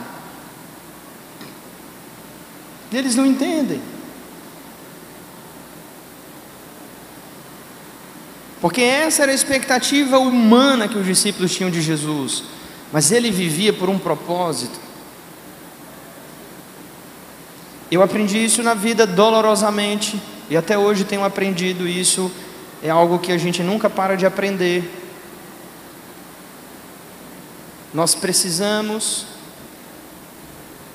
E 2.91 2.97
eles 2.97 3.15
não 3.15 3.25
entendem. 3.25 3.81
Porque 8.59 8.81
essa 8.81 9.23
era 9.23 9.31
a 9.31 9.35
expectativa 9.35 10.17
humana 10.17 10.87
que 10.87 10.97
os 10.97 11.05
discípulos 11.05 11.53
tinham 11.53 11.69
de 11.69 11.81
Jesus, 11.81 12.43
mas 12.91 13.11
ele 13.11 13.29
vivia 13.29 13.71
por 13.71 13.89
um 13.89 13.99
propósito. 13.99 14.79
Eu 17.89 18.01
aprendi 18.01 18.43
isso 18.43 18.63
na 18.63 18.73
vida 18.73 19.05
dolorosamente 19.05 20.19
e 20.49 20.57
até 20.57 20.77
hoje 20.77 21.05
tenho 21.05 21.23
aprendido 21.23 21.87
isso. 21.87 22.31
É 22.83 22.89
algo 22.89 23.19
que 23.19 23.31
a 23.31 23.37
gente 23.37 23.63
nunca 23.63 23.89
para 23.89 24.15
de 24.15 24.25
aprender. 24.25 24.83
Nós 27.93 28.13
precisamos 28.13 29.25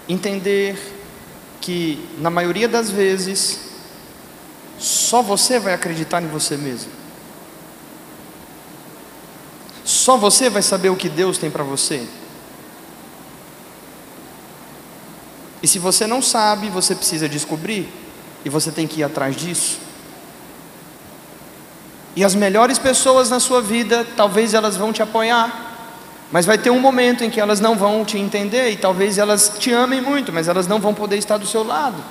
entender 0.09 0.77
que, 1.61 2.07
na 2.19 2.29
maioria 2.29 2.69
das 2.69 2.91
vezes, 2.91 3.61
só 4.79 5.23
você 5.23 5.59
vai 5.59 5.73
acreditar 5.73 6.23
em 6.23 6.27
você 6.27 6.57
mesmo. 6.57 7.02
Só 10.03 10.17
você 10.17 10.51
vai 10.51 10.63
saber 10.63 10.89
o 10.89 10.97
que 10.97 11.09
Deus 11.09 11.39
tem 11.39 11.49
para 11.49 11.63
você. 11.63 12.05
E 15.63 15.69
se 15.69 15.79
você 15.79 16.09
não 16.09 16.21
sabe, 16.21 16.69
você 16.69 16.93
precisa 16.93 17.29
descobrir, 17.29 17.89
e 18.45 18.49
você 18.49 18.73
tem 18.73 18.85
que 18.85 18.99
ir 18.99 19.05
atrás 19.05 19.37
disso. 19.37 19.79
E 22.17 22.25
as 22.25 22.35
melhores 22.35 22.81
pessoas 22.81 23.31
na 23.31 23.39
sua 23.39 23.63
vida, 23.63 24.05
talvez 24.17 24.55
elas 24.55 24.77
vão 24.77 24.93
te 24.93 25.05
apoiar, 25.05 25.79
mas 26.33 26.47
vai 26.47 26.59
ter 26.59 26.71
um 26.71 26.81
momento 26.81 27.23
em 27.23 27.31
que 27.31 27.41
elas 27.41 27.61
não 27.61 27.77
vão 27.77 28.05
te 28.05 28.19
entender, 28.19 28.71
e 28.71 28.77
talvez 28.77 29.19
elas 29.19 29.53
te 29.57 29.71
amem 29.71 30.01
muito, 30.01 30.33
mas 30.33 30.49
elas 30.49 30.67
não 30.67 30.81
vão 30.81 30.93
poder 30.93 31.17
estar 31.17 31.37
do 31.37 31.47
seu 31.47 31.63
lado. 31.63 32.03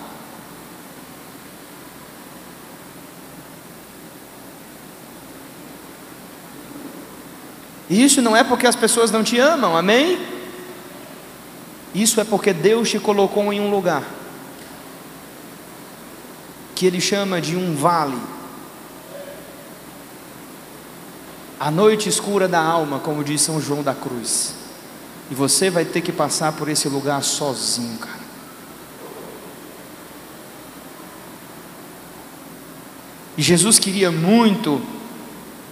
E 7.91 8.01
isso 8.01 8.21
não 8.21 8.33
é 8.37 8.41
porque 8.41 8.65
as 8.65 8.75
pessoas 8.75 9.11
não 9.11 9.21
te 9.21 9.37
amam, 9.37 9.75
amém? 9.75 10.17
Isso 11.93 12.21
é 12.21 12.23
porque 12.23 12.53
Deus 12.53 12.89
te 12.89 12.97
colocou 12.97 13.51
em 13.51 13.59
um 13.59 13.69
lugar 13.69 14.01
que 16.73 16.85
Ele 16.85 17.01
chama 17.01 17.41
de 17.41 17.57
um 17.57 17.75
vale. 17.75 18.17
A 21.59 21.69
noite 21.69 22.07
escura 22.07 22.47
da 22.47 22.61
alma, 22.61 22.97
como 22.99 23.25
diz 23.25 23.41
São 23.41 23.59
João 23.59 23.83
da 23.83 23.93
Cruz. 23.93 24.55
E 25.29 25.35
você 25.35 25.69
vai 25.69 25.83
ter 25.83 25.99
que 25.99 26.13
passar 26.13 26.53
por 26.53 26.69
esse 26.69 26.87
lugar 26.87 27.21
sozinho, 27.21 27.97
cara. 27.97 28.21
E 33.37 33.41
Jesus 33.41 33.77
queria 33.77 34.13
muito 34.13 34.81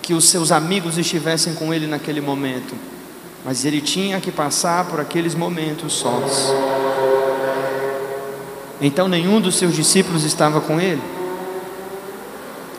que 0.02 0.14
os 0.14 0.30
seus 0.30 0.52
amigos 0.52 0.97
estivessem 0.97 1.54
com 1.54 1.74
ele 1.74 1.88
naquele 1.88 2.22
momento, 2.22 2.76
mas 3.45 3.66
ele 3.66 3.82
tinha 3.82 4.20
que 4.20 4.32
passar 4.32 4.86
por 4.86 5.00
aqueles 5.00 5.36
momentos 5.36 5.93
sós. 5.93 6.54
Então 8.82 9.08
nenhum 9.08 9.41
dos 9.41 9.56
seus 9.56 9.76
discípulos 9.76 10.24
estava 10.24 10.62
com 10.62 10.80
ele. 10.80 11.02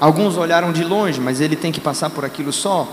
Alguns 0.01 0.37
olharam 0.37 0.73
de 0.73 0.83
longe, 0.83 1.21
mas 1.21 1.41
ele 1.41 1.55
tem 1.55 1.71
que 1.71 1.81
passar 1.81 2.09
por 2.11 2.25
aquilo 2.25 2.53
só. 2.53 2.89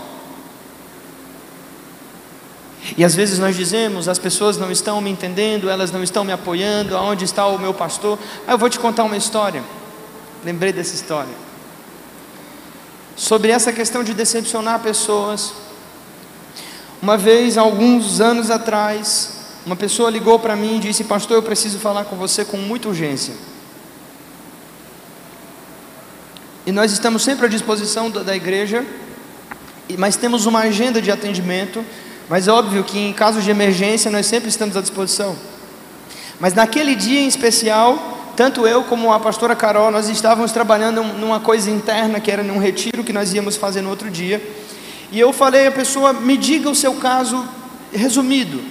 E 2.96 3.04
às 3.04 3.14
vezes 3.14 3.38
nós 3.38 3.56
dizemos, 3.56 4.08
as 4.08 4.18
pessoas 4.18 4.56
não 4.56 4.70
estão 4.70 5.00
me 5.00 5.10
entendendo, 5.10 5.68
elas 5.68 5.90
não 5.90 6.02
estão 6.02 6.24
me 6.24 6.32
apoiando, 6.32 6.96
aonde 6.96 7.24
está 7.24 7.46
o 7.46 7.58
meu 7.58 7.72
pastor? 7.72 8.18
Ah, 8.46 8.52
eu 8.52 8.58
vou 8.58 8.68
te 8.68 8.78
contar 8.78 9.04
uma 9.04 9.16
história. 9.16 9.62
Lembrei 10.44 10.72
dessa 10.72 10.94
história 10.94 11.47
sobre 13.18 13.50
essa 13.50 13.72
questão 13.72 14.04
de 14.04 14.14
decepcionar 14.14 14.78
pessoas. 14.78 15.52
Uma 17.02 17.18
vez, 17.18 17.58
alguns 17.58 18.20
anos 18.20 18.48
atrás, 18.48 19.30
uma 19.66 19.74
pessoa 19.74 20.08
ligou 20.08 20.38
para 20.38 20.54
mim 20.54 20.76
e 20.76 20.78
disse: 20.78 21.02
Pastor, 21.02 21.36
eu 21.36 21.42
preciso 21.42 21.80
falar 21.80 22.04
com 22.04 22.14
você 22.14 22.44
com 22.44 22.56
muita 22.56 22.88
urgência. 22.88 23.34
E 26.64 26.70
nós 26.70 26.92
estamos 26.92 27.22
sempre 27.22 27.46
à 27.46 27.48
disposição 27.48 28.08
da, 28.10 28.36
igreja, 28.36 28.86
mas 29.96 30.16
temos 30.16 30.46
uma 30.46 30.60
agenda 30.60 31.02
de 31.02 31.10
atendimento. 31.10 31.84
Mas 32.28 32.46
é 32.46 32.52
óbvio 32.52 32.84
que 32.84 32.98
em 32.98 33.12
casos 33.12 33.42
de 33.42 33.50
emergência 33.50 34.10
nós 34.10 34.26
sempre 34.26 34.48
estamos 34.48 34.76
à 34.76 34.80
disposição. 34.80 35.34
Mas 36.38 36.52
naquele 36.52 36.94
dia 36.94 37.20
em 37.20 37.26
especial, 37.26 38.17
tanto 38.38 38.68
eu 38.68 38.84
como 38.84 39.12
a 39.12 39.18
pastora 39.18 39.56
Carol, 39.56 39.90
nós 39.90 40.08
estávamos 40.08 40.52
trabalhando 40.52 41.02
numa 41.02 41.40
coisa 41.40 41.68
interna 41.68 42.20
que 42.20 42.30
era 42.30 42.40
num 42.40 42.60
retiro 42.60 43.02
que 43.02 43.12
nós 43.12 43.34
íamos 43.34 43.56
fazer 43.56 43.82
no 43.82 43.90
outro 43.90 44.08
dia. 44.08 44.40
E 45.10 45.18
eu 45.18 45.32
falei 45.32 45.66
à 45.66 45.72
pessoa: 45.72 46.12
me 46.12 46.36
diga 46.36 46.70
o 46.70 46.74
seu 46.74 46.94
caso 46.94 47.44
resumido. 47.92 48.62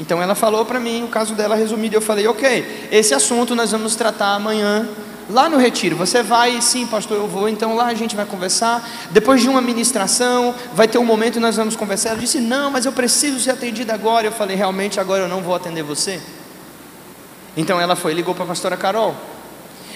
Então 0.00 0.20
ela 0.20 0.34
falou 0.34 0.64
para 0.64 0.80
mim 0.80 1.04
o 1.04 1.06
caso 1.06 1.36
dela 1.36 1.54
resumido. 1.54 1.94
Eu 1.94 2.00
falei: 2.00 2.26
ok, 2.26 2.88
esse 2.90 3.14
assunto 3.14 3.54
nós 3.54 3.70
vamos 3.70 3.94
tratar 3.94 4.34
amanhã 4.34 4.88
lá 5.30 5.48
no 5.48 5.58
retiro. 5.58 5.94
Você 5.94 6.20
vai, 6.20 6.60
sim, 6.60 6.84
pastor, 6.84 7.16
eu 7.16 7.28
vou. 7.28 7.48
Então 7.48 7.76
lá 7.76 7.86
a 7.86 7.94
gente 7.94 8.16
vai 8.16 8.26
conversar. 8.26 8.84
Depois 9.12 9.40
de 9.40 9.48
uma 9.48 9.60
ministração, 9.60 10.52
vai 10.74 10.88
ter 10.88 10.98
um 10.98 11.04
momento 11.04 11.38
nós 11.38 11.54
vamos 11.54 11.76
conversar. 11.76 12.10
Ela 12.10 12.18
disse: 12.18 12.40
não, 12.40 12.68
mas 12.68 12.84
eu 12.84 12.90
preciso 12.90 13.38
ser 13.38 13.52
atendida 13.52 13.94
agora. 13.94 14.26
Eu 14.26 14.32
falei: 14.32 14.56
realmente 14.56 14.98
agora 14.98 15.22
eu 15.22 15.28
não 15.28 15.40
vou 15.40 15.54
atender 15.54 15.84
você. 15.84 16.20
Então 17.56 17.80
ela 17.80 17.94
foi, 17.94 18.12
ligou 18.14 18.34
para 18.34 18.44
a 18.44 18.48
pastora 18.48 18.76
Carol 18.76 19.14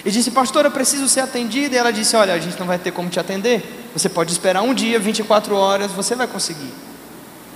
e 0.03 0.11
disse: 0.11 0.31
Pastora, 0.31 0.69
preciso 0.69 1.07
ser 1.07 1.21
atendida. 1.21 1.75
E 1.75 1.77
ela 1.77 1.91
disse: 1.91 2.15
Olha, 2.15 2.33
a 2.33 2.39
gente 2.39 2.59
não 2.59 2.67
vai 2.67 2.77
ter 2.77 2.91
como 2.91 3.09
te 3.09 3.19
atender. 3.19 3.89
Você 3.93 4.07
pode 4.07 4.31
esperar 4.31 4.61
um 4.61 4.73
dia, 4.73 4.99
24 4.99 5.55
horas, 5.55 5.91
você 5.91 6.15
vai 6.15 6.27
conseguir. 6.27 6.73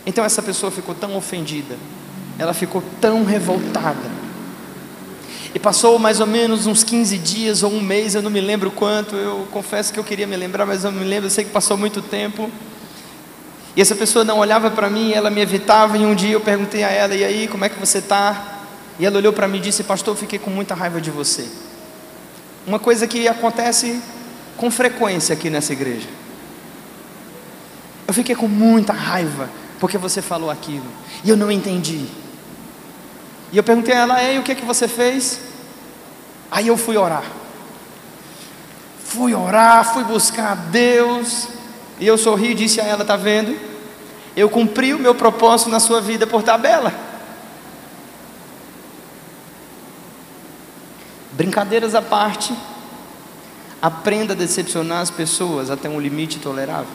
Então 0.05 0.23
essa 0.25 0.41
pessoa 0.41 0.71
ficou 0.71 0.93
tão 0.93 1.15
ofendida, 1.15 1.77
ela 2.37 2.53
ficou 2.53 2.83
tão 2.99 3.23
revoltada. 3.23 4.23
E 5.55 5.59
passou 5.59 5.99
mais 5.99 6.19
ou 6.19 6.25
menos 6.25 6.65
uns 6.65 6.83
15 6.83 7.17
dias 7.19 7.61
ou 7.61 7.71
um 7.71 7.79
mês, 7.79 8.15
eu 8.15 8.23
não 8.23 8.31
me 8.31 8.41
lembro 8.41 8.71
quanto. 8.71 9.15
Eu 9.15 9.47
confesso 9.51 9.93
que 9.93 9.99
eu 9.99 10.03
queria 10.03 10.25
me 10.25 10.35
lembrar, 10.35 10.65
mas 10.65 10.83
eu 10.83 10.91
não 10.91 10.99
me 10.99 11.05
lembro. 11.05 11.27
Eu 11.27 11.29
sei 11.29 11.45
que 11.45 11.51
passou 11.51 11.77
muito 11.77 12.01
tempo. 12.01 12.49
E 13.75 13.81
essa 13.81 13.95
pessoa 13.95 14.25
não 14.25 14.39
olhava 14.39 14.71
para 14.71 14.89
mim, 14.89 15.13
ela 15.13 15.29
me 15.29 15.41
evitava. 15.41 15.95
E 15.95 16.05
um 16.05 16.15
dia 16.15 16.31
eu 16.31 16.41
perguntei 16.41 16.83
a 16.83 16.89
ela: 16.89 17.13
E 17.13 17.23
aí, 17.23 17.47
como 17.47 17.63
é 17.63 17.69
que 17.69 17.79
você 17.79 17.99
está? 17.99 18.52
E 18.99 19.05
ela 19.05 19.17
olhou 19.17 19.33
para 19.33 19.47
mim 19.47 19.57
e 19.57 19.61
disse: 19.61 19.83
Pastor, 19.83 20.13
eu 20.13 20.19
fiquei 20.19 20.39
com 20.39 20.49
muita 20.49 20.75
raiva 20.75 21.01
de 21.01 21.09
você. 21.09 21.47
Uma 22.65 22.79
coisa 22.79 23.07
que 23.07 23.27
acontece 23.27 24.01
com 24.57 24.69
frequência 24.69 25.33
aqui 25.33 25.49
nessa 25.49 25.73
igreja. 25.73 26.07
Eu 28.07 28.13
fiquei 28.13 28.35
com 28.35 28.47
muita 28.47 28.93
raiva 28.93 29.49
porque 29.79 29.97
você 29.97 30.21
falou 30.21 30.49
aquilo 30.49 30.85
e 31.23 31.29
eu 31.29 31.37
não 31.37 31.51
entendi. 31.51 32.05
E 33.51 33.57
eu 33.57 33.63
perguntei 33.63 33.93
a 33.93 33.99
ela: 33.99 34.23
Ei, 34.23 34.39
o 34.39 34.43
que 34.43 34.51
é 34.51 34.55
que 34.55 34.65
você 34.65 34.87
fez? 34.87 35.39
Aí 36.51 36.67
eu 36.67 36.77
fui 36.77 36.97
orar. 36.97 37.23
Fui 39.03 39.33
orar, 39.33 39.93
fui 39.93 40.03
buscar 40.03 40.51
a 40.51 40.55
Deus. 40.55 41.47
E 41.99 42.07
eu 42.07 42.17
sorri 42.17 42.51
e 42.51 42.55
disse 42.55 42.79
a 42.79 42.83
ela: 42.83 43.01
Está 43.01 43.15
vendo? 43.15 43.57
Eu 44.35 44.49
cumpri 44.49 44.93
o 44.93 44.99
meu 44.99 45.13
propósito 45.13 45.69
na 45.69 45.79
sua 45.79 45.99
vida 46.01 46.25
por 46.25 46.43
tabela. 46.43 46.93
Brincadeiras 51.53 51.93
à 51.93 52.01
parte, 52.01 52.51
aprenda 53.79 54.33
a 54.33 54.35
decepcionar 54.35 55.01
as 55.01 55.11
pessoas 55.11 55.69
até 55.69 55.87
um 55.87 55.99
limite 55.99 56.39
tolerável. 56.39 56.89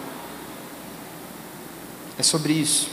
É 2.19 2.25
sobre 2.25 2.55
isso. 2.55 2.89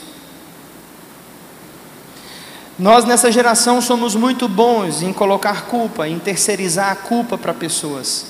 Nós 2.78 3.03
nessa 3.03 3.32
geração 3.32 3.82
somos 3.82 4.13
muito 4.13 4.47
bons 4.47 5.01
em 5.01 5.11
colocar 5.11 5.66
culpa, 5.66 6.07
em 6.07 6.20
terceirizar 6.20 6.91
a 6.91 6.95
culpa 6.95 7.36
para 7.36 7.51
pessoas. 7.51 8.28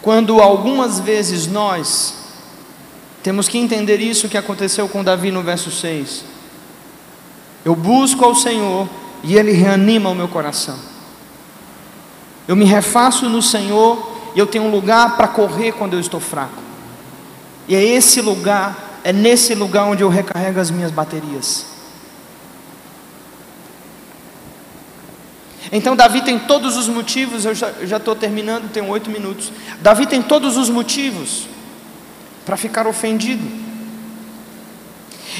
Quando 0.00 0.40
algumas 0.40 0.98
vezes 0.98 1.46
nós 1.46 2.14
temos 3.22 3.46
que 3.46 3.58
entender 3.58 4.00
isso 4.00 4.26
que 4.26 4.38
aconteceu 4.38 4.88
com 4.88 5.04
Davi 5.04 5.30
no 5.30 5.42
verso 5.42 5.70
6. 5.70 6.24
Eu 7.62 7.76
busco 7.76 8.24
ao 8.24 8.34
Senhor 8.34 8.88
e 9.22 9.36
Ele 9.36 9.52
reanima 9.52 10.08
o 10.08 10.14
meu 10.14 10.28
coração. 10.28 10.78
Eu 12.46 12.56
me 12.56 12.64
refaço 12.64 13.28
no 13.28 13.40
Senhor 13.40 14.10
e 14.34 14.38
eu 14.38 14.46
tenho 14.46 14.64
um 14.64 14.70
lugar 14.70 15.16
para 15.16 15.28
correr 15.28 15.72
quando 15.72 15.94
eu 15.94 16.00
estou 16.00 16.20
fraco. 16.20 16.60
E 17.68 17.74
é 17.74 17.84
esse 17.84 18.20
lugar, 18.20 19.00
é 19.04 19.12
nesse 19.12 19.54
lugar 19.54 19.84
onde 19.84 20.02
eu 20.02 20.08
recarrego 20.08 20.58
as 20.58 20.70
minhas 20.70 20.90
baterias. 20.90 21.66
Então 25.72 25.94
Davi 25.94 26.22
tem 26.22 26.38
todos 26.38 26.76
os 26.76 26.88
motivos, 26.88 27.44
eu 27.44 27.54
já 27.54 27.96
estou 27.96 28.16
terminando, 28.16 28.72
tenho 28.72 28.88
oito 28.88 29.08
minutos. 29.08 29.52
Davi 29.80 30.06
tem 30.06 30.20
todos 30.20 30.56
os 30.56 30.68
motivos 30.68 31.46
para 32.44 32.56
ficar 32.56 32.86
ofendido. 32.88 33.46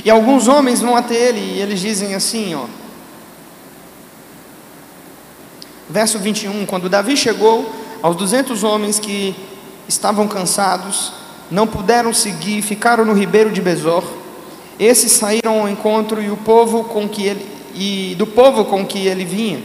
E 0.05 0.11
alguns 0.11 0.47
homens 0.47 0.81
vão 0.81 0.95
até 0.95 1.15
ele 1.15 1.41
e 1.41 1.61
eles 1.61 1.81
dizem 1.81 2.15
assim, 2.15 2.55
ó, 2.55 2.67
verso 5.91 6.19
21, 6.19 6.65
quando 6.67 6.89
Davi 6.89 7.17
chegou 7.17 7.69
aos 8.01 8.17
200 8.17 8.63
homens 8.63 8.99
que 8.99 9.35
estavam 9.89 10.29
cansados, 10.29 11.13
não 11.51 11.67
puderam 11.67 12.15
seguir, 12.15 12.63
ficaram 12.63 13.05
no 13.05 13.13
ribeiro 13.13 13.51
de 13.51 13.61
Bezor. 13.61 14.05
Esses 14.79 15.13
saíram 15.13 15.61
ao 15.61 15.69
encontro 15.69 16.23
e 16.23 16.31
o 16.31 16.37
povo 16.37 16.85
com 16.85 17.09
que 17.09 17.27
ele 17.27 17.61
e 17.75 18.17
do 18.19 18.27
povo 18.27 18.65
com 18.65 18.85
que 18.85 19.07
ele 19.07 19.25
vinha, 19.25 19.63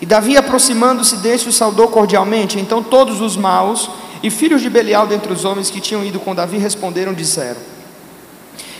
E 0.00 0.06
Davi, 0.06 0.34
aproximando-se 0.38 1.16
deste, 1.16 1.50
o 1.50 1.52
saudou 1.52 1.88
cordialmente. 1.88 2.58
Então 2.58 2.82
todos 2.82 3.20
os 3.20 3.36
maus 3.36 3.90
e 4.22 4.30
filhos 4.30 4.62
de 4.62 4.70
Belial 4.70 5.06
dentre 5.06 5.30
os 5.30 5.44
homens 5.44 5.68
que 5.68 5.78
tinham 5.78 6.02
ido 6.02 6.18
com 6.18 6.34
Davi 6.34 6.56
responderam: 6.56 7.12
disseram: 7.12 7.60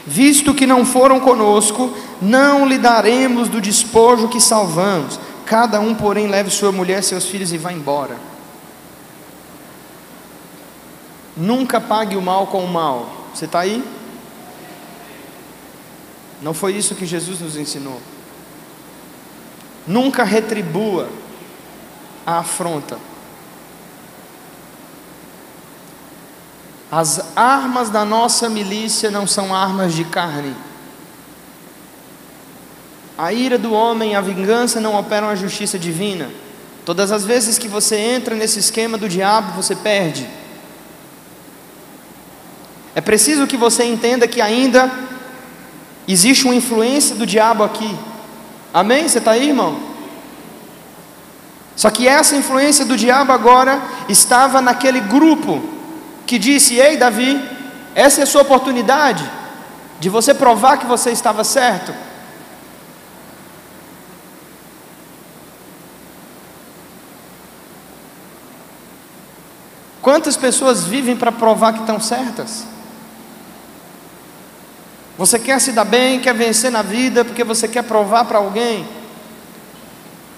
Visto 0.06 0.54
que 0.54 0.66
não 0.66 0.84
foram 0.84 1.20
conosco, 1.20 1.90
não 2.22 2.66
lhe 2.66 2.78
daremos 2.78 3.48
do 3.48 3.60
despojo 3.60 4.28
que 4.28 4.40
salvamos. 4.40 5.20
Cada 5.50 5.80
um, 5.80 5.96
porém, 5.96 6.28
leve 6.28 6.48
sua 6.48 6.70
mulher, 6.70 7.02
seus 7.02 7.24
filhos 7.24 7.52
e 7.52 7.58
vá 7.58 7.72
embora. 7.72 8.16
Nunca 11.36 11.80
pague 11.80 12.16
o 12.16 12.22
mal 12.22 12.46
com 12.46 12.64
o 12.64 12.68
mal. 12.68 13.26
Você 13.34 13.46
está 13.46 13.58
aí? 13.58 13.82
Não 16.40 16.54
foi 16.54 16.74
isso 16.74 16.94
que 16.94 17.04
Jesus 17.04 17.40
nos 17.40 17.56
ensinou. 17.56 18.00
Nunca 19.88 20.22
retribua 20.22 21.08
a 22.24 22.38
afronta. 22.38 22.96
As 26.92 27.36
armas 27.36 27.90
da 27.90 28.04
nossa 28.04 28.48
milícia 28.48 29.10
não 29.10 29.26
são 29.26 29.52
armas 29.52 29.94
de 29.94 30.04
carne. 30.04 30.54
A 33.20 33.34
ira 33.34 33.58
do 33.58 33.74
homem, 33.74 34.16
a 34.16 34.22
vingança 34.22 34.80
não 34.80 34.98
operam 34.98 35.28
a 35.28 35.34
justiça 35.34 35.78
divina. 35.78 36.30
Todas 36.86 37.12
as 37.12 37.22
vezes 37.22 37.58
que 37.58 37.68
você 37.68 37.94
entra 37.94 38.34
nesse 38.34 38.58
esquema 38.58 38.96
do 38.96 39.10
diabo, 39.10 39.52
você 39.52 39.76
perde. 39.76 40.26
É 42.94 43.00
preciso 43.02 43.46
que 43.46 43.58
você 43.58 43.84
entenda 43.84 44.26
que 44.26 44.40
ainda 44.40 44.90
existe 46.08 46.46
uma 46.46 46.54
influência 46.54 47.14
do 47.14 47.26
diabo 47.26 47.62
aqui. 47.62 47.94
Amém? 48.72 49.06
Você 49.06 49.18
está 49.18 49.32
aí, 49.32 49.48
irmão? 49.48 49.78
Só 51.76 51.90
que 51.90 52.08
essa 52.08 52.34
influência 52.34 52.86
do 52.86 52.96
diabo 52.96 53.32
agora 53.32 53.82
estava 54.08 54.62
naquele 54.62 55.00
grupo 55.00 55.62
que 56.26 56.38
disse: 56.38 56.76
Ei, 56.76 56.96
Davi, 56.96 57.38
essa 57.94 58.20
é 58.20 58.24
a 58.24 58.26
sua 58.26 58.40
oportunidade 58.40 59.30
de 60.00 60.08
você 60.08 60.32
provar 60.32 60.78
que 60.78 60.86
você 60.86 61.10
estava 61.10 61.44
certo. 61.44 62.08
Quantas 70.02 70.36
pessoas 70.36 70.84
vivem 70.84 71.16
para 71.16 71.30
provar 71.30 71.72
que 71.74 71.80
estão 71.80 72.00
certas? 72.00 72.64
Você 75.18 75.38
quer 75.38 75.60
se 75.60 75.72
dar 75.72 75.84
bem, 75.84 76.18
quer 76.20 76.34
vencer 76.34 76.70
na 76.70 76.80
vida, 76.80 77.24
porque 77.24 77.44
você 77.44 77.68
quer 77.68 77.82
provar 77.82 78.24
para 78.24 78.38
alguém. 78.38 78.86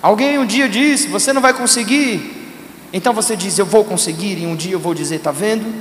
Alguém 0.03 0.39
um 0.39 0.45
dia 0.45 0.69
disse: 0.69 1.07
Você 1.07 1.33
não 1.33 1.41
vai 1.41 1.55
conseguir, 1.55 2.53
então 2.93 3.13
você 3.13 3.37
diz: 3.37 3.57
Eu 3.57 3.67
vou 3.67 3.85
conseguir, 3.85 4.39
e 4.39 4.47
um 4.47 4.57
dia 4.57 4.73
eu 4.73 4.81
vou 4.81 4.93
dizer: 4.93 5.17
Está 5.17 5.31
vendo? 5.31 5.73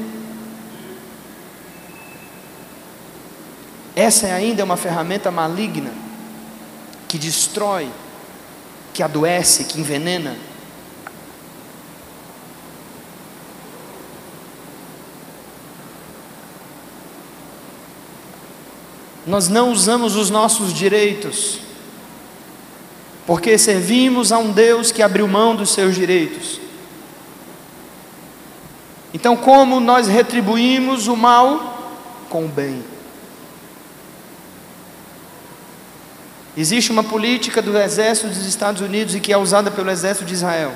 Essa 3.95 4.27
é 4.27 4.33
ainda 4.33 4.63
uma 4.63 4.77
ferramenta 4.77 5.31
maligna 5.31 5.91
que 7.07 7.17
destrói, 7.17 7.89
que 8.93 9.01
adoece, 9.01 9.63
que 9.63 9.81
envenena. 9.81 10.37
Nós 19.25 19.47
não 19.47 19.71
usamos 19.71 20.15
os 20.15 20.29
nossos 20.29 20.73
direitos, 20.73 21.59
porque 23.25 23.57
servimos 23.57 24.31
a 24.31 24.37
um 24.37 24.51
Deus 24.51 24.91
que 24.91 25.01
abriu 25.01 25.27
mão 25.27 25.55
dos 25.55 25.71
seus 25.71 25.95
direitos. 25.95 26.59
Então, 29.13 29.35
como 29.35 29.79
nós 29.79 30.07
retribuímos 30.07 31.07
o 31.07 31.15
mal 31.15 31.93
com 32.29 32.45
o 32.45 32.47
bem? 32.47 32.83
Existe 36.55 36.91
uma 36.91 37.03
política 37.03 37.61
do 37.61 37.77
exército 37.77 38.27
dos 38.27 38.45
Estados 38.45 38.81
Unidos 38.81 39.15
e 39.15 39.19
que 39.19 39.31
é 39.31 39.37
usada 39.37 39.71
pelo 39.71 39.89
exército 39.89 40.25
de 40.25 40.33
Israel. 40.33 40.73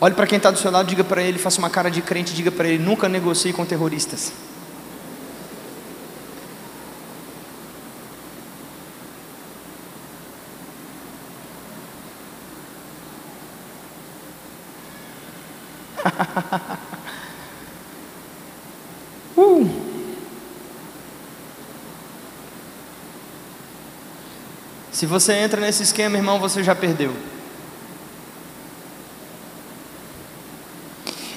Olhe 0.00 0.14
para 0.14 0.26
quem 0.26 0.36
está 0.36 0.50
do 0.50 0.58
seu 0.58 0.70
lado, 0.70 0.88
diga 0.88 1.04
para 1.04 1.22
ele, 1.22 1.38
faça 1.38 1.58
uma 1.58 1.70
cara 1.70 1.90
de 1.90 2.02
crente, 2.02 2.34
diga 2.34 2.50
para 2.50 2.68
ele: 2.68 2.82
nunca 2.82 3.08
negocie 3.08 3.52
com 3.52 3.64
terroristas. 3.64 4.32
Se 25.04 25.06
você 25.06 25.34
entra 25.34 25.60
nesse 25.60 25.82
esquema, 25.82 26.16
irmão, 26.16 26.40
você 26.40 26.64
já 26.64 26.74
perdeu. 26.74 27.12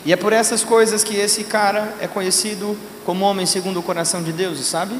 E 0.05 0.13
é 0.13 0.15
por 0.15 0.31
essas 0.31 0.63
coisas 0.63 1.03
que 1.03 1.17
esse 1.17 1.43
cara 1.43 1.93
é 1.99 2.07
conhecido 2.07 2.77
como 3.05 3.25
homem 3.25 3.45
segundo 3.45 3.81
o 3.81 3.83
coração 3.83 4.23
de 4.23 4.31
Deus, 4.31 4.57
sabe? 4.65 4.95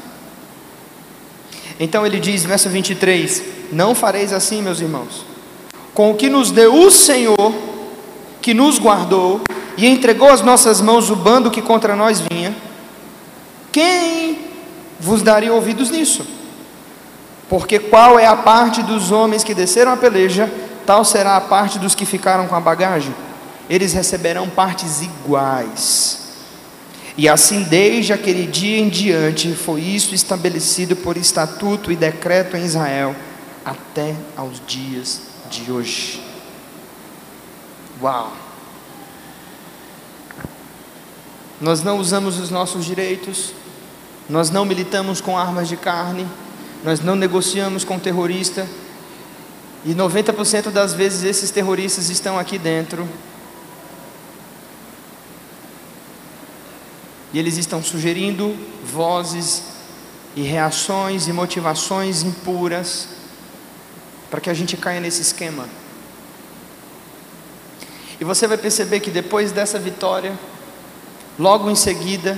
Então 1.80 2.04
ele 2.04 2.20
diz, 2.20 2.44
verso 2.44 2.68
23: 2.68 3.42
Não 3.72 3.94
fareis 3.94 4.34
assim, 4.34 4.60
meus 4.60 4.82
irmãos, 4.82 5.24
com 5.94 6.10
o 6.10 6.14
que 6.14 6.28
nos 6.28 6.50
deu 6.50 6.74
o 6.74 6.90
Senhor, 6.90 7.54
que 8.42 8.52
nos 8.52 8.78
guardou, 8.78 9.40
e 9.78 9.86
entregou 9.86 10.28
às 10.28 10.42
nossas 10.42 10.82
mãos 10.82 11.08
o 11.08 11.16
bando 11.16 11.50
que 11.50 11.62
contra 11.62 11.96
nós 11.96 12.20
vinha, 12.20 12.54
quem 13.72 14.40
vos 15.00 15.22
daria 15.22 15.54
ouvidos 15.54 15.88
nisso? 15.88 16.36
Porque 17.48 17.78
qual 17.78 18.18
é 18.18 18.26
a 18.26 18.36
parte 18.36 18.82
dos 18.82 19.10
homens 19.10 19.42
que 19.42 19.54
desceram 19.54 19.92
a 19.92 19.96
peleja, 19.96 20.52
tal 20.84 21.04
será 21.04 21.36
a 21.36 21.40
parte 21.40 21.78
dos 21.78 21.94
que 21.94 22.04
ficaram 22.04 22.46
com 22.46 22.54
a 22.54 22.60
bagagem. 22.60 23.14
Eles 23.68 23.92
receberão 23.92 24.48
partes 24.48 25.02
iguais. 25.02 26.28
E 27.16 27.28
assim, 27.28 27.64
desde 27.64 28.12
aquele 28.12 28.46
dia 28.46 28.78
em 28.78 28.88
diante, 28.88 29.52
foi 29.54 29.80
isso 29.80 30.14
estabelecido 30.14 30.94
por 30.94 31.16
estatuto 31.16 31.90
e 31.90 31.96
decreto 31.96 32.56
em 32.56 32.64
Israel, 32.64 33.14
até 33.64 34.14
aos 34.36 34.62
dias 34.66 35.22
de 35.50 35.72
hoje. 35.72 36.22
Uau! 38.00 38.32
Nós 41.60 41.82
não 41.82 41.98
usamos 41.98 42.38
os 42.38 42.50
nossos 42.50 42.84
direitos, 42.84 43.52
nós 44.28 44.48
não 44.48 44.64
militamos 44.64 45.20
com 45.20 45.36
armas 45.36 45.66
de 45.66 45.76
carne, 45.76 46.24
nós 46.84 47.00
não 47.00 47.16
negociamos 47.16 47.84
com 47.84 47.98
terrorista, 47.98 48.66
e 49.84 49.94
90% 49.94 50.70
das 50.70 50.92
vezes 50.92 51.22
esses 51.22 51.50
terroristas 51.50 52.10
estão 52.10 52.38
aqui 52.38 52.58
dentro. 52.58 53.08
E 57.32 57.38
eles 57.38 57.56
estão 57.56 57.82
sugerindo 57.82 58.56
vozes 58.84 59.62
e 60.34 60.42
reações 60.42 61.28
e 61.28 61.32
motivações 61.32 62.22
impuras 62.22 63.08
para 64.30 64.40
que 64.40 64.50
a 64.50 64.54
gente 64.54 64.76
caia 64.76 65.00
nesse 65.00 65.22
esquema. 65.22 65.68
E 68.20 68.24
você 68.24 68.46
vai 68.46 68.58
perceber 68.58 69.00
que 69.00 69.10
depois 69.10 69.52
dessa 69.52 69.78
vitória, 69.78 70.36
Logo 71.38 71.70
em 71.70 71.76
seguida, 71.76 72.36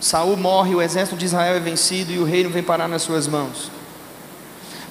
Saul 0.00 0.36
morre, 0.36 0.74
o 0.74 0.82
exército 0.82 1.16
de 1.16 1.24
Israel 1.24 1.56
é 1.56 1.60
vencido 1.60 2.12
e 2.12 2.18
o 2.18 2.24
reino 2.24 2.50
vem 2.50 2.62
parar 2.62 2.88
nas 2.88 3.02
suas 3.02 3.26
mãos. 3.26 3.70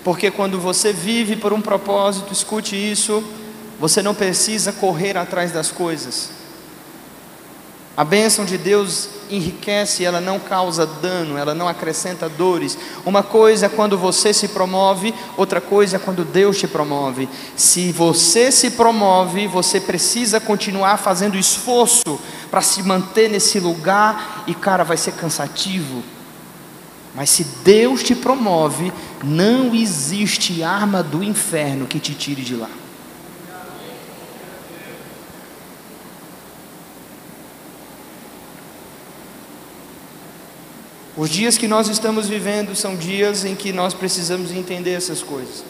Porque 0.04 0.30
quando 0.30 0.60
você 0.60 0.94
vive 0.94 1.36
por 1.36 1.54
um 1.54 1.62
propósito, 1.62 2.32
escute 2.32 2.76
isso, 2.76 3.24
você 3.80 4.02
não 4.02 4.14
precisa 4.14 4.72
correr 4.72 5.18
atrás 5.18 5.52
das 5.52 5.72
coisas. 5.72 6.30
A 7.98 8.04
bênção 8.04 8.44
de 8.44 8.58
Deus 8.58 9.08
enriquece, 9.30 10.04
ela 10.04 10.20
não 10.20 10.38
causa 10.38 10.86
dano, 10.86 11.38
ela 11.38 11.56
não 11.56 11.68
acrescenta 11.68 12.28
dores. 12.28 12.78
Uma 13.06 13.24
coisa 13.24 13.68
é 13.68 13.70
quando 13.70 13.98
você 13.98 14.34
se 14.34 14.50
promove, 14.50 15.14
outra 15.38 15.62
coisa 15.62 15.96
é 15.96 16.00
quando 16.00 16.26
Deus 16.26 16.58
te 16.58 16.68
promove. 16.68 17.30
Se 17.56 17.94
você 17.94 18.52
se 18.52 18.72
promove, 18.72 19.48
você 19.48 19.80
precisa 19.80 20.42
continuar 20.42 20.98
fazendo 20.98 21.38
esforço 21.38 22.20
para 22.52 22.62
se 22.62 22.84
manter 22.84 23.30
nesse 23.30 23.62
lugar 23.62 24.44
e, 24.46 24.54
cara, 24.54 24.84
vai 24.84 24.98
ser 24.98 25.14
cansativo. 25.14 26.04
Mas 27.16 27.30
se 27.30 27.46
Deus 27.64 28.04
te 28.04 28.14
promove, 28.14 28.92
não 29.24 29.74
existe 29.74 30.62
arma 30.62 31.02
do 31.02 31.24
inferno 31.24 31.88
que 31.88 32.00
te 32.00 32.14
tire 32.14 32.42
de 32.42 32.56
lá. 32.56 32.70
Os 41.18 41.30
dias 41.30 41.58
que 41.58 41.68
nós 41.68 41.88
estamos 41.88 42.28
vivendo 42.28 42.76
são 42.76 42.96
dias 42.96 43.46
em 43.46 43.56
que 43.56 43.72
nós 43.72 43.94
precisamos 43.94 44.52
entender 44.52 44.92
essas 44.92 45.24
coisas. 45.24 45.64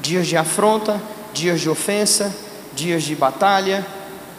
dias 0.00 0.26
de 0.26 0.36
afronta, 0.36 1.00
dias 1.32 1.60
de 1.60 1.68
ofensa, 1.68 2.34
dias 2.74 3.02
de 3.02 3.14
batalha, 3.14 3.84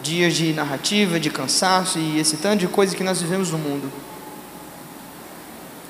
dias 0.04 0.36
de 0.36 0.54
narrativa, 0.54 1.20
de 1.20 1.30
cansaço 1.30 1.98
e 1.98 2.20
esse 2.20 2.38
tanto 2.38 2.60
de 2.60 2.68
coisa 2.68 2.96
que 2.96 3.04
nós 3.04 3.22
vivemos 3.22 3.52
no 3.52 3.58
mundo. 3.58 3.92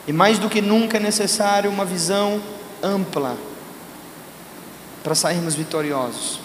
E 0.08 0.14
mais 0.14 0.40
do 0.40 0.50
que 0.50 0.62
nunca 0.62 0.98
é 0.98 1.00
necessário 1.00 1.70
uma 1.70 1.84
visão 1.84 2.42
ampla 2.82 3.36
para 5.04 5.14
sairmos 5.14 5.54
vitoriosos. 5.54 6.40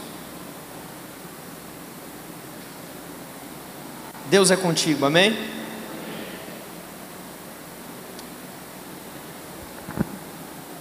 Deus 4.28 4.50
é 4.50 4.56
contigo, 4.56 5.06
amém? 5.06 5.61